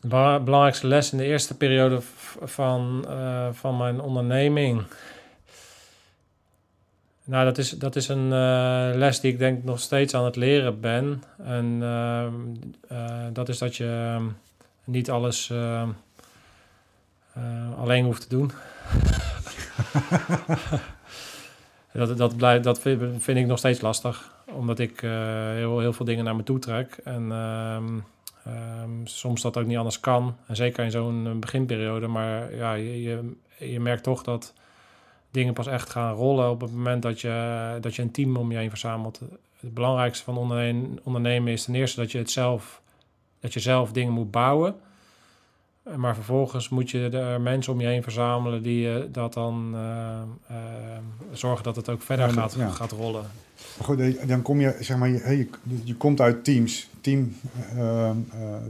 De 0.00 0.40
belangrijkste 0.44 0.86
les 0.86 1.12
in 1.12 1.18
de 1.18 1.24
eerste 1.24 1.56
periode 1.56 2.00
van, 2.42 3.06
van 3.52 3.76
mijn 3.76 4.00
onderneming. 4.00 4.82
Nou, 7.32 7.44
dat 7.44 7.58
is, 7.58 7.70
dat 7.70 7.96
is 7.96 8.08
een 8.08 8.24
uh, 8.24 8.90
les 8.94 9.20
die 9.20 9.32
ik 9.32 9.38
denk 9.38 9.64
nog 9.64 9.80
steeds 9.80 10.14
aan 10.14 10.24
het 10.24 10.36
leren 10.36 10.80
ben. 10.80 11.22
En 11.44 11.78
uh, 11.80 12.26
uh, 12.92 13.26
dat 13.32 13.48
is 13.48 13.58
dat 13.58 13.76
je 13.76 14.12
ehm, 14.14 14.24
niet 14.84 15.10
alles 15.10 15.50
ehm, 15.50 15.88
alleen 17.76 18.04
hoeft 18.04 18.22
te 18.22 18.28
doen. 18.28 18.50
dat, 21.92 22.16
dat, 22.16 22.36
blijft, 22.36 22.64
dat 22.64 22.80
vind, 22.80 23.22
vind, 23.22 23.38
ik 23.38 23.46
nog 23.46 23.58
steeds 23.58 23.80
lastig, 23.80 24.34
omdat 24.46 24.78
ik 24.78 25.00
heel, 25.00 25.78
heel 25.78 25.92
veel 25.92 26.06
dingen 26.06 26.24
naar 26.24 26.36
me 26.36 26.42
toe 26.42 26.58
trek. 26.58 27.00
En 27.04 27.32
soms 29.04 29.42
dat 29.42 29.56
ook 29.56 29.66
niet 29.66 29.76
anders 29.76 30.00
kan. 30.00 30.36
En 30.46 30.56
zeker 30.56 30.84
in 30.84 30.90
zo'n 30.90 31.40
beginperiode. 31.40 32.06
Maar 32.06 32.54
ja, 32.54 32.72
je, 32.72 33.02
je, 33.02 33.32
je 33.58 33.80
merkt 33.80 34.02
toch 34.02 34.22
dat 34.22 34.54
dingen 35.32 35.54
pas 35.54 35.66
echt 35.66 35.90
gaan 35.90 36.14
rollen 36.14 36.50
op 36.50 36.60
het 36.60 36.72
moment 36.72 37.02
dat 37.02 37.20
je, 37.20 37.78
dat 37.80 37.94
je 37.94 38.02
een 38.02 38.10
team 38.10 38.36
om 38.36 38.52
je 38.52 38.58
heen 38.58 38.68
verzamelt. 38.68 39.20
Het 39.60 39.74
belangrijkste 39.74 40.24
van 40.24 40.36
ondernemen 41.02 41.52
is 41.52 41.64
ten 41.64 41.74
eerste 41.74 42.00
dat 42.00 42.12
je 42.12 42.18
het 42.18 42.30
zelf, 42.30 42.82
dat 43.40 43.52
je 43.52 43.60
zelf 43.60 43.92
dingen 43.92 44.12
moet 44.12 44.30
bouwen. 44.30 44.74
Maar 45.96 46.14
vervolgens 46.14 46.68
moet 46.68 46.90
je 46.90 47.08
er 47.08 47.40
mensen 47.40 47.72
om 47.72 47.80
je 47.80 47.86
heen 47.86 48.02
verzamelen 48.02 48.62
die 48.62 49.10
dat 49.10 49.32
dan 49.32 49.70
uh, 49.74 50.22
uh, 50.50 50.56
zorgen 51.32 51.64
dat 51.64 51.76
het 51.76 51.88
ook 51.88 52.02
verder 52.02 52.28
gaat, 52.28 52.56
gaat 52.70 52.92
rollen. 52.92 53.24
Maar 53.78 53.86
goed, 53.86 54.28
dan 54.28 54.42
kom 54.42 54.60
je, 54.60 54.76
zeg 54.80 54.96
maar, 54.96 55.08
je, 55.08 55.48
je, 55.84 55.94
komt 55.94 56.20
uit 56.20 56.44
teams. 56.44 56.88
Team, 57.00 57.36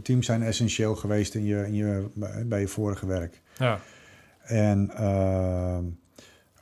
teams 0.03 0.27
zijn 0.27 0.43
essentieel 0.43 0.95
geweest 0.95 1.35
in 1.35 1.45
je, 1.45 1.67
in 1.67 1.75
je, 1.75 2.09
bij 2.45 2.61
je 2.61 2.69
vorige 2.69 3.07
werk. 3.07 3.41
Ja. 3.59 3.81
En 4.43 4.91
ehm, 4.95 5.85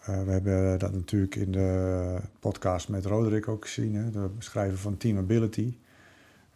Uh, 0.08 0.22
we 0.22 0.30
hebben 0.30 0.78
dat 0.78 0.92
natuurlijk 0.92 1.34
in 1.34 1.52
de 1.52 2.16
podcast 2.38 2.88
met 2.88 3.04
Roderick 3.04 3.48
ook 3.48 3.64
gezien, 3.64 3.94
hè, 3.94 4.10
de 4.10 4.28
beschrijven 4.36 4.78
van 4.78 4.96
Team 4.96 5.18
Ability. 5.18 5.76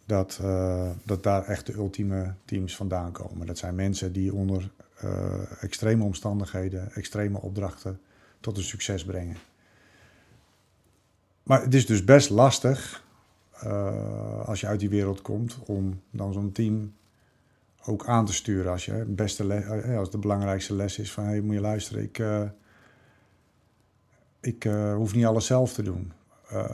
Dat, 0.05 0.39
uh, 0.41 0.89
dat 1.03 1.23
daar 1.23 1.45
echt 1.45 1.65
de 1.65 1.73
ultieme 1.73 2.33
teams 2.45 2.75
vandaan 2.75 3.11
komen. 3.11 3.47
Dat 3.47 3.57
zijn 3.57 3.75
mensen 3.75 4.13
die 4.13 4.33
onder 4.33 4.71
uh, 5.03 5.63
extreme 5.63 6.03
omstandigheden, 6.03 6.91
extreme 6.91 7.41
opdrachten 7.41 7.99
tot 8.39 8.57
een 8.57 8.63
succes 8.63 9.05
brengen. 9.05 9.37
Maar 11.43 11.61
het 11.61 11.73
is 11.73 11.85
dus 11.85 12.03
best 12.03 12.29
lastig 12.29 13.03
als 14.45 14.59
je 14.61 14.67
uit 14.67 14.79
die 14.79 14.89
wereld 14.89 15.21
komt 15.21 15.57
om 15.65 16.01
dan 16.11 16.33
zo'n 16.33 16.51
team 16.51 16.93
ook 17.85 18.05
aan 18.05 18.25
te 18.25 18.33
sturen. 18.33 18.71
Als, 18.71 18.85
je, 18.85 19.05
beste 19.07 19.65
als 19.97 20.11
de 20.11 20.17
belangrijkste 20.17 20.73
les 20.75 20.99
is 20.99 21.11
van 21.11 21.23
hey, 21.23 21.41
moet 21.41 21.55
je 21.55 21.61
luisteren, 21.61 22.03
ik 22.03 22.21
ik 24.45 24.65
uh, 24.65 24.95
hoef 24.95 25.15
niet 25.15 25.25
alles 25.25 25.45
zelf 25.45 25.73
te 25.73 25.83
doen. 25.83 26.11
Uh, 26.53 26.65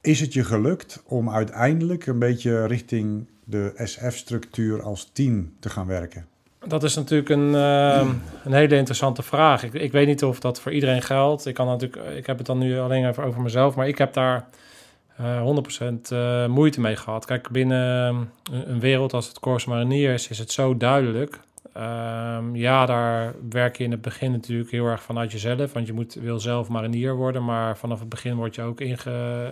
is 0.00 0.20
het 0.20 0.32
je 0.32 0.44
gelukt 0.44 1.02
om 1.06 1.30
uiteindelijk 1.30 2.06
een 2.06 2.18
beetje 2.18 2.66
richting 2.66 3.26
de 3.44 3.72
SF-structuur 3.76 4.82
als 4.82 5.10
team 5.12 5.52
te 5.60 5.70
gaan 5.70 5.86
werken? 5.86 6.26
Dat 6.66 6.82
is 6.82 6.94
natuurlijk 6.94 7.28
een, 7.28 7.48
uh, 7.48 8.08
een 8.44 8.52
hele 8.52 8.76
interessante 8.76 9.22
vraag. 9.22 9.62
Ik, 9.62 9.72
ik, 9.72 9.92
weet 9.92 10.06
niet 10.06 10.24
of 10.24 10.40
dat 10.40 10.60
voor 10.60 10.72
iedereen 10.72 11.02
geldt. 11.02 11.46
Ik, 11.46 11.54
kan 11.54 11.66
natuurlijk, 11.66 12.16
ik 12.16 12.26
heb 12.26 12.38
het 12.38 12.46
dan 12.46 12.58
nu 12.58 12.78
alleen 12.78 13.08
even 13.08 13.24
over 13.24 13.42
mezelf, 13.42 13.74
maar 13.74 13.88
ik 13.88 13.98
heb 13.98 14.12
daar 14.12 14.48
uh, 15.20 15.62
100% 16.46 16.48
moeite 16.48 16.80
mee 16.80 16.96
gehad. 16.96 17.24
Kijk, 17.24 17.50
binnen 17.50 18.28
een, 18.52 18.80
wereld 18.80 19.12
als 19.12 19.28
het 19.28 19.38
Corps 19.38 19.64
Mariniers 19.64 20.28
is 20.28 20.38
het 20.38 20.52
zo 20.52 20.76
duidelijk 20.76 21.40
Um, 21.76 22.56
ja, 22.56 22.86
daar 22.86 23.34
werk 23.50 23.76
je 23.76 23.84
in 23.84 23.90
het 23.90 24.02
begin 24.02 24.30
natuurlijk 24.30 24.70
heel 24.70 24.86
erg 24.86 25.02
vanuit 25.02 25.32
jezelf. 25.32 25.72
Want 25.72 25.86
je 25.86 25.92
moet, 25.92 26.14
wil 26.14 26.38
zelf 26.38 26.68
marinier 26.68 27.14
worden. 27.14 27.44
Maar 27.44 27.76
vanaf 27.76 28.00
het 28.00 28.08
begin 28.08 28.36
word 28.36 28.54
je 28.54 28.62
ook 28.62 28.80
inge, 28.80 29.50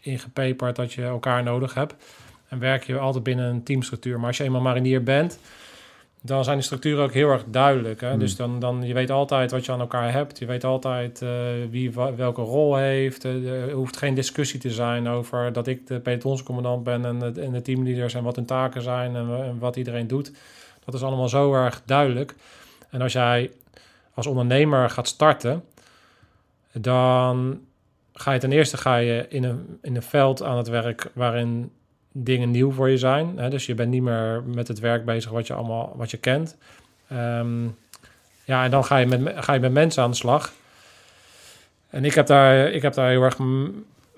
ingepeperd 0.00 0.76
dat 0.76 0.92
je 0.92 1.02
elkaar 1.02 1.42
nodig 1.42 1.74
hebt. 1.74 1.94
En 2.48 2.58
werk 2.58 2.84
je 2.84 2.98
altijd 2.98 3.24
binnen 3.24 3.50
een 3.50 3.62
teamstructuur. 3.62 4.18
Maar 4.18 4.26
als 4.26 4.36
je 4.36 4.44
eenmaal 4.44 4.60
marinier 4.60 5.02
bent, 5.02 5.38
dan 6.22 6.44
zijn 6.44 6.56
de 6.56 6.64
structuren 6.64 7.04
ook 7.04 7.12
heel 7.12 7.30
erg 7.30 7.44
duidelijk. 7.46 8.00
Hè? 8.00 8.10
Hmm. 8.10 8.18
Dus 8.18 8.36
dan, 8.36 8.60
dan 8.60 8.82
je 8.82 8.94
weet 8.94 9.10
altijd 9.10 9.50
wat 9.50 9.64
je 9.64 9.72
aan 9.72 9.80
elkaar 9.80 10.12
hebt. 10.12 10.38
Je 10.38 10.46
weet 10.46 10.64
altijd 10.64 11.20
uh, 11.22 11.30
wie 11.70 11.92
welke 12.16 12.42
rol 12.42 12.76
heeft. 12.76 13.24
Uh, 13.24 13.62
er 13.62 13.72
hoeft 13.72 13.96
geen 13.96 14.14
discussie 14.14 14.60
te 14.60 14.70
zijn 14.70 15.08
over 15.08 15.52
dat 15.52 15.66
ik 15.66 15.86
de 15.86 16.00
pelotonscommandant 16.00 16.84
ben 16.84 17.04
en 17.04 17.18
de, 17.18 17.40
en 17.40 17.52
de 17.52 17.62
teamleaders 17.62 18.14
en 18.14 18.22
wat 18.22 18.36
hun 18.36 18.44
taken 18.44 18.82
zijn 18.82 19.16
en, 19.16 19.28
en 19.44 19.58
wat 19.58 19.76
iedereen 19.76 20.06
doet. 20.06 20.32
Dat 20.84 20.94
is 20.94 21.02
allemaal 21.02 21.28
zo 21.28 21.54
erg 21.54 21.82
duidelijk. 21.84 22.34
En 22.90 23.02
als 23.02 23.12
jij 23.12 23.50
als 24.14 24.26
ondernemer 24.26 24.90
gaat 24.90 25.08
starten, 25.08 25.64
dan 26.72 27.60
ga 28.12 28.32
je 28.32 28.38
ten 28.38 28.52
eerste 28.52 28.76
ga 28.76 28.96
je 28.96 29.26
in 29.28 29.44
een, 29.44 29.78
in 29.82 29.96
een 29.96 30.02
veld 30.02 30.42
aan 30.42 30.56
het 30.56 30.68
werk 30.68 31.10
waarin 31.14 31.72
dingen 32.12 32.50
nieuw 32.50 32.72
voor 32.72 32.90
je 32.90 32.98
zijn. 32.98 33.38
Hè? 33.38 33.50
Dus 33.50 33.66
je 33.66 33.74
bent 33.74 33.90
niet 33.90 34.02
meer 34.02 34.42
met 34.46 34.68
het 34.68 34.78
werk 34.78 35.04
bezig 35.04 35.30
wat 35.30 35.46
je 35.46 35.54
allemaal 35.54 35.92
wat 35.96 36.10
je 36.10 36.16
kent. 36.16 36.56
Um, 37.12 37.76
ja, 38.44 38.64
en 38.64 38.70
dan 38.70 38.84
ga 38.84 38.96
je, 38.96 39.06
met, 39.06 39.44
ga 39.44 39.52
je 39.52 39.60
met 39.60 39.72
mensen 39.72 40.02
aan 40.02 40.10
de 40.10 40.16
slag. 40.16 40.52
En 41.90 42.04
ik 42.04 42.14
heb 42.14 42.26
daar, 42.26 42.70
ik 42.70 42.82
heb 42.82 42.94
daar 42.94 43.10
heel 43.10 43.22
erg 43.22 43.38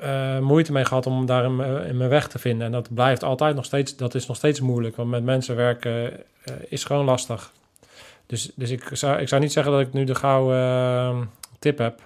uh, 0.05 0.39
moeite 0.39 0.73
mee 0.73 0.85
gehad 0.85 1.07
om 1.07 1.27
daar 1.27 1.45
in, 1.45 1.57
mijn 1.97 2.09
weg 2.09 2.29
te 2.29 2.39
vinden. 2.39 2.67
En 2.67 2.73
dat 2.73 2.95
blijft 2.95 3.23
altijd 3.23 3.55
nog 3.55 3.65
steeds, 3.65 3.97
dat 3.97 4.15
is 4.15 4.27
nog 4.27 4.37
steeds 4.37 4.61
moeilijk. 4.61 4.97
Want 4.97 5.11
met 5.11 5.25
mensen 5.25 5.57
werken 5.57 6.13
uh, 6.13 6.55
is 6.69 6.85
gewoon 6.85 7.05
lastig. 7.05 7.53
Dus, 8.27 8.53
dus 8.55 8.71
ik, 8.71 8.89
zou, 8.93 9.21
ik 9.21 9.29
zou 9.29 9.41
niet 9.41 9.53
zeggen 9.53 9.73
dat 9.73 9.81
ik 9.81 9.93
nu 9.93 10.05
de 10.05 10.15
gouden 10.15 10.59
uh, 10.59 11.21
tip 11.59 11.79
heb. 11.79 12.01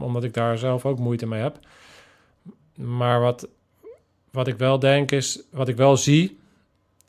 omdat 0.00 0.24
ik 0.24 0.34
daar 0.34 0.58
zelf 0.58 0.86
ook 0.86 0.98
moeite 0.98 1.26
mee 1.26 1.42
heb. 1.42 1.58
Maar 2.74 3.20
wat, 3.20 3.48
wat 4.30 4.46
ik 4.46 4.58
wel 4.58 4.78
denk 4.78 5.10
is, 5.10 5.40
wat 5.50 5.68
ik 5.68 5.76
wel 5.76 5.96
zie, 5.96 6.38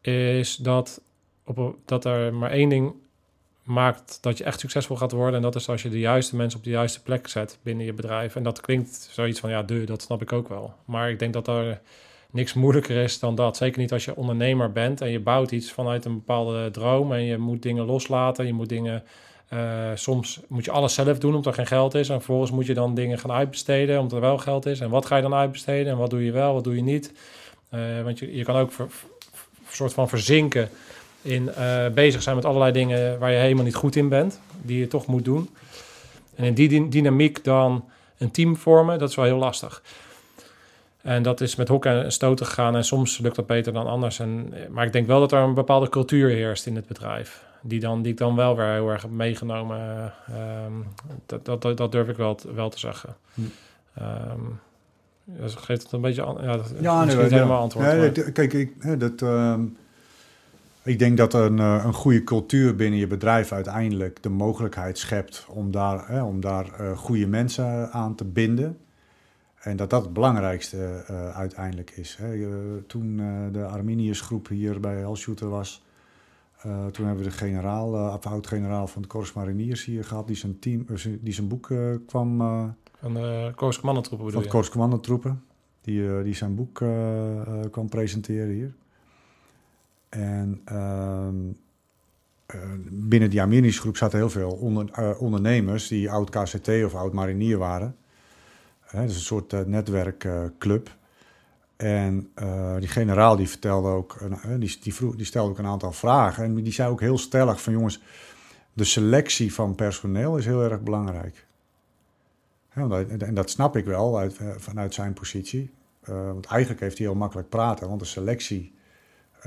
is 0.02 0.56
dat, 0.56 1.02
op, 1.44 1.76
dat 1.86 2.06
er 2.06 2.34
maar 2.34 2.52
één 2.52 2.70
ding 2.70 2.94
maakt 3.63 4.17
dat 4.21 4.38
je 4.38 4.43
echt 4.43 4.60
succesvol 4.60 4.95
gaat 4.95 5.12
worden. 5.12 5.36
En 5.36 5.41
dat 5.41 5.56
is 5.56 5.69
als 5.69 5.82
je 5.82 5.89
de 5.89 5.99
juiste 5.99 6.36
mensen 6.36 6.60
op 6.60 6.65
de 6.65 6.71
juiste 6.71 7.02
plek 7.02 7.28
zet 7.28 7.58
binnen 7.63 7.86
je 7.86 7.93
bedrijf. 7.93 8.36
En 8.36 8.43
dat 8.43 8.62
klinkt 8.62 9.10
zoiets 9.12 9.39
van, 9.39 9.49
ja, 9.49 9.63
de, 9.63 9.84
dat 9.84 10.02
snap 10.02 10.21
ik 10.21 10.34
ook 10.34 10.49
wel. 10.49 10.73
Maar 10.86 11.10
ik 11.10 11.19
denk 11.19 11.34
dat 11.34 11.47
er 11.47 11.82
niks 12.32 12.54
moeilijker 12.54 13.04
is 13.04 13.19
dan 13.19 13.36
dat. 13.36 13.58
Zeker 13.58 13.80
niet 13.80 13.91
als 13.91 14.06
je 14.06 14.15
ondernemer 14.15 14.71
bent 14.71 15.02
en 15.02 15.10
je 15.10 15.19
bouwt 15.19 15.52
iets 15.52 15.71
vanuit 15.71 16.06
een 16.06 16.13
bepaalde 16.13 16.71
droom. 16.71 17.13
En 17.13 17.23
je 17.23 17.38
moet 17.38 17.62
dingen 17.62 17.86
loslaten, 17.86 18.45
je 18.45 18.54
moet 18.54 18.69
dingen... 18.69 19.04
Uh, 19.54 19.91
soms 19.95 20.39
moet 20.47 20.65
je 20.65 20.71
alles 20.71 20.93
zelf 20.93 21.19
doen 21.19 21.36
omdat 21.36 21.45
er 21.45 21.54
geen 21.54 21.67
geld 21.67 21.93
is. 21.93 22.10
En 22.10 22.15
vervolgens 22.15 22.52
moet 22.52 22.65
je 22.65 22.73
dan 22.73 22.95
dingen 22.95 23.19
gaan 23.19 23.32
uitbesteden 23.32 23.99
omdat 23.99 24.13
er 24.13 24.21
wel 24.21 24.38
geld 24.38 24.65
is. 24.65 24.80
En 24.80 24.89
wat 24.89 25.06
ga 25.06 25.15
je 25.15 25.21
dan 25.21 25.34
uitbesteden 25.34 25.91
en 25.91 25.97
wat 25.97 26.10
doe 26.10 26.26
je 26.26 26.32
wel, 26.32 26.54
wat 26.54 26.63
doe 26.63 26.76
je 26.76 26.82
niet? 26.82 27.13
Uh, 27.73 28.04
want 28.04 28.19
je, 28.19 28.36
je 28.36 28.43
kan 28.43 28.56
ook 28.56 28.71
een 28.78 28.89
soort 29.69 29.93
van 29.93 30.10
verzinken 30.10 30.69
in 31.24 31.50
uh, 31.58 31.88
bezig 31.94 32.22
zijn 32.22 32.36
met 32.36 32.46
allerlei 32.46 32.72
dingen 32.72 33.20
waar 33.20 33.32
je 33.32 33.38
helemaal 33.38 33.64
niet 33.64 33.76
goed 33.76 33.96
in 33.96 34.10
bent, 34.10 34.40
die 34.62 34.80
je 34.80 34.88
toch 34.88 35.06
moet 35.06 35.26
doen. 35.26 35.50
En 36.36 36.44
in 36.44 36.54
die 36.54 36.90
dynamiek 36.90 37.44
dan 37.44 37.86
een 38.18 38.32
team 38.32 38.56
vormen, 38.56 39.00
dat 39.00 39.10
is 39.10 39.16
wel 39.16 39.26
heel 39.26 39.38
lastig. 39.38 39.84
En 41.02 41.24
dat 41.24 41.42
is 41.42 41.56
met 41.56 41.68
hokken 41.68 42.04
en 42.04 42.12
stoten 42.12 42.46
gegaan 42.46 42.76
en 42.76 42.86
soms 42.86 43.18
lukt 43.18 43.36
dat 43.36 43.48
beter 43.48 43.74
dan 43.74 43.88
anders. 43.88 44.20
En, 44.20 44.54
maar 44.70 44.86
ik 44.86 44.92
denk 44.92 45.08
wel 45.08 45.20
dat 45.20 45.32
er 45.32 45.40
een 45.40 45.54
bepaalde 45.54 45.90
cultuur 45.90 46.30
heerst 46.30 46.66
in 46.66 46.76
het 46.76 46.88
bedrijf. 46.88 47.44
Die, 47.62 47.80
dan, 47.80 48.02
die 48.02 48.12
ik 48.12 48.18
dan 48.18 48.36
wel 48.36 48.56
weer 48.56 48.66
heel 48.66 48.90
erg 48.90 49.02
heb 49.02 49.12
meegenomen. 49.12 50.14
Um, 50.66 50.88
dat, 51.26 51.46
dat, 51.46 51.78
dat, 51.78 51.92
durf 51.92 52.08
ik 52.08 52.18
wel, 52.18 52.40
wel 52.54 52.70
te 52.70 52.80
zeggen. 52.80 53.16
Um, 54.02 54.60
geeft 55.36 55.84
het 55.84 55.92
een 55.92 56.02
beetje... 56.02 56.36
Ja, 56.42 56.58
dat 56.58 56.74
ja, 56.80 57.04
nee, 57.04 57.16
helemaal 57.16 57.62
antwoord. 57.62 58.16
Ja, 58.16 58.32
kijk, 58.32 58.54
ik, 58.54 59.00
dat... 59.00 59.22
Um 59.22 59.78
ik 60.84 61.00
denk 61.00 61.17
dat 61.17 61.34
een, 61.34 61.60
eh, 61.60 61.82
een 61.86 61.93
goede 61.93 62.24
cultuur 62.24 62.76
binnen 62.76 63.00
je 63.00 63.08
bedrijf 63.08 63.52
uiteindelijk 63.52 64.24
de 64.24 64.30
mogelijkheid 64.30 64.98
schept 64.98 65.46
om 65.50 65.72
daar, 65.72 66.08
hè, 66.08 66.24
om 66.24 66.39
daar 66.39 66.82
uh, 66.82 66.98
goede 66.98 67.28
mensen 67.28 67.91
aan 67.91 68.15
te 68.15 68.26
binden. 68.26 68.78
En 69.60 69.78
dat 69.78 69.89
dat 69.89 70.04
het 70.04 70.13
belangrijkste 70.13 71.06
uh, 71.12 71.30
uiteindelijk 71.30 71.91
is. 71.91 72.17
Hè. 72.22 72.48
toen 72.88 73.17
de 73.52 73.65
Arminius-groep 73.65 74.48
hier 74.48 74.80
bij 74.80 74.96
Helshooter 74.96 75.50
was, 75.50 75.84
toen 76.62 77.06
hebben 77.06 77.24
we 77.24 77.30
de 77.30 77.32
generaal, 77.32 77.98
oud-generaal 78.22 78.88
van 78.88 79.02
de 79.02 79.08
Corps 79.08 79.34
Mariniers 79.34 79.86
hier 79.86 80.04
gehad, 80.04 80.28
die 80.28 80.36
zijn, 80.36 80.60
team, 80.60 80.86
die 81.22 81.34
zijn 81.34 81.48
boek 81.48 81.72
kwam... 82.06 82.38
van 83.00 83.13
de 83.13 83.52
Corps 83.56 83.80
Commandotroepen 83.80 84.26
bedoel 84.26 84.41
Van 84.41 84.62
de 84.62 84.69
Commandotroepen. 84.69 85.43
Die, 85.82 86.24
die 86.24 86.36
zijn 86.36 86.56
boek 86.56 86.74
kwam 87.72 87.89
presenteren 87.89 88.54
hier. 88.54 88.74
En 90.13 90.62
ehm, 90.65 91.36
eh, 92.45 92.60
binnen 92.89 93.30
die 93.30 93.41
Arminisch 93.41 93.80
groep 93.80 93.97
zaten 93.97 94.17
heel 94.17 94.30
veel 94.30 94.52
onder, 94.52 94.89
uh, 94.99 95.21
ondernemers 95.21 95.88
die 95.88 96.12
oud 96.12 96.30
KCT 96.30 96.67
of 96.67 96.95
oud 96.95 97.13
marinier 97.13 97.58
waren. 97.58 97.95
Dat 98.91 99.04
is 99.04 99.15
een 99.15 99.21
soort 99.21 99.54
uh, 99.54 99.60
netwerkclub. 99.60 100.95
en 101.76 102.32
die 102.80 102.88
generaal 102.88 103.36
die 103.36 103.49
vertelde 103.49 103.89
ook, 103.89 104.17
die, 104.60 104.78
die, 104.82 104.93
vroeg, 104.93 105.15
die 105.15 105.26
stelde 105.26 105.52
ook 105.52 105.58
een 105.58 105.65
aantal 105.65 105.91
vragen. 105.91 106.43
En 106.43 106.56
die 106.56 106.73
zei 106.73 106.89
ook 106.89 106.99
heel 106.99 107.17
stellig 107.17 107.62
van 107.62 107.73
jongens, 107.73 108.02
de 108.73 108.84
selectie 108.84 109.54
van 109.54 109.76
personeel 109.76 110.38
is 110.38 110.45
heel 110.45 110.63
erg 110.63 110.82
belangrijk. 110.82 111.45
en 112.73 113.34
dat 113.34 113.49
snap 113.49 113.76
ik 113.76 113.86
wel 113.86 114.17
uit, 114.17 114.39
vanuit 114.58 114.93
zijn 114.93 115.13
positie. 115.13 115.71
want 116.06 116.45
eigenlijk 116.45 116.82
heeft 116.82 116.97
hij 116.97 117.08
heel 117.08 117.15
makkelijk 117.15 117.49
praten, 117.49 117.88
want 117.88 117.99
de 117.99 118.06
selectie 118.06 118.73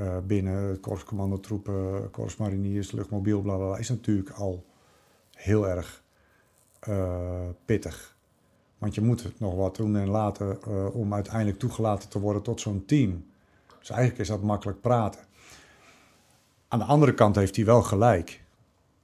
uh, 0.01 0.19
binnen 0.27 0.81
korpscommandotroepen, 0.81 2.11
korpsmariniers, 2.11 2.93
luchtmobiel, 2.93 3.41
bla, 3.41 3.57
bla, 3.57 3.67
bla 3.67 3.79
is 3.79 3.89
natuurlijk 3.89 4.31
al 4.31 4.65
heel 5.37 5.69
erg 5.69 6.03
uh, 6.89 7.49
pittig. 7.65 8.17
Want 8.79 8.95
je 8.95 9.01
moet 9.01 9.33
nog 9.39 9.55
wat 9.55 9.77
doen 9.77 9.97
en 9.97 10.09
laten 10.09 10.59
uh, 10.69 10.95
om 10.95 11.15
uiteindelijk 11.15 11.59
toegelaten 11.59 12.09
te 12.09 12.21
worden 12.21 12.43
tot 12.43 12.61
zo'n 12.61 12.85
team. 12.85 13.27
Dus 13.79 13.91
eigenlijk 13.91 14.21
is 14.21 14.29
dat 14.29 14.43
makkelijk 14.43 14.81
praten. 14.81 15.21
Aan 16.69 16.79
de 16.79 16.85
andere 16.85 17.15
kant 17.15 17.37
heeft 17.37 17.57
hij 17.57 17.65
wel 17.65 17.83
gelijk. 17.83 18.45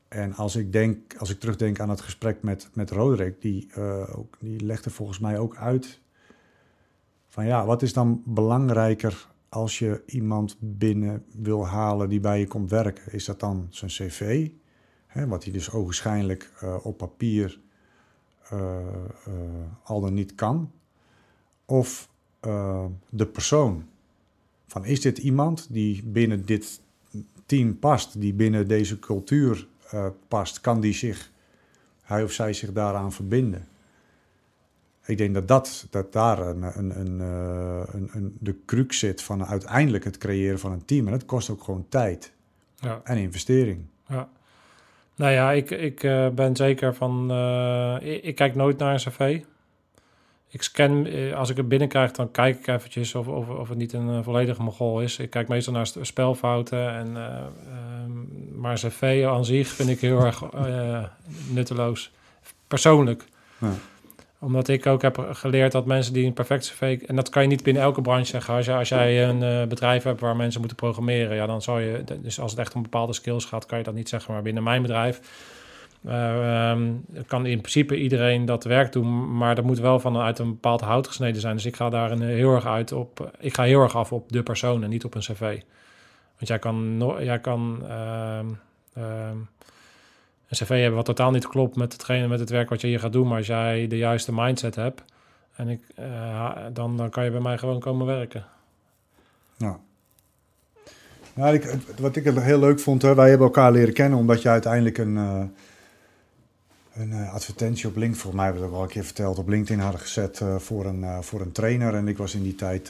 En 0.09 0.35
als 0.35 0.57
ik, 0.57 0.72
denk, 0.72 1.16
als 1.16 1.31
ik 1.31 1.40
terugdenk 1.40 1.81
aan 1.81 1.90
het 1.90 2.00
gesprek 2.00 2.42
met, 2.42 2.68
met 2.72 2.90
Roderick, 2.90 3.40
die, 3.40 3.74
ook, 4.14 4.37
die 4.40 4.64
legde 4.64 4.90
volgens 4.90 5.18
mij 5.18 5.38
ook 5.38 5.57
uit 5.57 6.00
van 7.28 7.46
ja, 7.46 7.64
wat 7.64 7.83
is 7.83 7.92
dan 7.92 8.22
belangrijker 8.24 9.32
als 9.53 9.78
je 9.78 10.03
iemand 10.07 10.57
binnen 10.61 11.24
wil 11.32 11.66
halen 11.66 12.09
die 12.09 12.20
bij 12.20 12.38
je 12.38 12.46
komt 12.46 12.70
werken, 12.70 13.12
is 13.12 13.24
dat 13.24 13.40
dan 13.40 13.66
zijn 13.70 13.90
cv? 13.90 14.50
Hè, 15.07 15.26
wat 15.26 15.44
hij 15.44 15.53
dus 15.53 15.70
ogenschijnlijk 15.70 16.53
uh, 16.62 16.76
op 16.82 16.96
papier 16.96 17.61
uh, 18.53 18.61
uh, 19.28 19.34
al 19.82 20.00
dan 20.00 20.14
niet 20.14 20.34
kan. 20.34 20.72
Of 21.64 22.11
de 23.11 23.26
persoon. 23.32 23.84
Van 24.66 24.84
is 24.84 25.00
dit 25.00 25.18
iemand 25.18 25.66
die 25.70 26.03
binnen 26.05 26.46
dit 26.46 26.80
team 27.46 27.78
past, 27.78 28.20
die 28.20 28.34
binnen 28.34 28.68
deze 28.68 28.98
cultuur 28.98 29.66
past? 30.28 30.61
Kan 30.61 30.80
die 30.80 30.92
zich 30.92 31.30
hij 32.03 32.22
of 32.22 32.32
zij 32.32 32.53
zich 32.53 32.72
daaraan 32.72 33.12
verbinden. 33.12 33.68
Ik 35.07 35.18
denk 35.18 35.34
dat, 35.34 35.48
dat, 35.48 35.86
dat 35.90 36.12
daar 36.12 36.38
een, 36.38 36.62
een, 36.62 37.00
een, 37.00 37.20
eh, 37.20 37.94
een, 37.94 38.11
een, 38.12 38.36
de 38.40 38.57
crux 38.66 38.98
zit 38.98 39.22
van 39.22 39.44
uiteindelijk 39.46 40.05
het 40.05 40.18
creëren 40.18 40.59
van 40.59 40.72
een 40.72 40.84
team. 40.84 41.07
En 41.07 41.12
dat 41.12 41.24
kost 41.24 41.50
ook 41.50 41.64
gewoon 41.64 41.86
tijd 41.88 42.32
Ja. 42.76 43.00
en 43.05 43.16
investering. 43.16 43.84
Ja. 44.09 44.28
Nou 45.16 45.32
ja, 45.32 45.53
ik, 45.53 45.70
ik 45.70 46.03
eh, 46.03 46.28
ben 46.28 46.57
zeker 46.57 46.94
van. 46.94 47.30
eh, 47.30 47.96
ik, 48.00 48.22
ik 48.22 48.34
kijk 48.34 48.55
nooit 48.55 48.78
naar 48.78 48.92
een 48.92 48.98
cv. 48.98 49.40
Ik 50.48 50.62
scan, 50.62 51.07
als 51.34 51.50
ik 51.50 51.57
het 51.57 51.68
binnenkrijg, 51.68 52.11
dan 52.11 52.30
kijk 52.30 52.59
ik 52.59 52.66
eventjes 52.66 53.14
of, 53.14 53.26
of, 53.28 53.48
of 53.48 53.68
het 53.68 53.78
niet 53.78 53.92
een 53.92 54.24
volledige 54.24 54.62
mogol 54.62 55.00
is. 55.03 55.18
Ik 55.18 55.30
kijk 55.30 55.48
meestal 55.48 55.72
naar 55.72 55.86
spelfouten. 56.00 56.90
En, 56.94 57.16
eh, 57.16 57.36
ehm, 57.36 58.61
maar 58.61 58.70
een 58.70 58.90
cv 58.90 59.24
aan 59.28 59.44
zich 59.44 59.68
vind 59.68 59.88
ik 59.88 60.00
heel 60.00 60.24
erg 60.24 60.42
nutteloos. 61.50 62.12
Persoonlijk. 62.66 63.24
Ja. 63.59 63.72
Omdat 64.43 64.68
ik 64.68 64.86
ook 64.86 65.03
heb 65.03 65.28
geleerd 65.32 65.72
dat 65.72 65.86
mensen 65.86 66.12
die 66.12 66.26
een 66.26 66.32
perfect 66.32 66.66
cv... 66.70 67.03
En 67.07 67.16
dat 67.16 67.28
kan 67.28 67.43
je 67.43 67.49
niet 67.49 67.62
binnen 67.62 67.82
elke 67.82 68.01
branche 68.01 68.24
zeggen. 68.24 68.55
Als, 68.55 68.68
als 68.68 68.88
jij 68.88 69.24
een 69.24 69.43
eh, 69.43 69.66
bedrijf 69.66 70.03
hebt 70.03 70.20
waar 70.20 70.36
mensen 70.36 70.61
moeten 70.61 70.78
programmeren... 70.78 71.36
Ja, 71.36 71.47
dan 71.47 71.62
zal 71.62 71.78
je... 71.78 72.05
Dus 72.20 72.40
als 72.40 72.51
het 72.51 72.61
echt 72.61 72.74
om 72.74 72.82
bepaalde 72.82 73.12
skills 73.12 73.45
gaat, 73.45 73.66
kan 73.66 73.78
je 73.78 73.84
dat 73.84 73.95
niet 73.95 74.09
zeggen. 74.09 74.32
Maar 74.32 74.43
binnen 74.43 74.62
mijn 74.62 74.82
bedrijf... 74.82 75.20
eh, 76.05 76.70
ehm, 76.70 76.93
kan 77.26 77.47
in 77.47 77.59
principe 77.59 77.97
iedereen 77.97 78.45
dat 78.45 78.64
werk 78.64 78.93
doen, 78.93 79.36
maar 79.36 79.55
dat 79.55 79.64
moet 79.64 79.78
wel 79.78 80.01
vanuit 80.01 80.38
een 80.38 80.51
bepaald 80.51 80.80
hout 80.80 81.07
gesneden 81.07 81.40
zijn. 81.40 81.57
Dus 81.57 81.66
ik 81.66 81.76
ga 81.76 81.90
daar 81.90 82.11
een, 82.11 82.22
heel 82.22 82.55
erg 82.55 82.66
uit 82.66 82.93
op. 82.93 83.30
Ik 83.38 83.55
ga 83.55 83.62
heel 83.62 83.80
erg 83.80 83.97
af 83.97 84.12
op 84.12 84.32
de 84.32 84.43
persoon 84.43 84.82
en 84.82 84.90
niet 84.90 85.05
op 85.05 85.14
een 85.14 85.20
cv. 85.20 85.40
Want 86.36 86.49
jij 86.49 86.59
kan, 86.59 87.14
jij 87.20 87.38
kan 87.38 87.82
ehm, 87.88 88.47
ehm, 88.95 89.36
een 90.61 90.66
cv 90.66 90.80
hebben 90.80 90.96
wat 90.96 91.05
totaal 91.05 91.30
niet 91.30 91.46
klopt 91.46 91.76
met 91.76 91.92
hetgene 91.92 92.28
met 92.28 92.40
het 92.40 92.50
werk 92.50 92.68
wat 92.68 92.80
je 92.80 92.86
hier 92.86 93.00
gaat 93.00 93.12
doen, 93.12 93.28
maar 93.28 93.36
als 93.36 93.46
jij 93.46 93.86
de 93.86 93.96
juiste 93.96 94.32
mindset 94.32 94.74
hebt, 94.74 95.03
en 95.57 95.68
ik, 95.68 95.80
eh, 95.94 96.57
dan, 96.72 96.96
dan 96.96 97.11
kan 97.11 97.24
je 97.24 97.30
bij 97.30 97.40
mij 97.40 97.59
gewoon 97.59 97.80
komen 97.80 98.07
werken. 98.07 98.44
Nou. 99.57 99.76
Nou, 101.34 101.55
ik, 101.55 101.76
wat 101.98 102.16
ik 102.16 102.24
heel 102.24 102.59
leuk 102.59 102.80
vond, 102.80 103.03
hè, 103.03 103.14
wij 103.14 103.28
hebben 103.28 103.46
elkaar 103.46 103.72
leren 103.72 103.94
kennen 103.94 104.18
omdat 104.18 104.42
je 104.42 104.48
uiteindelijk 104.48 104.98
een, 104.98 105.16
eh, 105.16 105.42
een 106.94 107.12
eh, 107.12 107.34
advertentie 107.34 107.88
op 107.88 107.96
LinkedIn, 107.96 108.20
volgens 108.20 108.42
mij 108.42 108.44
hebben 108.44 108.62
we 108.62 108.68
ook 108.68 108.76
al 108.76 108.82
een 108.82 108.88
keer 108.88 109.05
verteld, 109.05 109.38
op 109.38 109.48
LinkedIn 109.48 109.82
hadden 109.82 110.00
gezet 110.00 110.42
voor, 110.59 110.86
een, 110.86 111.22
voor 111.22 111.40
een 111.40 111.53
trainer. 111.53 111.94
En 111.94 112.09
ik 112.09 112.16
was 112.16 112.34
in 112.34 112.42
die 112.42 112.55
tijd 112.55 112.88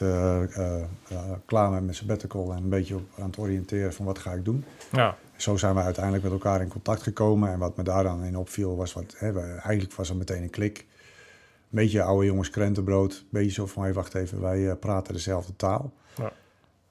klaar 1.44 1.70
met 1.70 1.82
mijn 1.82 1.94
sabbatical 1.94 2.52
en 2.52 2.62
een 2.62 2.68
beetje 2.68 2.94
op, 2.94 3.08
aan 3.18 3.26
het 3.26 3.38
oriënteren 3.38 3.92
van 3.92 4.04
wat 4.04 4.18
ga 4.18 4.32
ik 4.32 4.44
doen. 4.44 4.64
Ja, 4.92 5.16
Zo 5.42 5.56
zijn 5.56 5.74
we 5.74 5.80
uiteindelijk 5.80 6.24
met 6.24 6.32
elkaar 6.32 6.60
in 6.60 6.68
contact 6.68 7.02
gekomen. 7.02 7.50
En 7.50 7.58
wat 7.58 7.76
me 7.76 7.82
daar 7.82 8.02
dan 8.02 8.24
in 8.24 8.36
opviel 8.36 8.76
was, 8.76 8.92
wat, 8.92 9.14
hè, 9.18 9.32
we- 9.32 9.40
eigenlijk 9.40 9.92
was 9.92 10.08
er 10.08 10.16
meteen 10.16 10.42
een 10.42 10.50
klik. 10.50 10.78
Een 10.78 10.86
beetje 11.78 12.02
oude 12.02 12.26
jongens 12.26 12.50
krentenbrood. 12.50 13.12
Een 13.12 13.26
beetje 13.30 13.50
zo 13.50 13.66
van, 13.66 13.82
hey, 13.82 13.92
wacht 13.92 14.14
even, 14.14 14.40
wij 14.40 14.70
eh, 14.70 14.76
praten 14.78 15.14
dezelfde 15.14 15.56
taal. 15.56 15.92
Ja. 16.16 16.32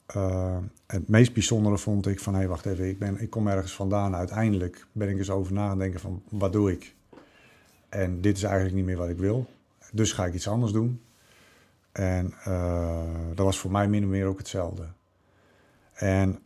Eh, 0.06 0.58
het 0.88 1.08
meest 1.08 1.34
bijzondere 1.34 1.78
vond 1.78 2.08
ik 2.08 2.20
van, 2.20 2.34
hé, 2.34 2.40
hey, 2.40 2.48
wacht 2.48 2.66
even, 2.66 2.90
ik, 2.90 3.00
ben, 3.00 3.22
ik 3.22 3.30
kom 3.30 3.48
ergens 3.48 3.74
vandaan. 3.76 4.16
Uiteindelijk 4.16 4.86
ben 4.92 5.10
ik 5.10 5.18
eens 5.18 5.30
over 5.30 5.54
na 5.54 5.76
denken 5.76 6.00
van, 6.00 6.24
wat 6.30 6.54
doe 6.54 6.72
ik? 6.72 6.96
En 7.90 8.22
dit 8.22 8.38
is 8.38 8.44
eigenlijk 8.44 8.76
niet 8.76 8.86
meer 8.86 8.98
wat 8.98 9.10
ik 9.10 9.18
wil. 9.18 9.46
Dus 9.92 10.14
ga 10.14 10.26
ik 10.26 10.34
iets 10.34 10.48
anders 10.48 10.72
doen. 10.72 11.02
En 11.92 12.34
eh, 12.44 13.04
dat 13.36 13.46
was 13.46 13.60
voor 13.60 13.72
mij 13.72 13.88
min 13.88 14.04
of 14.04 14.10
meer 14.10 14.26
ook 14.26 14.38
hetzelfde. 14.38 14.86
En 15.94 16.40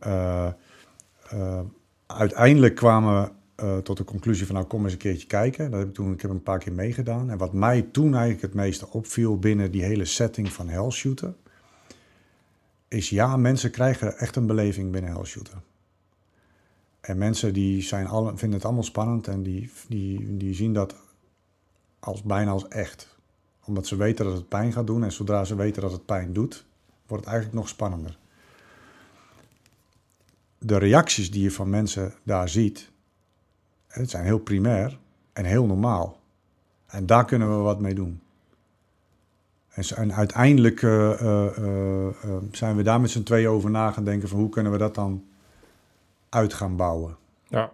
uiteindelijk 2.06 2.74
kwamen 2.74 3.22
we 3.22 3.30
eh, 3.54 3.78
tot 3.78 3.96
de 3.96 4.04
conclusie 4.04 4.46
van, 4.46 4.54
nou 4.54 4.66
kom 4.66 4.84
eens 4.84 4.92
een 4.92 4.98
keertje 4.98 5.26
kijken. 5.26 5.70
Dat 5.70 5.78
heb 5.78 5.88
ik 5.88 5.94
toen, 5.94 6.12
ik 6.12 6.22
heb 6.22 6.30
een 6.30 6.42
paar 6.42 6.58
keer 6.58 6.72
meegedaan. 6.72 7.30
En 7.30 7.38
wat 7.38 7.52
mij 7.52 7.82
toen 7.82 8.12
eigenlijk 8.12 8.42
het 8.42 8.54
meeste 8.54 8.90
opviel 8.90 9.38
binnen 9.38 9.70
die 9.70 9.82
hele 9.82 10.04
setting 10.04 10.52
van 10.52 10.68
Hellshooter, 10.68 11.34
is 12.88 13.10
ja, 13.10 13.36
mensen 13.36 13.70
krijgen 13.70 14.18
echt 14.18 14.36
een 14.36 14.46
beleving 14.46 14.92
binnen 14.92 15.10
Hellshooter. 15.10 15.62
En 17.00 17.18
mensen 17.18 17.52
die 17.52 17.82
zijn 17.82 18.06
alle, 18.06 18.28
vinden 18.28 18.56
het 18.56 18.64
allemaal 18.64 18.82
spannend 18.82 19.28
en 19.28 19.42
die, 19.42 19.70
die, 19.88 20.36
die 20.36 20.54
zien 20.54 20.72
dat 20.72 20.94
als, 21.98 22.22
bijna 22.22 22.50
als 22.50 22.68
echt. 22.68 23.16
Omdat 23.64 23.86
ze 23.86 23.96
weten 23.96 24.24
dat 24.24 24.34
het 24.34 24.48
pijn 24.48 24.72
gaat 24.72 24.86
doen 24.86 25.04
en 25.04 25.12
zodra 25.12 25.44
ze 25.44 25.56
weten 25.56 25.82
dat 25.82 25.92
het 25.92 26.06
pijn 26.06 26.32
doet, 26.32 26.64
wordt 27.06 27.24
het 27.24 27.32
eigenlijk 27.32 27.62
nog 27.62 27.68
spannender. 27.68 28.18
De 30.66 30.78
reacties 30.78 31.30
die 31.30 31.42
je 31.42 31.50
van 31.50 31.70
mensen 31.70 32.14
daar 32.22 32.48
ziet, 32.48 32.90
het 33.86 34.10
zijn 34.10 34.24
heel 34.24 34.38
primair 34.38 34.98
en 35.32 35.44
heel 35.44 35.66
normaal. 35.66 36.20
En 36.86 37.06
daar 37.06 37.24
kunnen 37.24 37.56
we 37.56 37.62
wat 37.62 37.80
mee 37.80 37.94
doen. 37.94 38.20
En, 39.94 40.14
uiteindelijk 40.14 40.82
eh, 40.82 41.20
eh, 41.20 41.46
eh, 41.46 42.36
zijn 42.52 42.76
we 42.76 42.82
daar 42.82 43.00
met 43.00 43.10
z'n 43.10 43.22
tweeën 43.22 43.48
over 43.48 43.70
na 43.70 43.90
gaan 43.90 44.04
denken 44.04 44.28
van 44.28 44.38
hoe 44.38 44.48
kunnen 44.48 44.72
we 44.72 44.78
dat 44.78 44.94
dan 44.94 45.24
uit 46.28 46.54
gaan 46.54 46.76
bouwen. 46.76 47.16
ja. 47.48 47.72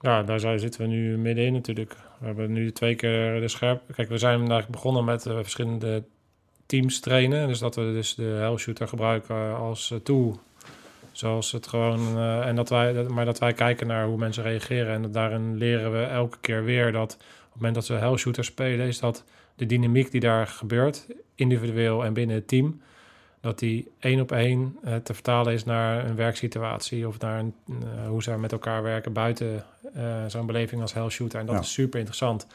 Ja, 0.00 0.22
daar 0.22 0.58
zitten 0.58 0.80
we 0.80 0.86
nu 0.86 1.18
middenin 1.18 1.52
natuurlijk. 1.52 1.96
We 2.18 2.26
hebben 2.26 2.52
nu 2.52 2.72
twee 2.72 2.94
keer 2.94 3.40
de 3.40 3.48
scherp... 3.48 3.82
Kijk, 3.94 4.08
we 4.08 4.18
zijn 4.18 4.38
eigenlijk 4.38 4.70
begonnen 4.70 5.04
met 5.04 5.22
verschillende 5.22 6.04
teams 6.66 7.00
trainen. 7.00 7.48
Dus 7.48 7.58
dat 7.58 7.74
we 7.74 7.82
dus 7.82 8.14
de 8.14 8.22
Hellshooter 8.22 8.88
gebruiken 8.88 9.56
als 9.56 9.94
tool. 10.02 10.40
Zoals 11.16 11.52
het 11.52 11.66
gewoon... 11.66 12.16
eh, 12.18 12.46
en 12.46 12.56
dat 12.56 12.68
wij, 12.68 12.92
dat- 12.92 13.08
maar 13.08 13.24
dat 13.24 13.38
wij 13.38 13.52
kijken 13.52 13.86
naar 13.86 14.06
hoe 14.06 14.16
mensen 14.18 14.42
reageren. 14.42 14.94
En 14.94 15.02
dat 15.02 15.12
daarin 15.12 15.56
leren 15.56 15.92
we 15.92 16.02
elke 16.02 16.36
keer 16.40 16.64
weer 16.64 16.92
dat... 16.92 17.12
op 17.14 17.20
het 17.42 17.54
moment 17.54 17.74
dat 17.74 17.86
we 17.86 17.94
Hellshooter 17.94 18.44
spelen... 18.44 18.86
is 18.86 18.98
dat 18.98 19.24
de 19.54 19.66
dynamiek 19.66 20.10
die 20.10 20.20
daar 20.20 20.46
gebeurt... 20.46 21.06
individueel 21.34 22.04
en 22.04 22.12
binnen 22.12 22.36
het 22.36 22.48
team... 22.48 22.80
dat 23.40 23.58
die 23.58 23.90
één 23.98 24.20
op 24.20 24.32
één 24.32 24.76
eh, 24.84 24.96
te 24.96 25.14
vertalen 25.14 25.52
is 25.52 25.64
naar 25.64 26.04
een 26.06 26.16
werksituatie... 26.16 27.08
of 27.08 27.18
naar 27.18 27.38
een, 27.38 27.54
eh, 27.68 28.08
hoe 28.08 28.22
ze 28.22 28.30
met 28.38 28.52
elkaar 28.52 28.82
werken 28.82 29.12
buiten 29.12 29.64
zo'n 30.26 30.46
beleving 30.46 30.80
als 30.82 30.92
Hellshooter. 30.94 31.40
En 31.40 31.46
dat 31.46 31.54
Ja. 31.54 31.60
is 31.60 31.72
super 31.72 31.98
interessant 31.98 32.46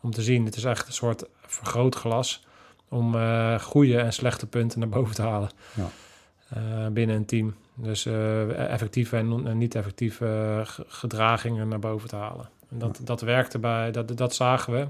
om 0.00 0.10
te 0.10 0.22
zien. 0.22 0.44
Het 0.44 0.56
is 0.56 0.64
echt 0.64 0.86
een 0.86 0.92
soort 0.92 1.24
vergrootglas 1.46 2.46
om 2.88 3.14
goede 3.60 3.98
en 3.98 4.12
slechte 4.12 4.46
punten 4.46 4.78
naar 4.78 4.88
boven 4.88 5.14
te 5.14 5.22
halen 5.22 5.50
Ja. 5.74 6.90
binnen 6.90 7.16
een 7.16 7.24
team. 7.24 7.54
Dus 7.74 8.06
eh, 8.06 8.70
effectieve 8.72 9.16
en 9.16 9.28
non- 9.28 9.46
en 9.48 9.58
niet 9.58 9.74
effectieve 9.74 10.26
eh, 10.26 10.66
ge- 10.66 10.84
gedragingen 10.88 11.68
naar 11.68 11.78
boven 11.78 12.08
te 12.08 12.16
halen. 12.16 12.48
En 12.70 12.78
dat, 12.78 13.00
dat 13.02 13.20
werkte 13.20 13.58
bij, 13.58 13.90
dat, 13.90 14.16
dat 14.16 14.34
zagen 14.34 14.72
we 14.72 14.86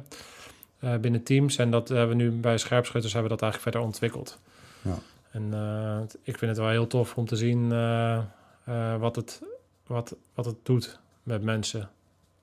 eh, 0.79 0.97
binnen 0.97 1.23
teams. 1.23 1.57
En 1.57 1.71
dat 1.71 1.89
hebben 1.89 2.17
we 2.17 2.23
nu 2.23 2.31
bij 2.31 2.59
scherpschutters 2.59 3.13
hebben 3.13 3.31
we 3.31 3.37
dat 3.39 3.51
eigenlijk 3.51 3.75
verder 3.77 3.91
ontwikkeld. 3.91 4.39
Ja. 4.83 4.99
En 5.31 5.53
ik 6.23 6.39
vind 6.39 6.51
het 6.51 6.61
wel 6.61 6.69
heel 6.69 6.87
tof 6.87 7.17
om 7.17 7.27
te 7.27 7.37
zien 7.37 7.69
wat, 8.99 9.17
het, 9.17 9.43
wat, 9.87 10.17
wat 10.35 10.45
het 10.45 10.57
doet 10.63 10.99
met 11.23 11.43
mensen. 11.43 11.91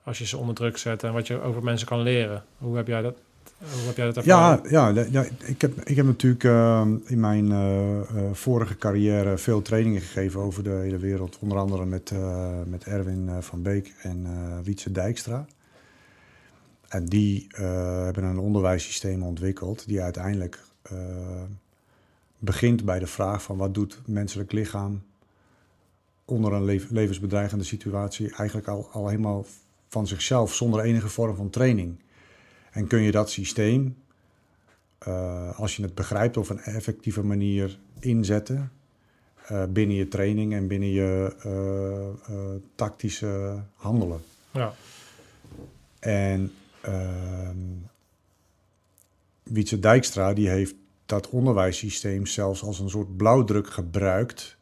Als 0.03 0.17
je 0.17 0.25
ze 0.25 0.37
onder 0.37 0.55
druk 0.55 0.77
zet 0.77 1.03
en 1.03 1.13
wat 1.13 1.27
je 1.27 1.41
over 1.41 1.63
mensen 1.63 1.87
kan 1.87 2.01
leren. 2.01 2.43
Hoe 2.57 2.75
heb 2.75 2.87
jij 2.87 3.01
dat, 3.01 3.17
hoe 3.57 3.85
heb 3.85 3.95
jij 3.95 4.05
dat 4.05 4.17
ervaren? 4.17 4.69
Ja, 4.69 4.87
ja, 4.89 5.05
ja 5.11 5.25
ik, 5.45 5.61
heb, 5.61 5.79
ik 5.83 5.95
heb 5.95 6.05
natuurlijk 6.05 6.43
eh, 6.43 6.87
in 7.05 7.19
mijn 7.19 7.51
eh, 7.51 7.99
eh, 7.99 8.33
vorige 8.33 8.77
carrière 8.77 9.37
veel 9.37 9.61
trainingen 9.61 10.01
gegeven 10.01 10.39
over 10.39 10.63
de 10.63 10.69
hele 10.69 10.97
wereld. 10.97 11.37
Onder 11.39 11.57
andere 11.57 11.85
met, 11.85 12.11
eh, 12.11 12.61
met 12.65 12.83
Erwin 12.83 13.29
van 13.39 13.61
Beek 13.61 13.93
en 14.01 14.27
Wietse 14.63 14.91
Dijkstra. 14.91 15.45
En 16.87 17.05
die 17.05 17.47
hebben 18.03 18.23
een 18.23 18.39
onderwijssysteem 18.39 19.23
ontwikkeld 19.23 19.87
die 19.87 20.01
uiteindelijk 20.01 20.59
begint 22.39 22.85
bij 22.85 22.99
de 22.99 23.07
vraag 23.07 23.43
van 23.43 23.57
wat 23.57 23.73
doet 23.73 23.99
menselijk 24.05 24.51
lichaam 24.51 25.01
onder 26.25 26.53
een 26.53 26.65
lev- 26.65 26.89
levensbedreigende 26.89 27.63
situatie 27.63 28.35
eigenlijk 28.35 28.67
al, 28.67 28.89
al 28.91 29.07
helemaal 29.07 29.45
van 29.87 30.07
zichzelf 30.07 30.53
zonder 30.53 30.81
enige 30.81 31.09
vorm 31.09 31.35
van 31.35 31.49
training. 31.49 31.99
En 32.71 32.87
kun 32.87 33.01
je 33.01 33.11
dat 33.11 33.29
systeem, 33.29 33.97
eh, 34.97 35.59
als 35.59 35.75
je 35.75 35.83
het 35.83 35.95
begrijpt, 35.95 36.37
op 36.37 36.49
een 36.49 36.59
effectieve 36.59 37.23
manier 37.23 37.79
inzetten 37.99 38.71
eh, 39.51 39.63
binnen 39.69 39.95
je 39.95 40.07
training 40.07 40.53
en 40.53 40.67
binnen 40.67 40.89
je 40.89 41.35
eh, 41.43 42.61
tactische 42.75 43.63
handelen. 43.75 44.21
Ja, 44.51 44.73
En 45.99 46.53
ehm 46.81 47.57
Wietse 49.43 49.79
Dijkstra 49.79 50.33
die 50.33 50.49
heeft 50.49 50.75
dat 51.05 51.29
onderwijssysteem 51.29 52.25
zelfs 52.25 52.63
als 52.63 52.79
een 52.79 52.89
soort 52.89 53.17
blauwdruk 53.17 53.69
gebruikt 53.69 54.57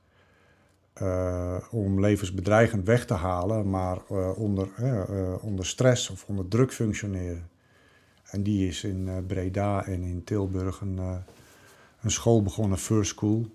eh, 0.94 1.58
om 1.72 2.00
levensbedreigend 2.00 2.86
weg 2.86 3.06
te 3.06 3.14
halen, 3.14 3.70
maar 3.70 4.06
onder, 4.36 4.68
onder 5.42 5.66
stress 5.66 6.10
of 6.10 6.26
onder 6.28 6.48
druk 6.48 6.74
functioneren. 6.74 7.50
En 8.32 8.44
die 8.44 8.68
is 8.68 8.84
in 8.84 9.08
eh, 9.08 9.16
Breda 9.28 9.86
en 9.86 10.04
in 10.04 10.24
Tilburg 10.24 10.82
een, 10.82 10.98
eh, 10.98 11.16
een 12.02 12.12
school 12.12 12.44
begonnen, 12.44 12.78
First 12.78 13.10
School, 13.10 13.46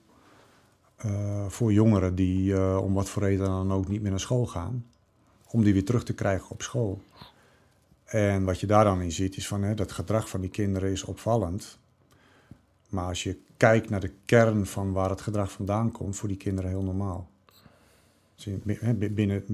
eh, 0.97 1.47
voor 1.49 1.73
jongeren 1.73 2.15
die 2.15 2.61
om 2.81 2.95
wat 2.95 3.09
voor 3.09 3.23
reden 3.23 3.47
dan 3.47 3.73
ook 3.73 3.89
niet 3.89 4.03
meer 4.03 4.11
naar 4.11 4.21
school 4.21 4.47
gaan, 4.47 4.87
om 5.51 5.65
die 5.65 5.73
weer 5.73 5.85
terug 5.85 6.05
te 6.05 6.15
krijgen 6.15 6.51
op 6.51 6.63
school. 6.63 7.03
En 8.05 8.45
wat 8.45 8.61
je 8.61 8.67
daar 8.67 8.85
dan 8.85 9.01
in 9.01 9.13
ziet, 9.13 9.37
is 9.37 9.47
van 9.47 9.63
hè, 9.63 9.75
dat 9.75 9.93
gedrag 9.93 10.29
van 10.29 10.41
die 10.41 10.51
kinderen 10.51 10.91
is 10.91 11.05
opvallend. 11.05 11.79
Maar 12.89 13.07
als 13.07 13.23
je 13.23 13.39
kijkt 13.57 13.91
naar 13.91 14.01
de 14.01 14.13
kern 14.25 14.67
van 14.67 14.93
waar 14.93 15.11
het 15.11 15.21
gedrag 15.21 15.53
vandaan 15.53 15.93
komt, 15.93 16.17
voor 16.17 16.29
die 16.29 16.37
kinderen 16.37 16.71
heel 16.71 16.83
normaal. 16.83 17.31
Binnen, 19.11 19.45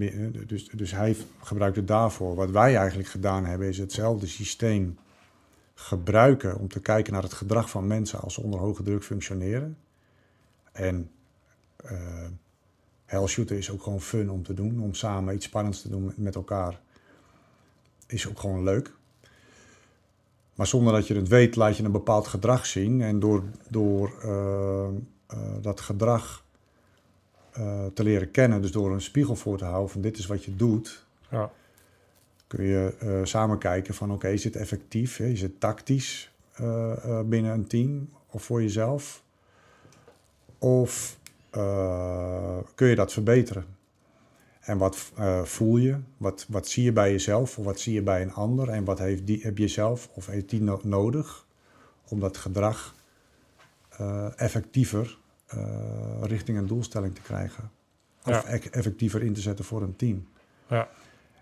dus, 0.46 0.68
dus 0.68 0.90
hij 0.90 1.16
gebruikt 1.42 1.76
het 1.76 1.88
daarvoor. 1.88 2.34
Wat 2.34 2.50
wij 2.50 2.76
eigenlijk 2.76 3.08
gedaan 3.08 3.44
hebben, 3.44 3.68
is 3.68 3.78
hetzelfde 3.78 4.26
systeem 4.26 4.96
gebruiken 5.80 6.58
om 6.58 6.68
te 6.68 6.80
kijken 6.80 7.12
naar 7.12 7.22
het 7.22 7.32
gedrag 7.32 7.70
van 7.70 7.86
mensen 7.86 8.20
als 8.20 8.34
ze 8.34 8.42
onder 8.42 8.60
hoge 8.60 8.82
druk 8.82 9.04
functioneren. 9.04 9.78
En 10.72 11.10
eh 11.76 12.26
hell 13.10 13.26
shooter 13.26 13.56
is 13.56 13.70
ook 13.70 13.82
gewoon 13.82 14.00
fun 14.00 14.30
om 14.30 14.42
te 14.42 14.54
doen, 14.54 14.80
om 14.80 14.94
samen 14.94 15.34
iets 15.34 15.46
spannends 15.46 15.82
te 15.82 15.88
doen 15.88 16.12
met, 16.16 16.34
elkaar. 16.34 16.80
Is 18.06 18.28
ook 18.28 18.38
gewoon 18.38 18.62
leuk. 18.62 18.92
Maar 20.54 20.66
zonder 20.66 20.92
dat 20.92 21.06
je 21.06 21.14
het 21.14 21.28
weet, 21.28 21.56
laat 21.56 21.76
je 21.76 21.84
een 21.84 21.92
bepaald 21.92 22.26
gedrag 22.26 22.66
zien. 22.66 23.00
En 23.00 23.20
door, 23.20 23.42
door 23.68 24.12
eh, 24.22 24.86
eh, 25.26 25.38
dat 25.60 25.80
gedrag 25.80 26.44
eh, 27.52 27.86
te 27.86 28.02
leren 28.02 28.30
kennen, 28.30 28.62
dus 28.62 28.72
door 28.72 28.92
een 28.92 29.00
spiegel 29.00 29.36
voor 29.36 29.58
te 29.58 29.64
houden 29.64 29.90
van 29.90 30.00
dit 30.00 30.18
is 30.18 30.26
wat 30.26 30.44
je 30.44 30.56
doet, 30.56 31.06
Ja. 31.30 31.50
Kun 32.50 32.64
je 32.64 32.94
eh, 32.98 33.20
samen 33.24 33.58
kijken 33.58 33.94
van 33.94 34.12
oké, 34.12 34.28
is 34.28 34.44
het 34.44 34.56
effectief? 34.56 35.16
Hè? 35.16 35.24
Is 35.24 35.42
het 35.42 35.60
tactisch 35.60 36.32
eh, 36.52 36.92
eh, 37.04 37.26
binnen 37.26 37.52
een 37.52 37.66
team 37.66 38.08
of 38.26 38.42
voor 38.42 38.62
jezelf? 38.62 39.22
Of 40.58 41.18
kun 42.74 42.86
je 42.86 42.94
dat 42.94 43.12
verbeteren? 43.12 43.64
En 44.60 44.78
wat 44.78 44.96
voel 45.44 45.76
je? 45.76 45.98
Wat, 46.16 46.46
wat 46.48 46.68
zie 46.68 46.84
je 46.84 46.92
bij 46.92 47.10
jezelf 47.10 47.58
of 47.58 47.64
wat 47.64 47.80
zie 47.80 47.94
je 47.94 48.02
bij 48.02 48.22
een 48.22 48.32
ander? 48.32 48.68
En 48.68 48.84
wat 48.84 48.98
heeft 48.98 49.26
die, 49.26 49.40
heb 49.42 49.58
je 49.58 49.68
zelf 49.68 50.08
of 50.12 50.26
heeft 50.26 50.50
die 50.50 50.62
no- 50.62 50.80
nodig 50.82 51.46
om 52.08 52.20
dat 52.20 52.36
gedrag 52.36 52.94
effectiever 54.36 55.18
richting 56.20 56.58
een 56.58 56.66
doelstelling 56.66 57.14
te 57.14 57.22
krijgen? 57.22 57.70
Of 58.24 58.42
Ja. 58.42 58.52
e- 58.54 58.68
effectiever 58.70 59.22
in 59.22 59.32
te 59.32 59.40
zetten 59.40 59.64
voor 59.64 59.82
een 59.82 59.96
team? 59.96 60.28
Ja. 60.66 60.88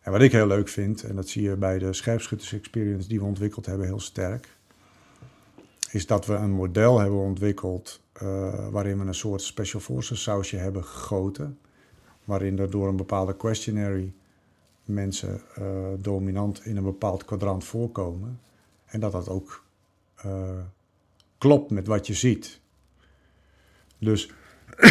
En 0.09 0.15
wat 0.15 0.23
ik 0.23 0.33
heel 0.33 0.47
leuk 0.47 0.69
vind, 0.69 1.03
en 1.03 1.17
dat 1.17 1.29
zie 1.29 1.43
je 1.43 1.57
bij 1.57 1.79
de 1.79 1.93
scherpschutters 1.93 2.53
experience 2.53 3.09
die 3.09 3.19
we 3.19 3.25
ontwikkeld 3.25 3.67
hebben 3.67 3.87
heel 3.87 4.01
sterk, 4.01 4.49
is 5.91 6.07
dat 6.07 6.27
we 6.27 6.35
een 6.35 6.51
model 6.51 6.99
hebben 6.99 7.19
ontwikkeld 7.19 8.01
eh, 8.13 8.69
waarin 8.69 8.99
we 8.99 9.05
een 9.07 9.15
soort 9.15 9.43
special 9.43 9.81
forces 9.81 10.23
sausje 10.23 10.57
hebben 10.57 10.85
gegoten, 10.85 11.59
waarin 12.25 12.59
er 12.59 12.71
door 12.71 12.89
een 12.89 12.97
bepaalde 12.97 13.37
questionary 13.37 14.13
mensen 14.85 15.41
eh, 15.55 15.65
dominant 15.99 16.65
in 16.65 16.77
een 16.77 16.85
bepaald 16.85 17.25
kwadrant 17.25 17.65
voorkomen 17.65 18.41
en 18.87 19.01
dat 19.01 19.13
dat 19.13 19.29
ook 19.29 19.65
eh, 20.15 20.61
klopt 21.39 21.71
met 21.71 21.87
wat 21.87 22.07
je 22.07 22.15
ziet. 22.15 22.61
Dus 23.99 24.31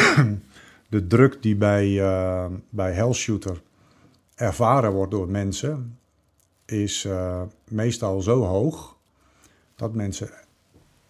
de 0.90 1.08
druk 1.08 1.42
die 1.42 1.56
bij, 1.56 1.96
bij 2.70 2.92
Hellshooter 2.92 3.62
ervaren 4.38 4.92
wordt 4.92 5.12
door 5.12 5.30
mensen, 5.30 6.00
is 6.66 7.06
eh, 7.06 7.42
meestal 7.68 8.22
zo 8.22 8.44
hoog 8.44 8.96
dat 9.76 9.94
mensen 9.94 10.30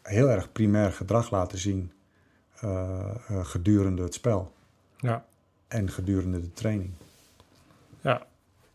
heel 0.02 0.30
erg 0.30 0.52
primair 0.52 0.92
gedrag 0.92 1.32
laten 1.32 1.58
zien 1.58 1.92
eh, 2.60 3.00
eh, 3.28 3.46
gedurende 3.46 4.04
het 4.04 4.14
spel 4.14 4.54
Ja. 4.98 5.26
en 5.68 5.90
gedurende 5.90 6.42
de 6.42 6.54
training. 6.54 6.92
Ja. 8.02 8.26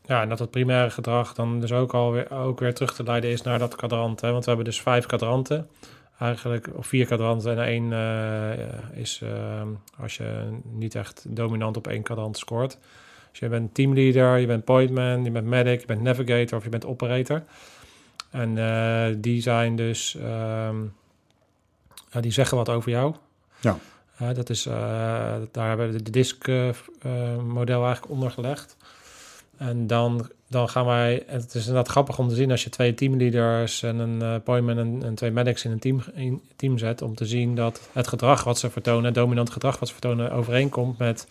ja, 0.05 0.23
en 0.23 0.29
dat 0.29 0.39
het 0.39 0.51
primaire 0.51 0.91
gedrag 0.91 1.35
dan 1.35 1.61
dus 1.61 1.73
ook 1.73 1.95
alweer 1.95 2.31
ook 2.31 2.61
weer 2.61 2.75
terug 2.75 2.95
te 2.95 3.03
leiden 3.03 3.31
is 3.31 3.43
naar 3.43 3.59
dat 3.59 3.75
kwadrant. 3.75 4.21
Hè? 4.21 4.31
Want 4.31 4.45
we 4.45 4.49
hebben 4.49 4.69
dus 4.69 4.83
vijf 4.83 5.07
kwadranten. 5.07 5.69
Eigenlijk, 6.19 6.69
of 6.75 6.87
vier 6.87 7.07
kwadranten. 7.07 7.59
En 7.59 7.67
één 7.67 7.93
is 8.95 9.23
als 9.99 10.17
je 10.17 10.59
niet 10.63 10.95
echt 10.95 11.25
dominant 11.29 11.77
op 11.77 11.87
één 11.87 12.03
kwadrant 12.03 12.39
scoort. 12.39 12.79
Dus 13.33 13.41
je 13.41 13.49
bent 13.49 13.74
teamleader, 13.74 14.39
je 14.39 14.47
bent 14.47 14.64
pointman, 14.64 15.24
je 15.24 15.30
bent 15.30 15.47
medic, 15.47 15.80
je 15.80 15.87
bent 15.87 16.03
navigator 16.03 16.59
of 16.59 16.64
je 16.64 16.70
bent 16.70 16.87
operator. 16.87 17.43
En 18.30 18.59
eh, 18.59 19.14
die 19.18 19.43
zijn 19.43 19.76
dus, 19.76 20.16
ehm, 20.16 20.76
ja, 22.11 22.20
die 22.20 22.33
zeggen 22.33 22.57
wat 22.57 22.68
over 22.68 22.91
jou. 22.91 23.14
Ja. 23.61 23.78
Ja, 24.18 24.33
dat 24.33 24.51
is, 24.51 24.66
eh, 24.66 24.74
daar 25.53 25.68
hebben 25.68 25.93
we 25.93 26.03
de 26.03 26.11
disk-model 26.11 27.85
eigenlijk 27.85 28.12
onder 28.12 28.30
gelegd. 28.30 28.76
En 29.57 29.87
dan, 29.87 30.30
dan 30.49 30.68
gaan 30.68 30.87
wij, 30.87 31.22
het 31.26 31.55
is 31.55 31.66
inderdaad 31.66 31.89
grappig 31.89 32.18
om 32.18 32.28
te 32.28 32.35
zien 32.35 32.51
als 32.51 32.64
je 32.64 32.70
twee 32.70 32.95
teamleaders 32.95 33.83
en 33.83 33.99
een 33.99 34.43
pointman 34.43 34.78
en, 34.78 35.03
en 35.03 35.14
twee 35.14 35.30
medics 35.30 35.64
in 35.64 35.70
een 35.70 35.78
team, 35.78 36.03
in 36.14 36.43
team 36.57 36.78
zet, 36.78 37.03
om 37.03 37.14
te 37.14 37.26
zien 37.26 37.55
dat 37.55 37.89
het 37.93 38.09
gedrag 38.09 38.45
wat 38.45 38.59
ze 38.59 38.70
vertonen, 38.70 39.05
het 39.05 39.14
dominant 39.14 39.51
gedrag 39.51 39.78
wat 39.78 39.89
ze 39.89 39.95
vertonen, 39.95 40.33
overeenkomt 40.33 40.99
met, 40.99 41.26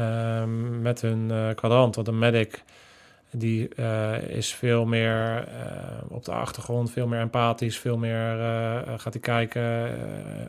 ehm, 0.00 0.82
met 0.82 1.00
hun 1.00 1.30
eh, 1.30 1.48
kwadrant. 1.54 1.94
Want 1.94 2.08
een 2.08 2.18
medic 2.18 2.62
die 3.32 3.68
eh, 3.74 4.22
is 4.22 4.54
veel 4.54 4.84
meer 4.86 5.48
eh, 5.48 5.64
op 6.08 6.24
de 6.24 6.32
achtergrond, 6.32 6.90
veel 6.90 7.06
meer 7.06 7.20
empathisch, 7.20 7.78
veel 7.78 7.96
meer 7.96 8.36
gaat 8.96 9.12
hij 9.12 9.22
kijken 9.22 9.62
eh, 9.62 9.90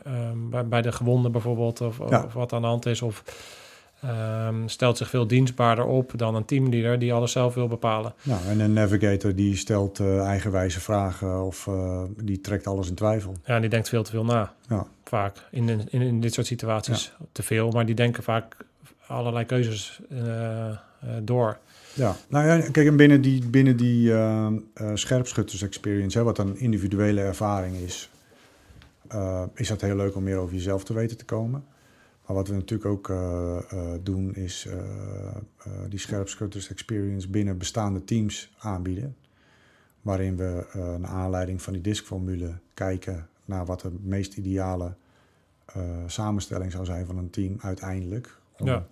ehm, 0.04 0.48
bij, 0.50 0.66
bij 0.66 0.82
de 0.82 0.92
gewonden 0.92 1.32
bijvoorbeeld, 1.32 1.80
of, 1.80 1.98
Ja. 2.08 2.22
of 2.22 2.32
wat 2.32 2.52
aan 2.52 2.60
de 2.60 2.66
hand 2.66 2.86
is, 2.86 3.02
of 3.02 3.22
ehm, 4.00 4.66
stelt 4.68 4.96
zich 4.96 5.08
veel 5.08 5.26
dienstbaarder 5.26 5.84
op 5.84 6.12
dan 6.16 6.34
een 6.34 6.44
teamleader 6.44 6.98
die 6.98 7.12
alles 7.12 7.32
zelf 7.32 7.54
wil 7.54 7.68
bepalen. 7.68 8.14
Ja, 8.22 8.38
en 8.48 8.60
een 8.60 8.72
navigator 8.72 9.34
die 9.34 9.56
stelt 9.56 10.00
eigenwijze 10.20 10.80
vragen 10.80 11.44
of 11.44 11.68
die 12.16 12.40
trekt 12.40 12.66
alles 12.66 12.88
in 12.88 12.94
twijfel. 12.94 13.34
Ja, 13.44 13.60
die 13.60 13.68
denkt 13.70 13.88
veel 13.88 14.02
te 14.02 14.10
veel 14.10 14.24
na, 14.24 14.52
Ja. 14.68 14.86
vaak, 15.04 15.36
in, 15.50 15.68
in, 15.68 15.88
in 16.02 16.20
dit 16.20 16.34
soort 16.34 16.46
situaties. 16.46 17.12
Te 17.32 17.42
veel, 17.42 17.70
maar 17.70 17.86
die 17.86 17.94
denken 17.94 18.22
vaak 18.22 18.56
allerlei 19.12 19.44
keuzes 19.44 20.00
eh, 20.10 20.68
eh, 20.68 20.78
door. 21.22 21.58
Ja, 21.94 22.16
nou 22.28 22.46
ja, 22.46 22.70
kijk, 22.70 22.86
en 22.86 22.96
binnen 22.96 23.20
die, 23.20 23.46
binnen 23.46 23.76
die 23.76 24.12
eh, 24.12 24.46
eh, 24.46 24.90
scherpschutters 24.94 25.62
experience, 25.62 26.18
hè, 26.18 26.24
wat 26.24 26.38
een 26.38 26.56
individuele 26.56 27.20
ervaring 27.20 27.76
is, 27.76 28.10
is 29.54 29.68
dat 29.68 29.80
heel 29.80 29.96
leuk 29.96 30.16
om 30.16 30.22
meer 30.22 30.36
over 30.36 30.54
jezelf 30.54 30.84
te 30.84 30.94
weten 30.94 31.16
te 31.16 31.24
komen. 31.24 31.64
Maar 32.26 32.36
wat 32.36 32.48
we 32.48 32.54
natuurlijk 32.54 32.90
ook 32.90 33.12
doen, 34.02 34.34
is 34.34 34.68
die 35.88 35.98
scherpschutters 35.98 36.70
experience 36.70 37.28
binnen 37.28 37.58
bestaande 37.58 38.04
teams 38.04 38.52
aanbieden. 38.58 39.16
Waarin 40.02 40.36
we 40.36 40.66
uh, 40.76 40.94
naar 40.94 41.10
aanleiding 41.10 41.62
van 41.62 41.72
die 41.72 41.82
diskformule 41.82 42.52
kijken 42.74 43.28
naar 43.44 43.66
wat 43.66 43.80
de 43.80 43.90
meest 44.02 44.36
ideale 44.36 44.94
uh, 45.76 45.82
samenstelling 46.06 46.72
zou 46.72 46.84
zijn 46.84 47.06
van 47.06 47.18
een 47.18 47.30
team 47.30 47.56
uiteindelijk. 47.60 48.38
Om, 48.58 48.66
Ja. 48.66 48.86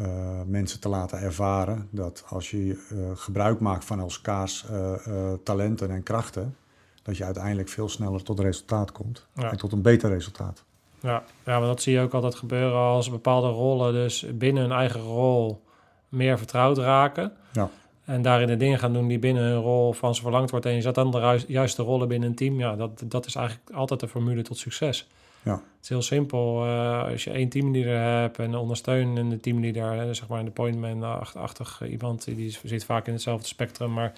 Uh, 0.00 0.06
mensen 0.46 0.80
te 0.80 0.88
laten 0.88 1.18
ervaren 1.18 1.88
dat 1.90 2.24
als 2.28 2.50
je 2.50 2.56
uh, 2.56 3.10
gebruik 3.14 3.60
maakt 3.60 3.84
van 3.84 4.00
elkaars 4.00 4.66
uh, 4.70 5.32
talenten 5.44 5.90
en 5.90 6.02
krachten, 6.02 6.56
dat 7.02 7.16
je 7.16 7.24
uiteindelijk 7.24 7.68
veel 7.68 7.88
sneller 7.88 8.22
tot 8.22 8.40
resultaat 8.40 8.92
komt. 8.92 9.26
Ja. 9.34 9.50
En 9.50 9.56
tot 9.56 9.72
een 9.72 9.82
beter 9.82 10.10
resultaat. 10.10 10.64
Ja, 11.00 11.22
ja, 11.44 11.58
maar 11.58 11.68
dat 11.68 11.82
zie 11.82 11.92
je 11.92 12.00
ook 12.00 12.14
altijd 12.14 12.34
gebeuren 12.34 12.78
als 12.78 13.10
bepaalde 13.10 13.48
rollen 13.48 13.92
dus 13.92 14.26
binnen 14.34 14.62
hun 14.62 14.72
eigen 14.72 15.00
rol 15.00 15.62
meer 16.08 16.38
vertrouwd 16.38 16.78
raken. 16.78 17.32
Ja. 17.52 17.70
En 18.04 18.22
daarin 18.22 18.46
de 18.46 18.56
dingen 18.56 18.78
gaan 18.78 18.92
doen 18.92 19.08
die 19.08 19.18
binnen 19.18 19.42
hun 19.42 19.60
rol 19.60 19.92
van 19.92 20.14
ze 20.14 20.22
verlangd 20.22 20.50
wordt. 20.50 20.66
En 20.66 20.74
je 20.74 20.80
zet 20.80 20.94
dan 20.94 21.10
de 21.10 21.18
juiste, 21.18 21.52
juiste 21.52 21.82
rollen 21.82 22.08
binnen 22.08 22.28
een 22.28 22.34
team. 22.34 22.58
Ja, 22.58 22.76
dat, 22.76 23.02
dat 23.04 23.26
is 23.26 23.34
eigenlijk 23.34 23.70
altijd 23.70 24.00
de 24.00 24.08
formule 24.08 24.42
tot 24.42 24.58
succes. 24.58 25.08
Ja. 25.42 25.52
Het 25.52 25.82
is 25.82 25.88
heel 25.88 26.02
simpel. 26.02 26.66
Uh, 26.66 27.02
als 27.10 27.24
je 27.24 27.30
één 27.30 27.48
teamleader 27.48 28.00
hebt 28.00 28.38
en 28.38 28.54
ondersteunende 28.54 29.40
teamleader, 29.40 30.14
zeg 30.14 30.28
maar 30.28 30.44
de 30.44 30.50
pointman-achtig 30.50 31.82
iemand, 31.90 32.24
die 32.24 32.58
zit 32.64 32.84
vaak 32.84 33.06
in 33.06 33.12
hetzelfde 33.12 33.46
spectrum, 33.46 33.92
maar 33.92 34.12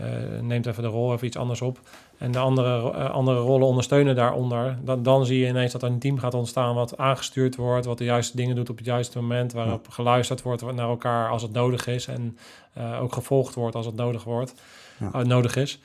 uh, 0.00 0.40
neemt 0.40 0.66
even 0.66 0.82
de 0.82 0.88
rol 0.88 1.12
even 1.12 1.26
iets 1.26 1.36
anders 1.36 1.62
op. 1.62 1.80
En 2.18 2.32
de 2.32 2.38
andere, 2.38 2.92
uh, 2.92 3.10
andere 3.10 3.38
rollen 3.38 3.66
ondersteunen 3.66 4.14
daaronder. 4.14 4.78
Dan, 4.82 5.02
dan 5.02 5.26
zie 5.26 5.38
je 5.38 5.46
ineens 5.46 5.72
dat 5.72 5.82
er 5.82 5.88
een 5.88 5.98
team 5.98 6.18
gaat 6.18 6.34
ontstaan 6.34 6.74
wat 6.74 6.98
aangestuurd 6.98 7.56
wordt, 7.56 7.86
wat 7.86 7.98
de 7.98 8.04
juiste 8.04 8.36
dingen 8.36 8.56
doet 8.56 8.70
op 8.70 8.76
het 8.76 8.86
juiste 8.86 9.20
moment, 9.20 9.52
waarop 9.52 9.86
ja. 9.86 9.92
geluisterd 9.92 10.42
wordt 10.42 10.72
naar 10.72 10.88
elkaar 10.88 11.30
als 11.30 11.42
het 11.42 11.52
nodig 11.52 11.86
is 11.86 12.06
en 12.06 12.38
ook 13.00 13.12
gevolgd 13.12 13.54
wordt 13.54 13.74
als 13.74 13.86
het 13.86 13.94
nodig 13.94 14.24
wordt, 14.24 14.54
ja. 14.98 15.22
nodig 15.22 15.56
is. 15.56 15.80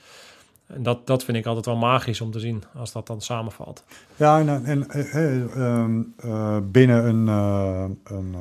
En 0.66 0.82
dat, 0.82 1.06
dat 1.06 1.24
vind 1.24 1.36
ik 1.36 1.46
altijd 1.46 1.66
wel 1.66 1.76
magisch 1.76 2.20
om 2.20 2.30
te 2.30 2.40
zien 2.40 2.62
als 2.74 2.92
dat 2.92 3.06
dan 3.06 3.20
samenvalt. 3.20 3.84
Ja, 4.16 4.38
en, 4.40 4.64
en 4.64 6.14
uh, 6.24 6.58
binnen 6.62 7.06
een, 7.06 7.26
een, 7.26 8.34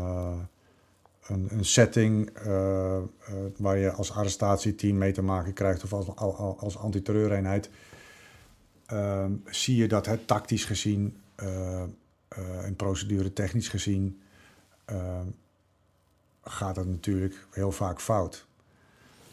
een, 1.28 1.48
een, 1.50 1.66
setting 1.66 2.30
waar 3.58 3.78
je 3.78 3.92
als 3.92 4.12
arrestatieteam 4.12 4.98
mee 4.98 5.12
te 5.12 5.22
maken 5.22 5.54
krijgt 5.54 5.84
of 5.84 5.94
als, 5.94 6.16
als, 6.58 6.78
antiterreureenheid, 6.78 7.70
zie 9.46 9.76
je 9.76 9.88
dat 9.88 10.06
het 10.06 10.28
tactisch 10.28 10.66
gezien 10.66 11.18
en 12.64 12.76
procedure 12.76 13.34
technisch 13.34 13.68
gezien 13.68 14.22
gaat 16.44 16.76
het 16.76 16.88
natuurlijk 16.88 17.46
heel 17.52 17.72
vaak 17.72 18.02
fout. 18.02 18.46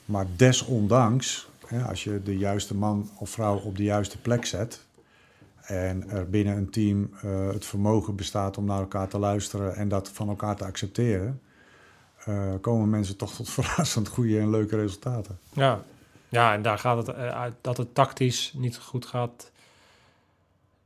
Maar 0.04 0.26
desondanks 0.36 1.49
als 1.78 2.04
je 2.04 2.22
de 2.22 2.38
juiste 2.38 2.74
man 2.74 3.10
of 3.18 3.30
vrouw 3.30 3.58
op 3.58 3.76
de 3.76 3.82
juiste 3.82 4.20
plek 4.20 4.44
zet. 4.44 4.84
En 5.70 6.10
er 6.10 6.30
binnen 6.30 6.56
een 6.56 6.70
team 6.70 7.10
eh, 7.22 7.48
het 7.48 7.64
vermogen 7.64 8.16
bestaat 8.16 8.58
om 8.58 8.64
naar 8.64 8.80
elkaar 8.80 9.08
te 9.08 9.18
luisteren 9.18 9.74
en 9.74 9.88
dat 9.88 10.08
van 10.08 10.28
elkaar 10.28 10.56
te 10.56 10.64
accepteren. 10.64 11.40
eh, 12.24 12.52
komen 12.60 12.90
mensen 12.90 13.16
toch 13.16 13.34
tot 13.34 13.50
verrassend 13.58 14.08
goede 14.08 14.38
en 14.38 14.50
leuke 14.50 14.76
resultaten. 14.76 15.38
Ja, 15.52 15.82
ja 16.28 16.54
en 16.54 16.62
daar 16.62 16.78
gaat 16.78 17.06
het 17.06 17.16
eh, 17.16 17.28
uit 17.28 17.54
dat 17.60 17.76
het 17.76 17.94
tactisch 17.94 18.52
niet 18.56 18.76
goed 18.76 19.06
gaat, 19.06 19.50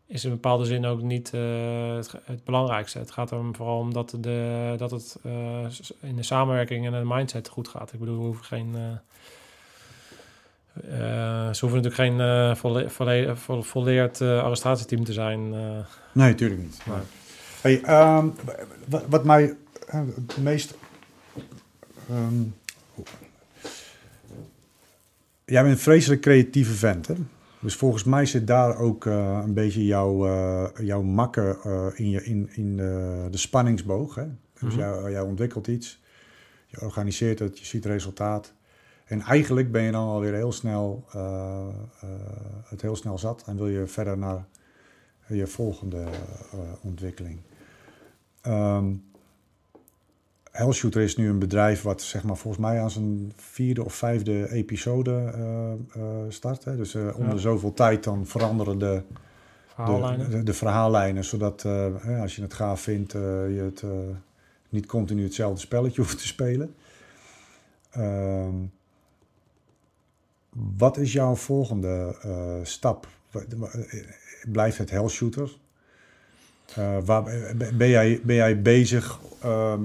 is 0.06 0.24
in 0.24 0.30
bepaalde 0.30 0.64
zin 0.64 0.86
ook 0.86 1.02
niet 1.02 1.30
het, 1.30 2.12
het 2.24 2.44
belangrijkste. 2.44 2.98
Het 2.98 3.10
gaat 3.10 3.30
er 3.30 3.40
vooral 3.52 3.78
om 3.78 3.92
dat, 3.92 4.16
de, 4.20 4.74
dat 4.76 4.90
het 4.90 5.16
in 6.00 6.16
de 6.16 6.22
samenwerking 6.22 6.86
en 6.86 6.92
de 6.92 7.02
mindset 7.04 7.48
goed 7.48 7.68
gaat. 7.68 7.92
Ik 7.92 7.98
bedoel, 7.98 8.16
we 8.16 8.24
hoeven 8.24 8.44
geen. 8.44 9.00
Eh, 10.74 11.52
ze 11.52 11.60
hoeven 11.66 11.82
natuurlijk 11.82 11.94
geen 11.94 12.20
eh, 12.20 12.54
volle, 12.54 12.90
volle, 12.90 13.32
vo- 13.36 13.62
volleerd 13.62 14.20
eh, 14.20 14.42
arrestatieteam 14.42 15.04
te 15.04 15.12
zijn. 15.12 15.50
Nee, 16.12 16.30
natuurlijk 16.30 16.60
niet. 16.60 16.80
Hey, 17.60 17.82
ehm, 17.82 18.28
wat, 19.08 19.24
mij 19.24 19.56
het 20.16 20.36
meest. 20.42 20.74
ehm, 22.10 22.42
jij 25.44 25.62
bent 25.62 25.74
een 25.74 25.80
vreselijk 25.82 26.20
creatieve 26.20 26.72
vent, 26.72 27.06
hè? 27.06 27.14
Dus 27.60 27.74
volgens 27.76 28.04
mij 28.04 28.26
zit 28.26 28.46
daar 28.46 28.76
ook 28.78 29.04
een 29.04 29.54
beetje 29.54 29.84
jouw, 29.84 30.26
jouw 30.82 31.02
makken 31.02 31.56
eh, 31.64 31.86
in, 31.94 32.10
je, 32.10 32.24
in, 32.24 32.48
in 32.52 32.76
de, 32.76 33.26
de 33.30 33.36
spanningsboog. 33.38 34.14
Hè? 34.14 34.24
Dus 34.60 34.74
Mhm. 34.74 34.78
jij, 34.78 35.10
jij 35.10 35.20
ontwikkelt 35.20 35.66
iets, 35.66 36.00
je 36.66 36.80
organiseert 36.80 37.38
het, 37.38 37.58
je 37.58 37.64
ziet 37.64 37.84
resultaat. 37.84 38.52
En 39.04 39.20
eigenlijk 39.20 39.72
ben 39.72 39.82
je 39.82 39.90
dan 39.92 40.06
alweer 40.08 40.34
heel 40.34 40.52
snel, 40.52 41.04
eh, 41.12 41.68
eh, 42.00 42.08
het 42.64 42.82
heel 42.82 42.96
snel 42.96 43.18
zat 43.18 43.42
en 43.46 43.56
wil 43.56 43.68
je 43.68 43.86
verder 43.86 44.18
naar 44.18 44.44
je 45.26 45.46
volgende 45.46 46.02
eh, 46.02 46.58
ontwikkeling. 46.82 47.40
Ehm 48.40 48.92
Hellshooter 50.50 51.02
is 51.02 51.16
nu 51.16 51.28
een 51.28 51.38
bedrijf 51.38 51.82
wat 51.82 52.02
zeg 52.02 52.22
maar 52.22 52.36
volgens 52.36 52.62
mij 52.62 52.80
aan 52.80 52.90
zijn 52.90 53.32
vierde 53.36 53.84
of 53.84 53.94
vijfde 53.94 54.50
episode 54.50 55.32
start. 56.28 56.64
Hè? 56.64 56.76
Dus 56.76 56.92
Ja. 56.92 57.12
de 57.12 57.38
zoveel 57.38 57.72
tijd 57.72 58.04
dan 58.04 58.26
veranderen 58.26 58.78
de, 58.78 59.02
verhaallijnen. 59.66 60.30
de, 60.30 60.36
de, 60.36 60.42
de 60.42 60.52
verhaallijnen, 60.52 61.24
zodat 61.24 61.64
als 62.20 62.36
je 62.36 62.42
het 62.42 62.54
gaaf 62.54 62.80
vindt, 62.80 63.12
je 63.12 63.70
het 63.72 63.84
niet 64.68 64.86
continu 64.86 65.22
hetzelfde 65.22 65.60
spelletje 65.60 66.00
hoeft 66.02 66.18
te 66.18 66.26
spelen. 66.26 66.74
Ehm, 67.90 68.54
wat 70.76 70.96
is 70.96 71.12
jouw 71.12 71.34
volgende 71.34 72.16
eh, 72.22 72.30
stap? 72.62 73.06
Blijft 74.52 74.78
het 74.78 74.90
hellshooter? 74.90 75.50
Eh, 76.74 76.96
waar, 77.04 77.22
ben, 77.74 77.88
jij, 77.88 78.20
ben 78.22 78.36
jij 78.36 78.62
bezig? 78.62 79.18
ehm, 79.42 79.80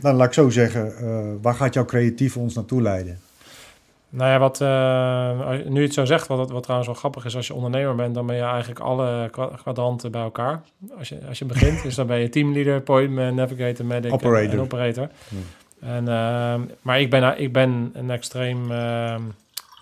nou, 0.00 0.16
laat 0.16 0.26
ik 0.26 0.32
zo 0.32 0.50
zeggen, 0.50 0.96
eh, 0.96 1.28
waar 1.42 1.54
gaat 1.54 1.74
jouw 1.74 1.84
creatief 1.84 2.36
ons 2.36 2.54
naartoe 2.54 2.82
leiden? 2.82 3.18
Nou 4.12 4.30
ja, 4.30 4.38
wat, 4.38 4.58
nu 5.68 5.80
je 5.80 5.84
het 5.86 5.94
zo 5.94 6.04
zegt, 6.04 6.26
wat, 6.26 6.50
wat 6.50 6.62
trouwens 6.62 6.90
wel 6.90 6.98
grappig 6.98 7.24
is, 7.24 7.36
als 7.36 7.46
je 7.46 7.54
ondernemer 7.54 7.94
bent, 7.94 8.14
dan 8.14 8.26
ben 8.26 8.36
je 8.36 8.42
eigenlijk 8.42 8.80
alle 8.80 9.28
kwa- 9.30 9.46
kwadranten 9.62 10.10
bij 10.10 10.22
elkaar. 10.22 10.62
Als 10.98 11.08
je, 11.08 11.18
als 11.28 11.38
je 11.38 11.44
begint, 11.44 11.82
dus 11.86 11.94
dan 11.94 12.06
ben 12.06 12.18
je 12.18 12.28
teamleader, 12.28 12.80
pointman, 12.80 13.34
navigator, 13.34 13.86
medic 13.86 14.04
en- 14.04 14.12
Operator. 14.12 14.52
en 14.52 14.60
operator. 14.60 15.08
Hmm. 15.28 15.38
En, 15.80 16.08
ehm, 16.08 16.60
maar 16.82 17.00
ik 17.00 17.10
ben, 17.10 17.40
ik 17.40 17.52
ben 17.52 17.90
een 17.92 18.10
extreem 18.10 18.70
ehm 18.70 19.22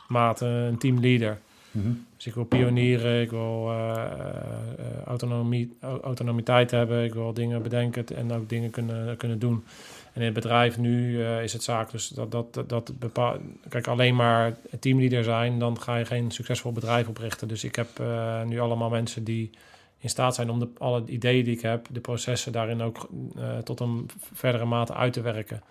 mate 0.08 0.46
een 0.46 0.78
teamleader. 0.78 1.38
Mhm. 1.70 1.88
Dus 2.16 2.26
ik 2.26 2.34
wil 2.34 2.44
pionieren, 2.44 3.20
ik 3.22 3.30
wil 3.30 3.68
eh, 3.70 4.02
eh, 4.02 5.02
autonomie, 5.06 5.76
au- 5.80 6.00
autonomiteit 6.00 6.70
hebben, 6.70 7.04
ik 7.04 7.14
wil 7.14 7.32
dingen 7.32 7.62
bedenken 7.62 8.04
en 8.16 8.32
ook 8.32 8.48
dingen 8.48 8.70
kunnen, 8.70 9.16
kunnen 9.16 9.38
doen. 9.38 9.64
En 10.12 10.20
in 10.20 10.24
het 10.24 10.34
bedrijf 10.34 10.78
nu 10.78 11.24
eh, 11.24 11.42
is 11.42 11.52
het 11.52 11.62
zaak 11.62 11.90
dus 11.90 12.08
dat, 12.08 12.30
dat, 12.30 12.54
dat, 12.54 12.68
dat 12.68 12.98
bepaal, 12.98 13.36
kijk, 13.68 13.86
alleen 13.86 14.16
maar 14.16 14.56
teamleader 14.80 15.24
zijn, 15.24 15.58
dan 15.58 15.80
ga 15.80 15.96
je 15.96 16.04
geen 16.04 16.30
succesvol 16.30 16.72
bedrijf 16.72 17.08
oprichten. 17.08 17.48
Dus 17.48 17.64
ik 17.64 17.76
heb 17.76 17.88
nu 18.46 18.60
allemaal 18.60 18.90
mensen 18.90 19.24
die 19.24 19.50
in 19.98 20.08
staat 20.08 20.34
zijn 20.34 20.50
om 20.50 20.58
de, 20.58 20.68
alle 20.78 21.02
ideeën 21.06 21.44
die 21.44 21.54
ik 21.54 21.60
heb, 21.62 21.86
de 21.90 22.00
processen 22.00 22.52
daarin 22.52 22.82
ook 22.82 23.08
eh, 23.36 23.58
tot 23.58 23.80
een 23.80 24.10
verdere 24.32 24.64
mate 24.64 24.94
uit 24.94 25.12
te 25.12 25.20
werken. 25.20 25.62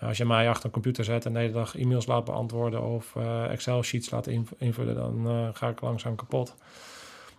Als 0.00 0.16
je 0.18 0.24
mij 0.24 0.48
achter 0.48 0.64
een 0.64 0.70
computer 0.70 1.04
zet 1.04 1.26
en 1.26 1.32
de 1.32 1.38
hele 1.38 1.52
dag 1.52 1.76
e-mails 1.78 2.06
laat 2.06 2.24
beantwoorden 2.24 2.82
of 2.82 3.16
eh, 3.16 3.50
Excel-sheets 3.50 4.10
laat 4.10 4.26
inv- 4.26 4.52
invullen, 4.58 4.94
dan 4.94 5.28
eh, 5.28 5.48
ga 5.52 5.68
ik 5.68 5.80
langzaam 5.80 6.16
kapot. 6.16 6.54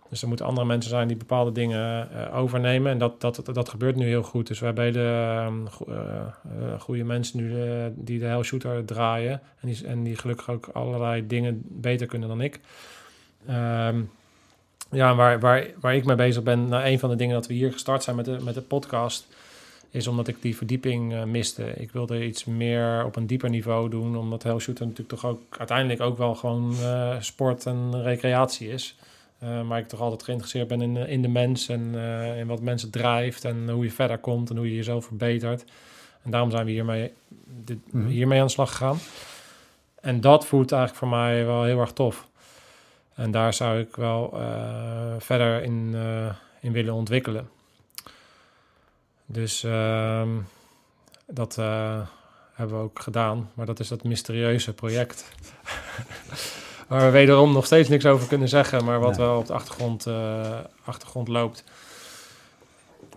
Dus 0.08 0.22
er 0.22 0.28
moeten 0.28 0.46
andere 0.46 0.66
mensen 0.66 0.90
zijn 0.90 1.08
die 1.08 1.16
bepaalde 1.16 1.52
dingen 1.52 2.10
eh, 2.10 2.36
overnemen. 2.36 2.92
En 2.92 2.98
dat, 2.98 3.20
dat, 3.20 3.40
dat, 3.52 3.68
gebeurt 3.68 3.96
nu 3.96 4.06
heel 4.06 4.22
goed. 4.22 4.46
Dus 4.46 4.58
we 4.58 4.64
hebben 4.66 4.84
hele 4.84 5.34
ehm, 5.40 5.66
go- 5.66 5.84
eh, 5.84 6.20
eh, 6.72 6.80
goede 6.80 7.04
mensen 7.04 7.38
nu 7.38 7.62
eh, 7.62 7.86
die 7.94 8.18
de 8.18 8.24
Hell 8.24 8.42
Shooter 8.42 8.84
draaien. 8.84 9.40
En 9.60 9.68
die, 9.68 9.86
en 9.86 10.02
die 10.02 10.16
gelukkig 10.16 10.50
ook 10.50 10.68
allerlei 10.72 11.26
dingen 11.26 11.62
beter 11.68 12.06
kunnen 12.06 12.28
dan 12.28 12.40
ik. 12.40 12.60
Ehm, 13.46 14.00
ja, 14.92 15.14
waar, 15.14 15.40
waar, 15.40 15.66
waar 15.80 15.94
ik 15.94 16.04
mee 16.04 16.16
bezig 16.16 16.42
ben, 16.42 16.68
nou, 16.68 16.84
een 16.84 16.98
van 16.98 17.10
de 17.10 17.16
dingen 17.16 17.34
dat 17.34 17.46
we 17.46 17.54
hier 17.54 17.72
gestart 17.72 18.02
zijn 18.02 18.16
met 18.16 18.24
de, 18.24 18.38
met 18.42 18.54
de 18.54 18.60
podcast, 18.60 19.26
is 19.90 20.06
omdat 20.06 20.28
ik 20.28 20.36
die 20.42 20.56
verdieping 20.56 21.12
eh, 21.12 21.22
miste. 21.22 21.72
Ik 21.76 21.90
wilde 21.92 22.26
iets 22.26 22.44
meer 22.44 23.04
op 23.04 23.16
een 23.16 23.26
dieper 23.26 23.50
niveau 23.50 23.88
doen, 23.90 24.16
omdat 24.16 24.42
Hell 24.42 24.58
Shooter 24.58 24.86
natuurlijk 24.86 25.20
toch 25.20 25.30
ook 25.30 25.40
uiteindelijk 25.58 26.00
ook 26.00 26.18
wel 26.18 26.34
gewoon 26.34 26.74
eh, 26.82 27.16
sport 27.20 27.66
en 27.66 28.02
recreatie 28.02 28.68
is. 28.68 28.96
Uh, 29.44 29.62
maar 29.62 29.78
ik 29.78 29.88
toch 29.88 30.00
altijd 30.00 30.22
geïnteresseerd 30.22 30.68
ben 30.68 30.80
in, 30.82 30.96
in 30.96 31.22
de 31.22 31.28
mens 31.28 31.68
en 31.68 31.94
in 32.38 32.46
wat 32.46 32.60
mensen 32.60 32.90
drijft 32.90 33.44
en 33.44 33.68
hoe 33.68 33.84
je 33.84 33.90
verder 33.90 34.18
komt 34.18 34.50
en 34.50 34.56
hoe 34.56 34.68
je 34.68 34.76
jezelf 34.76 35.04
verbetert. 35.04 35.64
En 36.22 36.30
daarom 36.30 36.50
zijn 36.50 36.64
we 36.64 36.70
hiermee, 36.70 37.12
dit, 37.64 37.78
Mhm. 37.92 38.06
hiermee 38.06 38.40
aan 38.40 38.46
de 38.46 38.52
slag 38.52 38.70
gegaan. 38.70 38.98
En 40.00 40.20
dat 40.20 40.46
voelt 40.46 40.72
eigenlijk 40.72 41.00
voor 41.00 41.18
mij 41.18 41.44
wel 41.46 41.64
heel 41.64 41.80
erg 41.80 41.92
tof. 41.92 42.26
En 43.14 43.30
daar 43.30 43.54
zou 43.54 43.78
ik 43.78 43.96
wel 43.96 44.30
uh, 44.34 45.14
verder 45.18 45.62
in, 45.62 45.90
uh, 45.94 46.34
in 46.60 46.72
willen 46.72 46.94
ontwikkelen. 46.94 47.50
Dus 49.26 49.64
uh, 49.64 50.28
dat 51.26 51.56
uh, 51.58 52.00
hebben 52.52 52.76
we 52.76 52.82
ook 52.82 53.00
gedaan. 53.00 53.50
Maar 53.54 53.66
dat 53.66 53.80
is 53.80 53.88
dat 53.88 54.04
mysterieuze 54.04 54.72
project. 54.72 55.32
waar 56.88 57.04
we 57.04 57.10
wederom 57.10 57.52
nog 57.52 57.66
steeds 57.66 57.88
niks 57.88 58.06
over 58.06 58.28
kunnen 58.28 58.48
zeggen. 58.48 58.84
Maar 58.84 59.00
wat 59.00 59.16
wel 59.16 59.38
op 59.38 59.46
de 59.46 59.52
achtergrond, 59.52 60.06
achtergrond 60.84 61.28
loopt. 61.28 61.64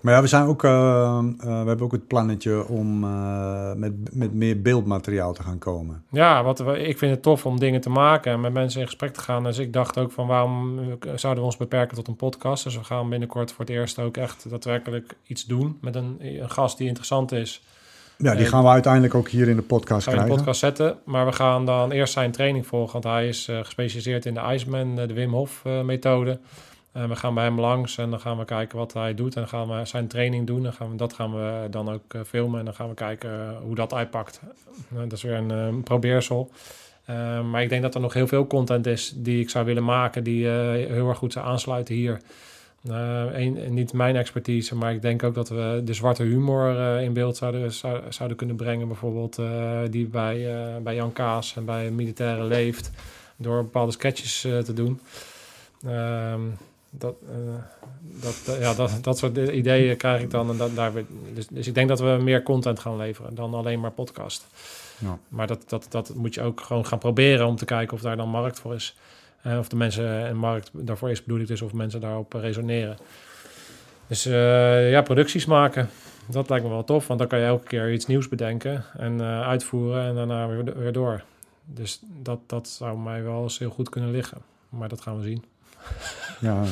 Maar 0.05 0.13
ja, 0.13 0.21
we, 0.21 0.27
zijn 0.27 0.45
ook, 0.45 0.63
uh, 0.63 1.19
we 1.37 1.47
hebben 1.47 1.81
ook 1.81 1.91
het 1.91 2.07
plannetje 2.07 2.67
om 2.67 3.03
uh, 3.03 3.73
met, 3.73 3.93
met 4.11 4.33
meer 4.33 4.61
beeldmateriaal 4.61 5.33
te 5.33 5.43
gaan 5.43 5.57
komen. 5.57 6.03
Ja, 6.09 6.43
wat 6.43 6.59
ik 6.59 6.97
vind 6.97 7.11
het 7.11 7.21
tof 7.21 7.45
om 7.45 7.59
dingen 7.59 7.81
te 7.81 7.89
maken 7.89 8.31
en 8.31 8.41
met 8.41 8.53
mensen 8.53 8.79
in 8.79 8.85
gesprek 8.85 9.13
te 9.13 9.21
gaan. 9.21 9.43
Dus 9.43 9.57
ik 9.57 9.73
dacht 9.73 9.97
ook 9.97 10.11
van 10.11 10.27
waarom 10.27 10.79
zouden 11.15 11.43
we 11.43 11.49
ons 11.49 11.57
beperken 11.57 11.95
tot 11.95 12.07
een 12.07 12.15
podcast? 12.15 12.63
Dus 12.63 12.77
we 12.77 12.83
gaan 12.83 13.09
binnenkort 13.09 13.51
voor 13.51 13.65
het 13.65 13.73
eerst 13.73 13.99
ook 13.99 14.17
echt 14.17 14.49
daadwerkelijk 14.49 15.15
iets 15.27 15.45
doen 15.45 15.77
met 15.81 15.95
een, 15.95 16.17
een 16.19 16.49
gast 16.49 16.77
die 16.77 16.87
interessant 16.87 17.31
is. 17.31 17.61
Ja, 18.17 18.35
die 18.35 18.45
gaan 18.45 18.63
we 18.63 18.69
uiteindelijk 18.69 19.15
ook 19.15 19.29
hier 19.29 19.47
in 19.47 19.55
de 19.55 19.61
podcast 19.61 20.03
gaan 20.03 20.13
we 20.13 20.19
in 20.19 20.25
krijgen. 20.25 20.45
de 20.45 20.51
podcast 20.51 20.59
zetten. 20.59 20.97
Maar 21.05 21.25
we 21.25 21.31
gaan 21.31 21.65
dan 21.65 21.91
eerst 21.91 22.13
zijn 22.13 22.31
training 22.31 22.67
volgen, 22.67 22.93
want 22.93 23.15
hij 23.15 23.27
is 23.27 23.49
uh, 23.49 23.59
gespecialiseerd 23.59 24.25
in 24.25 24.33
de 24.33 24.41
Iceman, 24.53 24.95
de 24.95 25.13
Wim 25.13 25.31
Hof 25.31 25.61
uh, 25.67 25.81
methode. 25.81 26.39
We 26.95 27.15
gaan 27.15 27.33
bij 27.33 27.43
hem 27.43 27.59
langs 27.59 27.97
en 27.97 28.09
dan 28.09 28.19
gaan 28.19 28.37
we 28.37 28.45
kijken 28.45 28.77
wat 28.77 28.93
hij 28.93 29.13
doet. 29.13 29.35
En 29.35 29.41
dan 29.41 29.49
gaan 29.49 29.79
we 29.79 29.85
zijn 29.85 30.07
training 30.07 30.47
doen. 30.47 30.65
En 30.65 30.73
gaan 30.73 30.89
we, 30.89 30.95
dat 30.95 31.13
gaan 31.13 31.33
we 31.33 31.67
dan 31.69 31.89
ook 31.89 32.13
uh, 32.13 32.21
filmen. 32.21 32.59
En 32.59 32.65
dan 32.65 32.73
gaan 32.73 32.89
we 32.89 32.93
kijken 32.93 33.29
uh, 33.29 33.57
hoe 33.61 33.75
dat 33.75 33.93
uitpakt. 33.93 34.41
dat 34.89 35.11
is 35.11 35.21
weer 35.21 35.33
een 35.33 35.51
uh, 35.51 35.83
probeersel. 35.83 36.51
Maar 37.49 37.61
ik 37.61 37.69
denk 37.69 37.81
dat 37.81 37.95
er 37.95 38.01
nog 38.01 38.13
heel 38.13 38.27
veel 38.27 38.47
content 38.47 38.87
is 38.87 39.13
die 39.15 39.39
ik 39.39 39.49
zou 39.49 39.65
willen 39.65 39.83
maken. 39.83 40.23
Die 40.23 40.47
heel 40.47 41.09
erg 41.09 41.17
goed 41.17 41.33
zou 41.33 41.45
aansluiten 41.45 41.95
hier. 41.95 42.21
Niet 43.69 43.93
mijn 43.93 44.15
expertise, 44.15 44.75
maar 44.75 44.93
ik 44.93 45.01
denk 45.01 45.23
ook 45.23 45.35
dat 45.35 45.49
we 45.49 45.81
de 45.85 45.93
zwarte 45.93 46.23
humor 46.23 46.99
in 47.01 47.13
beeld 47.13 47.37
zouden, 47.37 47.71
zou, 47.71 48.01
zouden 48.09 48.37
kunnen 48.37 48.55
brengen. 48.55 48.87
Bijvoorbeeld 48.87 49.41
die 49.91 50.07
bij, 50.07 50.47
bij 50.83 50.95
Jan 50.95 51.13
Kaas 51.13 51.55
en 51.55 51.65
bij 51.65 51.91
Militaire 51.91 52.43
leeft. 52.43 52.91
Door 53.35 53.63
bepaalde 53.63 53.91
sketches 53.91 54.41
te 54.41 54.73
doen. 54.73 54.99
Ehm, 55.85 56.41
dat, 56.97 57.15
uh, 57.23 57.55
dat, 58.01 58.57
ja, 58.59 58.73
dat, 58.73 58.97
dat 59.01 59.17
soort 59.17 59.37
ideeën 59.37 59.97
krijg 59.97 60.21
ik 60.21 60.31
dan. 60.31 60.49
En 60.49 60.57
dat, 60.57 60.75
daar, 60.75 60.91
dus, 61.33 61.47
dus 61.47 61.67
ik 61.67 61.73
denk 61.73 61.87
dat 61.87 61.99
we 61.99 62.17
meer 62.21 62.43
content 62.43 62.79
gaan 62.79 62.97
leveren 62.97 63.35
dan 63.35 63.53
alleen 63.53 63.79
maar 63.79 63.91
podcast. 63.91 64.47
Ja. 64.97 65.17
Maar 65.27 65.47
dat, 65.47 65.63
dat, 65.67 65.85
dat 65.89 66.13
moet 66.15 66.33
je 66.33 66.41
ook 66.41 66.61
gewoon 66.61 66.85
gaan 66.85 66.99
proberen 66.99 67.47
om 67.47 67.55
te 67.55 67.65
kijken 67.65 67.95
of 67.95 68.01
daar 68.01 68.17
dan 68.17 68.29
markt 68.29 68.59
voor 68.59 68.73
is. 68.73 68.95
Uh, 69.47 69.57
of 69.57 69.67
de 69.67 69.75
mensen 69.75 70.05
een 70.05 70.37
markt 70.37 70.69
daarvoor 70.73 71.09
is, 71.09 71.23
bedoel 71.23 71.39
ik 71.39 71.47
dus, 71.47 71.61
of 71.61 71.73
mensen 71.73 72.01
daarop 72.01 72.33
resoneren. 72.33 72.97
Dus 74.07 74.27
uh, 74.27 74.91
ja, 74.91 75.01
producties 75.01 75.45
maken. 75.45 75.89
Dat 76.27 76.49
lijkt 76.49 76.65
me 76.65 76.71
wel 76.71 76.83
tof, 76.83 77.07
want 77.07 77.19
dan 77.19 77.27
kan 77.27 77.39
je 77.39 77.45
elke 77.45 77.67
keer 77.67 77.93
iets 77.93 78.05
nieuws 78.05 78.29
bedenken 78.29 78.85
en 78.97 79.13
uh, 79.13 79.41
uitvoeren 79.41 80.03
en 80.03 80.15
daarna 80.15 80.47
weer, 80.47 80.77
weer 80.77 80.91
door. 80.91 81.23
dus 81.65 81.99
dat, 82.21 82.39
dat 82.45 82.67
zou 82.67 82.97
mij 82.97 83.23
wel 83.23 83.43
eens 83.43 83.59
heel 83.59 83.69
goed 83.69 83.89
kunnen 83.89 84.11
liggen. 84.11 84.37
Maar 84.69 84.89
dat 84.89 85.01
gaan 85.01 85.17
we 85.17 85.23
zien. 85.23 85.43
Ja, 86.39 86.63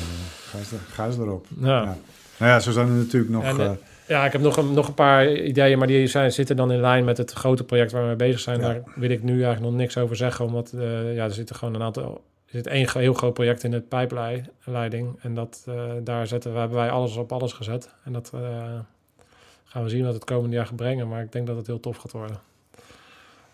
ga 0.50 0.58
eens, 1.04 1.16
er- 1.16 1.22
erop. 1.22 1.46
Ja. 1.58 1.66
Ja. 1.82 1.96
Nou 2.36 2.50
ja, 2.52 2.60
zo 2.60 2.70
zijn 2.72 2.86
er 2.86 2.92
natuurlijk 2.92 3.32
nog... 3.32 3.44
En, 3.44 3.60
eh, 3.60 3.66
eh, 3.66 3.72
Ja, 4.06 4.24
ik 4.24 4.32
heb 4.32 4.40
nog 4.40 4.56
een, 4.56 4.72
nog 4.72 4.88
een 4.88 4.94
paar 4.94 5.32
ideeën, 5.32 5.78
maar 5.78 5.86
die 5.86 6.06
zijn, 6.06 6.32
zitten 6.32 6.56
dan 6.56 6.72
in 6.72 6.80
lijn 6.80 7.04
met 7.04 7.16
het 7.16 7.32
grote 7.32 7.64
project 7.64 7.92
waar 7.92 8.00
we 8.00 8.06
mee 8.06 8.16
bezig 8.16 8.40
zijn. 8.40 8.60
Ja. 8.60 8.66
Daar 8.66 8.82
wil 8.94 9.10
ik 9.10 9.22
nu 9.22 9.32
eigenlijk 9.32 9.60
nog 9.62 9.80
niks 9.80 9.96
over 9.96 10.16
zeggen, 10.16 10.44
omdat 10.44 10.72
eh, 10.72 11.14
ja, 11.14 11.24
er 11.24 11.32
zitten 11.32 11.56
gewoon 11.56 11.74
een 11.74 11.82
aantal. 11.82 12.24
Er 12.46 12.60
zit 12.60 12.66
één 12.66 12.88
heel 12.92 13.14
groot 13.14 13.34
project 13.34 13.62
in 13.62 13.72
het 13.72 13.88
pijpleiding. 13.88 15.18
En 15.20 15.34
dat, 15.34 15.66
daar 16.02 16.26
zetten 16.26 16.52
we, 16.52 16.58
hebben 16.58 16.76
wij 16.78 16.90
alles 16.90 17.16
op 17.16 17.32
alles 17.32 17.52
gezet. 17.52 17.88
En 18.04 18.12
dat 18.12 18.32
gaan 19.64 19.82
we 19.82 19.88
zien 19.88 20.04
wat 20.04 20.14
het 20.14 20.24
komende 20.24 20.56
jaar 20.56 20.66
gaat 20.66 20.76
brengen. 20.76 21.08
Maar 21.08 21.22
ik 21.22 21.32
denk 21.32 21.46
dat 21.46 21.56
het 21.56 21.66
heel 21.66 21.80
tof 21.80 21.96
gaat 21.96 22.12
worden. 22.12 22.36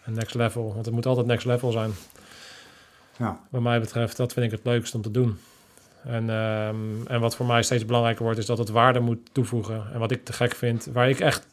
En 0.04 0.12
next 0.12 0.34
level, 0.34 0.72
want 0.72 0.84
het 0.84 0.94
moet 0.94 1.06
altijd 1.06 1.26
next 1.26 1.46
level 1.46 1.70
zijn. 1.70 1.90
ja. 3.16 3.40
Wat 3.50 3.60
mij 3.62 3.80
betreft, 3.80 4.16
dat 4.16 4.32
vind 4.32 4.46
ik 4.46 4.52
het 4.52 4.64
leukst 4.64 4.94
om 4.94 5.02
te 5.02 5.10
doen. 5.10 5.38
En, 6.04 6.30
ehm, 6.30 7.06
en 7.06 7.20
wat 7.20 7.36
voor 7.36 7.46
mij 7.46 7.62
steeds 7.62 7.84
belangrijker 7.84 8.24
wordt, 8.24 8.38
is 8.38 8.46
dat 8.46 8.58
het 8.58 8.68
waarde 8.68 9.00
moet 9.00 9.18
toevoegen. 9.32 9.86
En 9.92 9.98
wat 9.98 10.10
ik 10.10 10.24
te 10.24 10.32
gek 10.32 10.54
vind, 10.54 10.88
waar 10.92 11.08
ik 11.08 11.20
echt. 11.20 11.46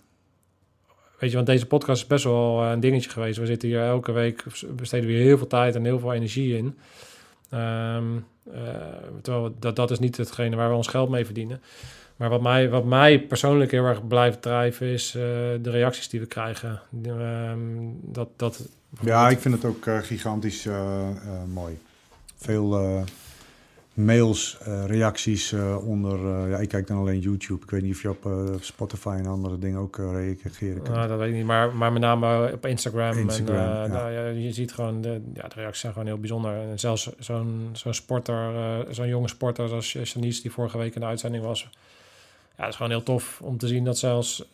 Weet 1.20 1.30
je, 1.30 1.36
want 1.36 1.48
deze 1.48 1.66
podcast 1.66 2.02
is 2.02 2.08
best 2.08 2.24
wel 2.24 2.64
eh, 2.64 2.72
een 2.72 2.80
dingetje 2.80 3.10
geweest. 3.10 3.38
We 3.38 3.46
zitten 3.46 3.70
hier 3.70 3.82
elke 3.82 4.12
week, 4.12 4.44
besteden 4.76 5.08
we 5.08 5.14
heel 5.14 5.38
veel 5.38 5.48
tijd 5.48 5.76
en 5.76 5.84
heel 5.84 6.00
veel 6.00 6.14
energie 6.14 6.58
in. 6.58 6.78
Ehm, 7.50 8.06
eh, 8.54 8.62
terwijl 9.22 9.56
dat, 9.60 9.76
dat 9.76 9.92
is 9.92 10.00
niet 10.00 10.18
hetgene 10.18 10.56
waar 10.56 10.70
we 10.70 10.76
ons 10.76 10.88
geld 10.88 11.10
mee 11.10 11.26
verdienen. 11.26 11.62
Maar 12.16 12.30
wat 12.30 12.42
mij, 12.42 12.70
wat 12.70 12.86
mij 12.86 13.20
persoonlijk 13.20 13.72
heel 13.72 13.86
erg 13.86 14.08
blijft 14.08 14.42
drijven, 14.42 14.88
is 14.88 15.08
eh, 15.08 15.22
de 15.62 15.70
reacties 15.70 16.10
die 16.10 16.20
we 16.20 16.26
krijgen. 16.26 16.82
Ehm, 17.06 17.60
dat, 18.02 18.30
dat, 18.36 18.70
ja, 19.02 19.30
ik 19.30 19.40
vind 19.40 19.54
het 19.54 19.66
ook 19.66 20.06
gigantisch 20.06 20.68
mooi. 21.54 21.78
Veel 22.36 23.04
mails, 23.98 24.58
eh, 24.60 24.86
reacties 24.86 25.52
eh, 25.52 25.88
onder... 25.88 26.44
eh, 26.44 26.50
ja, 26.50 26.58
ik 26.58 26.70
kijk 26.70 26.88
dan 26.88 26.98
alleen 26.98 27.20
YouTube. 27.20 27.64
Ik 27.64 27.70
weet 27.70 27.82
niet 27.82 27.94
of 27.94 28.02
je 28.02 28.10
op 28.10 28.28
Spotify 28.60 29.16
en 29.20 29.26
andere 29.26 29.58
dingen 29.58 29.80
ook 29.80 29.98
reageren 29.98 30.82
kan. 30.82 30.94
Nou, 30.94 31.08
dat 31.08 31.20
weet 31.20 31.30
ik 31.30 31.36
niet, 31.36 31.46
maar, 31.46 31.76
maar 31.76 31.92
met 31.92 32.02
name 32.02 32.52
op 32.54 32.66
Instagram. 32.66 33.18
Instagram, 33.18 33.56
en, 33.56 33.62
ja. 33.64 33.88
nou, 33.88 34.12
ja, 34.12 34.26
je 34.28 34.52
ziet 34.52 34.74
gewoon, 34.74 35.02
de, 35.02 35.22
ja, 35.34 35.48
de 35.48 35.56
reacties 35.56 35.82
zijn 35.82 35.94
gewoon 35.94 36.08
heel 36.08 36.18
bijzonder. 36.18 36.52
En 36.52 36.80
zelfs 36.80 37.10
zo'n 37.20 37.70
zo'n 37.72 37.94
sporter, 37.94 38.86
zo'n 38.90 39.08
jonge 39.08 39.28
sporter 39.28 39.68
zoals 39.68 39.92
Janice, 39.92 40.42
die 40.42 40.52
vorige 40.52 40.78
week 40.78 40.96
in 40.96 41.02
de 41.02 41.08
uitzending 41.08 41.44
was. 41.44 41.70
Ja, 42.58 42.64
het 42.64 42.70
is 42.70 42.76
gewoon 42.76 42.92
heel 42.92 43.04
tof 43.04 43.42
om 43.42 43.58
te 43.58 43.68
zien 43.68 43.84
dat 43.84 43.98
zelfs 43.98 44.46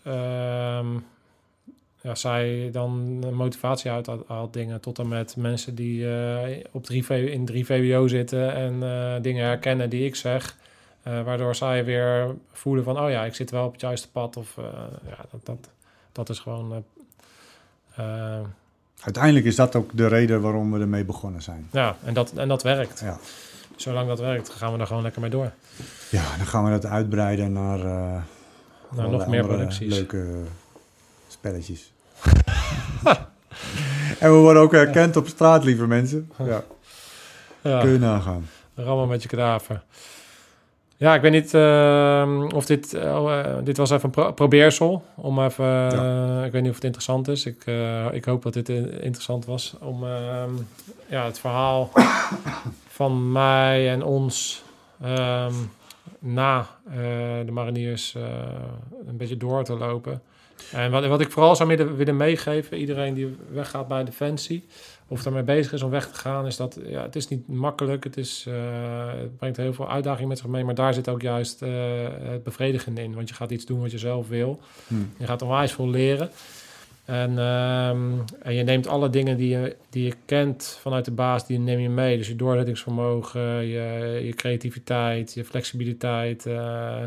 ja, 2.04 2.16
zij 2.16 2.70
dan 2.72 3.20
motivatie 3.36 3.92
uit 3.92 4.10
haalt 4.28 4.54
dingen. 4.54 4.80
Tot 4.80 5.00
en 5.00 5.08
met 5.08 5.36
mensen 5.36 5.76
die 5.76 6.14
eh, 6.16 6.66
op 6.72 6.84
3 6.86 7.06
V, 7.06 7.30
in 7.32 7.46
3 7.46 7.66
VWO 7.66 8.08
zitten 8.08 8.54
en 8.54 8.84
eh, 8.84 9.22
dingen 9.22 9.46
herkennen 9.46 9.90
die 9.90 10.06
ik 10.06 10.16
zeg. 10.16 10.58
Eh, 11.04 11.24
waardoor 11.24 11.56
zij 11.56 11.86
weer 11.86 12.36
voelen 12.52 12.84
van, 12.84 13.00
oh 13.00 13.10
ja, 13.10 13.26
ik 13.26 13.36
zit 13.36 13.52
wel 13.52 13.66
op 13.66 13.72
het 13.72 13.82
juiste 13.82 14.12
pad. 14.12 14.38
Of 14.38 14.56
ja, 15.08 15.26
dat, 15.32 15.46
dat, 15.46 15.70
dat 16.12 16.30
is 16.30 16.40
gewoon... 16.40 16.84
Uiteindelijk 19.00 19.46
is 19.46 19.56
dat 19.56 19.76
ook 19.76 19.90
de 19.94 20.08
reden 20.08 20.42
waarom 20.42 20.72
we 20.72 20.80
ermee 20.80 21.06
begonnen 21.06 21.42
zijn. 21.42 21.68
ja, 21.72 21.96
en 22.04 22.14
dat, 22.14 22.32
en 22.32 22.48
dat 22.48 22.64
werkt. 22.64 23.00
Ja. 23.00 23.18
Zolang 23.76 24.08
dat 24.08 24.20
werkt, 24.20 24.50
gaan 24.50 24.74
we 24.74 24.80
er 24.80 24.88
gewoon 24.88 25.04
lekker 25.04 25.22
mee 25.22 25.30
door. 25.30 25.52
Ja, 26.10 26.38
dan 26.38 26.46
gaan 26.46 26.64
we 26.64 26.70
dat 26.70 26.86
uitbreiden 26.86 27.52
naar 27.52 27.80
allerlei 28.90 29.18
nog 29.18 29.28
meer 29.28 29.46
producties. 29.46 29.94
leuke 29.94 30.44
spelletjes. 31.28 31.93
en 34.20 34.32
we 34.32 34.38
worden 34.38 34.62
ook 34.62 34.72
herkend 34.72 35.16
op 35.16 35.28
straat, 35.28 35.64
lieve 35.64 35.88
mensen. 35.88 36.32
Ja, 36.46 36.64
Ja, 37.62 37.80
kun 37.80 37.92
je 37.92 38.00
nagaan. 38.00 38.50
rammen 38.76 39.08
met 39.08 39.22
je 39.24 39.28
kadaver. 39.30 39.82
Ja, 40.98 41.16
ik 41.16 41.22
weet 41.22 41.32
niet 41.32 41.54
ehm, 41.54 42.42
of 42.56 42.66
dit... 42.66 42.94
oh, 42.94 43.40
eh, 43.40 43.54
dit 43.64 43.78
was 43.78 43.90
even 43.90 44.04
een 44.06 44.10
pro- 44.12 44.32
probeersel. 44.32 45.06
Om 45.16 45.44
even... 45.44 45.92
eh, 45.92 46.46
ik 46.46 46.52
weet 46.52 46.62
niet 46.62 46.70
of 46.70 46.76
het 46.76 46.84
interessant 46.84 47.28
is. 47.28 47.46
Ik, 47.46 47.62
eh, 47.66 48.06
ik 48.12 48.26
hoop 48.26 48.44
dat 48.44 48.54
dit 48.54 48.70
eh, 48.70 48.76
interessant 48.78 49.46
was. 49.46 49.76
Om 49.80 50.04
ehm, 50.04 50.50
ja, 51.08 51.26
het 51.26 51.40
verhaal 51.40 51.92
van 53.00 53.32
mij 53.32 53.90
en 53.90 54.04
ons... 54.04 54.64
ehm, 55.02 55.54
na 56.20 56.68
eh, 56.90 56.96
de 57.46 57.52
mariniers 57.52 58.16
eh, 58.16 58.24
een 59.08 59.18
beetje 59.18 59.38
door 59.38 59.64
te 59.64 59.78
lopen. 59.78 60.22
En 60.72 60.92
wat, 60.92 61.06
wat 61.06 61.22
ik 61.22 61.32
vooral 61.32 61.56
zou 61.56 61.70
willen, 61.70 61.96
willen 61.96 62.18
meegeven, 62.18 62.78
iedereen 62.78 63.14
die 63.14 63.36
weggaat 63.52 63.88
bij 63.88 64.04
Defensie, 64.04 64.66
of 65.08 65.24
daarmee 65.24 65.44
bezig 65.44 65.74
is 65.74 65.82
om 65.82 65.90
weg 65.90 66.08
te 66.08 66.20
gaan, 66.20 66.46
is 66.46 66.56
dat 66.56 66.80
ja, 66.86 67.02
het 67.02 67.16
is 67.16 67.28
niet 67.28 67.48
makkelijk. 67.48 68.04
Het, 68.04 68.18
is, 68.18 68.46
eh, 68.48 68.54
het 69.08 69.38
brengt 69.38 69.58
heel 69.58 69.74
veel 69.74 69.90
uitdagingen 69.90 70.28
met 70.28 70.38
zich 70.38 70.48
mee, 70.48 70.64
maar 70.64 70.76
daar 70.76 70.94
zit 70.94 71.10
ook 71.10 71.22
juist 71.22 71.62
eh, 71.62 71.70
het 72.22 72.44
bevredigende 72.44 73.04
in. 73.04 73.14
Want 73.16 73.30
je 73.30 73.36
gaat 73.36 73.52
iets 73.52 73.66
doen 73.66 73.82
wat 73.82 73.92
je 73.92 73.98
zelf 73.98 74.28
wil. 74.28 74.60
Hm. 74.88 74.96
Je 75.18 75.26
gaat 75.26 75.42
onwijs 75.42 75.72
veel 75.72 75.90
leren. 75.90 76.30
En, 77.06 77.38
ehm, 77.38 78.12
en 78.42 78.54
je 78.54 78.64
neemt 78.64 78.88
alle 78.88 79.10
dingen 79.10 79.38
die 79.38 79.50
je, 79.50 79.76
die 79.90 80.04
je 80.04 80.14
kent 80.26 80.78
vanuit 80.82 81.06
de 81.06 81.12
baas, 81.12 81.48
die 81.48 81.60
neem 81.60 81.80
je 81.80 81.90
mee. 81.90 82.18
Dus 82.18 82.28
je 82.28 82.36
doorzettingsvermogen, 82.36 83.66
je, 83.66 84.20
je 84.24 84.34
creativiteit, 84.34 85.34
je 85.34 85.46
flexibiliteit, 85.46 86.46
eh, 86.46 87.04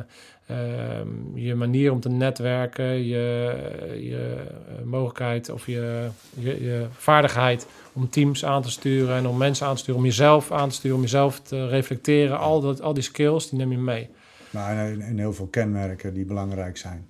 ehm, 0.46 1.08
je 1.34 1.54
manier 1.54 1.92
om 1.92 2.00
te 2.00 2.08
netwerken, 2.08 3.04
je, 3.06 3.56
je 4.00 4.44
eh, 4.68 4.84
mogelijkheid 4.84 5.50
of 5.50 5.66
je, 5.66 6.08
je, 6.34 6.62
je 6.62 6.86
vaardigheid 6.90 7.66
om 7.92 8.08
teams 8.08 8.44
aan 8.44 8.62
te 8.62 8.70
sturen 8.70 9.16
en 9.16 9.26
om 9.26 9.36
mensen 9.36 9.66
aan 9.66 9.74
te 9.74 9.80
sturen, 9.80 10.00
om 10.00 10.06
jezelf 10.06 10.52
aan 10.52 10.68
te 10.68 10.74
sturen, 10.74 10.96
om 10.96 11.02
jezelf 11.02 11.40
te 11.40 11.68
reflecteren. 11.68 12.38
Al, 12.38 12.60
dat, 12.60 12.80
al 12.80 12.94
die 12.94 13.02
skills, 13.02 13.48
die 13.48 13.58
neem 13.58 13.70
je 13.70 13.78
mee. 13.78 14.08
Maar 14.50 14.76
en, 14.76 15.00
en 15.00 15.18
heel 15.18 15.32
veel 15.32 15.46
kenmerken 15.46 16.14
die 16.14 16.24
belangrijk 16.24 16.76
zijn. 16.76 17.06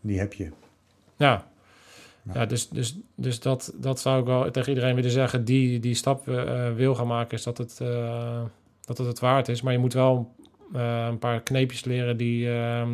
Die 0.00 0.18
heb 0.18 0.32
je. 0.32 0.50
Ja, 1.16 1.46
Ja. 2.34 2.46
dus, 2.46 2.68
dus, 2.68 2.96
dus 3.14 3.40
dat, 3.40 3.72
dat 3.74 4.00
zou 4.00 4.20
ik 4.20 4.26
wel 4.26 4.50
tegen 4.50 4.68
iedereen 4.68 4.94
willen 4.94 5.10
zeggen 5.10 5.44
die 5.44 5.80
die 5.80 5.94
stap 5.94 6.28
eh, 6.28 6.72
wil 6.74 6.94
gaan 6.94 7.06
maken, 7.06 7.38
is 7.38 7.42
dat 7.42 7.58
het, 7.58 7.80
eh, 7.80 8.40
dat 8.84 8.98
het 8.98 9.06
het 9.06 9.18
waard 9.18 9.48
is. 9.48 9.62
Maar 9.62 9.72
je 9.72 9.78
moet 9.78 9.92
wel 9.92 10.34
eh, 10.72 11.06
een 11.08 11.18
paar 11.18 11.40
kneepjes 11.40 11.84
leren 11.84 12.16
die 12.16 12.48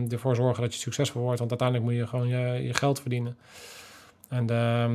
ervoor 0.09 0.37
zorgen 0.37 0.63
dat 0.63 0.75
je 0.75 0.81
succesvol 0.81 1.23
wordt. 1.23 1.39
Want 1.39 1.51
uiteindelijk 1.51 1.91
moet 1.91 1.99
je 2.01 2.07
gewoon 2.07 2.29
je, 2.29 2.63
je 2.63 2.75
geld 2.75 3.01
verdienen. 3.01 3.37
En 4.29 4.47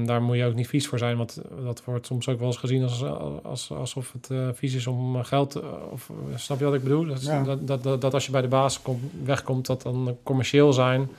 daar 0.05 0.21
moet 0.21 0.35
je 0.37 0.45
ook 0.45 0.55
niet 0.55 0.67
vies 0.67 0.87
voor 0.87 0.97
zijn, 0.97 1.17
want 1.17 1.41
dat 1.63 1.83
wordt 1.85 2.05
soms 2.05 2.27
ook 2.27 2.39
wel 2.39 2.47
eens 2.47 2.57
gezien 2.57 2.83
als, 2.83 3.03
als, 3.43 3.71
alsof 3.71 4.13
het 4.13 4.57
vies 4.57 4.73
is 4.73 4.87
om 4.87 5.23
geld. 5.23 5.61
of, 5.91 6.11
snap 6.35 6.59
je 6.59 6.65
wat 6.65 6.73
ik 6.73 6.83
bedoel? 6.83 7.05
Dat, 7.05 7.23
Ja. 7.23 7.43
dat, 7.43 7.67
dat, 7.67 7.83
dat, 7.83 8.01
dat 8.01 8.13
als 8.13 8.25
je 8.25 8.31
bij 8.31 8.41
de 8.41 8.47
baas 8.47 8.81
komt, 8.81 9.03
wegkomt, 9.23 9.65
dat 9.65 9.81
dan 9.81 10.17
commercieel 10.23 10.73
zijn 10.73 11.09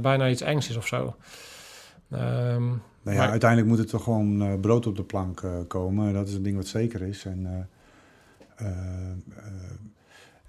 bijna 0.00 0.28
iets 0.28 0.40
engs 0.40 0.68
is 0.68 0.76
of 0.76 0.86
zo. 0.86 1.14
Ehm, 2.12 2.68
Nou 3.04 3.16
ja, 3.16 3.22
Maar- 3.22 3.30
uiteindelijk 3.30 3.70
moet 3.70 3.78
er 3.78 3.86
toch 3.86 4.02
gewoon 4.04 4.42
eh, 4.42 4.60
brood 4.60 4.86
op 4.86 4.96
de 4.96 5.02
plank 5.02 5.42
eh, 5.42 5.50
komen. 5.68 6.12
Dat 6.12 6.28
is 6.28 6.34
een 6.34 6.42
ding 6.42 6.56
wat 6.56 6.66
zeker 6.66 7.02
is. 7.02 7.24
En, 7.24 7.68
eh, 8.56 8.66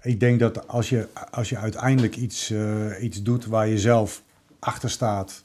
ik 0.02 0.20
denk 0.20 0.40
dat 0.40 0.68
als 0.68 0.88
je, 0.88 1.08
als 1.30 1.48
je 1.48 1.56
uiteindelijk 1.56 2.16
iets, 2.16 2.52
iets 3.00 3.22
doet 3.22 3.46
waar 3.46 3.66
je 3.68 3.78
zelf 3.78 4.22
achter 4.58 4.90
staat... 4.90 5.44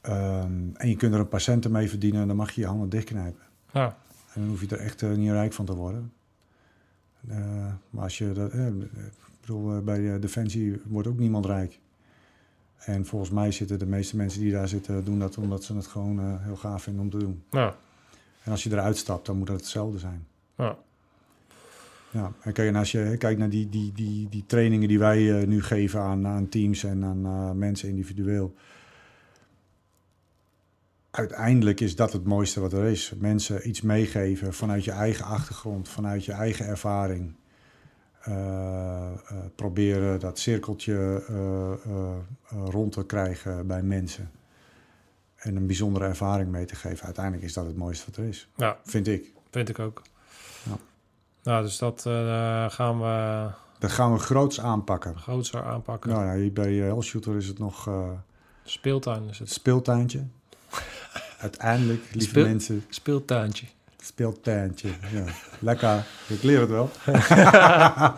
ehm, 0.00 0.52
en 0.74 0.88
je 0.88 0.96
kunt 0.96 1.14
er 1.14 1.20
een 1.20 1.28
paar 1.28 1.40
centen 1.40 1.70
mee 1.70 1.88
verdienen... 1.88 2.26
dan 2.26 2.36
mag 2.36 2.50
je 2.50 2.60
je 2.60 2.66
handen 2.66 2.88
dichtknijpen. 2.88 3.42
ja, 3.72 3.96
En 4.34 4.40
dan 4.40 4.48
hoef 4.48 4.60
je 4.60 4.66
er 4.68 4.80
echt 4.80 5.02
niet 5.02 5.30
rijk 5.30 5.52
van 5.52 5.64
te 5.64 5.74
worden. 5.74 6.12
Maar 7.90 8.02
als 8.02 8.18
je 8.18 8.32
dat... 8.32 8.52
ik 8.52 8.90
bedoel, 9.40 9.82
bij 9.82 10.18
Defensie 10.18 10.80
wordt 10.84 11.08
ook 11.08 11.18
niemand 11.18 11.46
rijk. 11.46 11.80
En 12.84 13.06
volgens 13.06 13.30
mij 13.30 13.50
zitten 13.50 13.78
de 13.78 13.86
meeste 13.86 14.16
mensen 14.16 14.40
die 14.40 14.52
daar 14.52 14.68
zitten... 14.68 15.04
doen 15.04 15.18
dat 15.18 15.36
omdat 15.36 15.64
ze 15.64 15.76
het 15.76 15.86
gewoon 15.86 16.18
eh, 16.18 16.44
heel 16.44 16.56
gaaf 16.56 16.82
vinden 16.82 17.02
om 17.02 17.10
te 17.10 17.18
doen. 17.18 17.42
ja, 17.50 17.76
En 18.42 18.50
als 18.50 18.62
je 18.62 18.70
eruit 18.70 18.96
stapt, 18.96 19.26
dan 19.26 19.36
moet 19.36 19.46
dat 19.46 19.56
hetzelfde 19.56 19.98
zijn. 19.98 20.26
ja. 20.56 20.76
Ja, 22.12 22.32
en 22.40 22.52
kijk, 22.52 22.68
en 22.68 22.76
als 22.76 22.92
je 22.92 23.16
kijkt 23.18 23.38
naar 23.38 23.48
die, 23.48 23.68
die, 23.68 23.92
die, 23.92 24.28
die 24.28 24.44
trainingen 24.46 24.88
die 24.88 24.98
wij 24.98 25.40
eh, 25.40 25.46
nu 25.46 25.62
geven 25.62 26.00
aan, 26.00 26.26
aan 26.26 26.48
teams 26.48 26.84
en 26.84 27.04
aan 27.04 27.26
eh, 27.26 27.50
mensen 27.50 27.88
individueel. 27.88 28.54
Uiteindelijk 31.10 31.80
is 31.80 31.96
dat 31.96 32.12
het 32.12 32.24
mooiste 32.24 32.60
wat 32.60 32.72
er 32.72 32.84
is. 32.84 33.12
Mensen 33.16 33.68
iets 33.68 33.80
meegeven 33.80 34.54
vanuit 34.54 34.84
je 34.84 34.90
eigen 34.90 35.24
achtergrond, 35.24 35.88
vanuit 35.88 36.24
je 36.24 36.32
eigen 36.32 36.66
ervaring. 36.66 37.34
Eh, 38.22 38.32
eh, 39.12 39.12
proberen 39.54 40.20
dat 40.20 40.38
cirkeltje 40.38 41.24
eh, 41.28 42.16
rond 42.70 42.92
te 42.92 43.04
krijgen 43.06 43.66
bij 43.66 43.82
mensen. 43.82 44.30
En 45.36 45.56
een 45.56 45.66
bijzondere 45.66 46.04
ervaring 46.04 46.48
mee 46.50 46.64
te 46.64 46.74
geven. 46.74 47.04
Uiteindelijk 47.04 47.44
is 47.44 47.52
dat 47.52 47.66
het 47.66 47.76
mooiste 47.76 48.06
wat 48.06 48.16
er 48.16 48.24
is, 48.24 48.48
ja, 48.56 48.76
vind 48.84 49.06
ik. 49.08 49.32
vind 49.50 49.68
ik 49.68 49.78
ook. 49.78 50.02
Ja. 50.62 50.76
Nou, 51.42 51.62
dus 51.62 51.78
dat 51.78 52.00
gaan 52.72 52.98
we 53.00 53.48
Dat 53.78 53.90
gaan 53.92 54.12
we 54.12 54.18
groots 54.18 54.60
aanpakken. 54.60 55.18
grootser 55.18 55.64
aanpakken. 55.64 56.10
Nou 56.10 56.24
ja, 56.24 56.34
hier 56.34 56.52
bij 56.52 56.72
Hellshooter 56.74 57.36
is 57.36 57.46
het 57.46 57.58
nog 57.58 57.90
Speeltuin 58.64 59.22
is 59.22 59.28
het 59.28 59.38
het. 59.38 59.50
speeltuintje. 59.50 60.26
uiteindelijk, 61.38 62.02
lieve 62.12 62.28
Speel- 62.28 62.44
mensen, 62.46 62.84
Speeltuintje. 62.88 63.66
Speeltuintje. 64.04 64.88
Ja. 65.12 65.24
Lekker, 65.58 66.04
ik 66.26 66.42
leer 66.42 66.60
het 66.60 66.70
wel. 66.70 66.90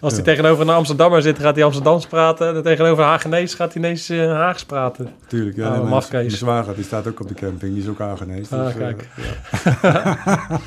Als 0.00 0.12
hij 0.12 0.22
tegenover 0.22 0.62
een 0.68 0.74
Amsterdammer 0.74 1.22
zit, 1.22 1.38
gaat 1.38 1.54
hij 1.54 1.64
Amsterdams 1.64 2.06
praten. 2.06 2.56
En 2.56 2.62
tegenover 2.62 3.04
een 3.04 3.10
Hagenees 3.10 3.54
gaat 3.54 3.72
hij 3.74 3.82
ineens 3.82 4.08
eh, 4.08 4.32
Haags 4.32 4.64
praten. 4.64 5.08
Tuurlijk, 5.26 5.56
ja. 5.56 5.66
Oh, 5.80 5.90
nee, 5.90 6.00
mijn- 6.10 6.30
zwager, 6.30 6.74
die 6.74 6.84
staat 6.84 7.06
ook 7.06 7.20
op 7.20 7.28
de 7.28 7.34
camping. 7.34 7.74
Die 7.74 7.82
is 7.82 7.88
ook 7.88 8.00
aangenees. 8.00 8.52
Ah, 8.52 8.64
dus, 8.64 8.72
eh, 8.74 8.78
kijk. 8.78 9.08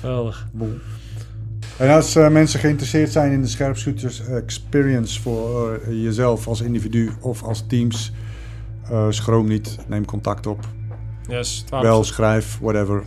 Geweldig. 0.00 0.46
En 1.76 1.90
als 1.90 2.16
eh, 2.16 2.28
mensen 2.28 2.60
geïnteresseerd 2.60 3.12
zijn 3.12 3.32
in 3.32 3.42
de 3.42 3.48
scherpschutters 3.48 4.26
experience 4.26 5.20
voor 5.20 5.80
jezelf 5.88 6.46
als 6.46 6.60
individu 6.60 7.10
of 7.20 7.42
als 7.42 7.64
teams, 7.66 8.12
schroom 9.08 9.48
niet. 9.48 9.78
Neem 9.86 10.04
contact 10.04 10.46
op. 10.46 10.60
Yes, 11.28 11.62
12 11.66 11.82
Bel, 11.82 12.04
schrijf, 12.04 12.58
whatever. 12.60 13.02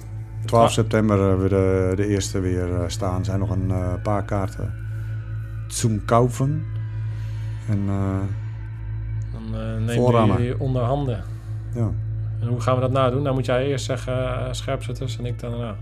12 0.45 0.65
Ah. 0.67 0.71
september 0.73 1.19
hebben 1.19 1.41
we 1.43 1.49
de, 1.49 1.93
de 1.95 2.07
eerste 2.07 2.39
weer 2.39 2.73
eh, 2.73 2.83
staan. 2.87 3.19
Er 3.19 3.25
zijn 3.25 3.39
nog 3.39 3.49
een 3.49 3.71
eh, 3.71 3.93
paar 4.03 4.23
kaarten 4.23 4.73
zum 5.67 6.05
kaufen. 6.05 6.65
En 7.69 7.79
eh, 7.87 8.19
Dan 9.33 9.59
eh 9.59 9.85
we 9.85 10.33
jullie 10.37 10.59
onder 10.59 10.81
handen. 10.83 11.23
ja. 11.73 11.89
En 12.41 12.47
hoe 12.47 12.61
gaan 12.61 12.75
we 12.75 12.81
dat 12.81 12.91
nou 12.91 13.11
doen? 13.11 13.21
Nou 13.21 13.35
moet 13.35 13.45
jij 13.45 13.65
eerst 13.65 13.85
zeggen 13.85 14.13
eh, 14.13 14.47
scherpzetters 14.51 15.17
en 15.17 15.25
ik 15.25 15.39
dan 15.39 15.51
daarna. 15.51 15.75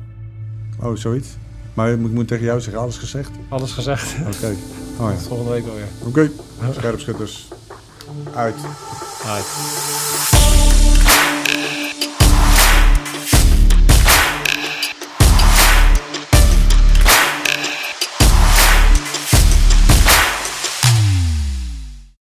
Oh, 0.82 0.96
zoiets. 0.96 1.38
Maar 1.74 1.92
ik 1.92 2.12
moet, 2.12 2.28
tegen 2.28 2.46
jou 2.46 2.62
zeggen, 2.62 2.82
alles 2.82 2.98
gezegd? 2.98 3.32
Alles 3.50 3.72
gezegd. 3.72 4.16
Oké. 4.20 4.54
Oh 5.00 5.12
ja. 5.12 5.18
Volgende 5.30 5.52
week 5.52 5.66
alweer. 5.68 5.88
Oké. 6.06 6.30
Scherpschutters. 6.72 7.48
Uit. 8.36 8.56
Uit. 9.28 10.43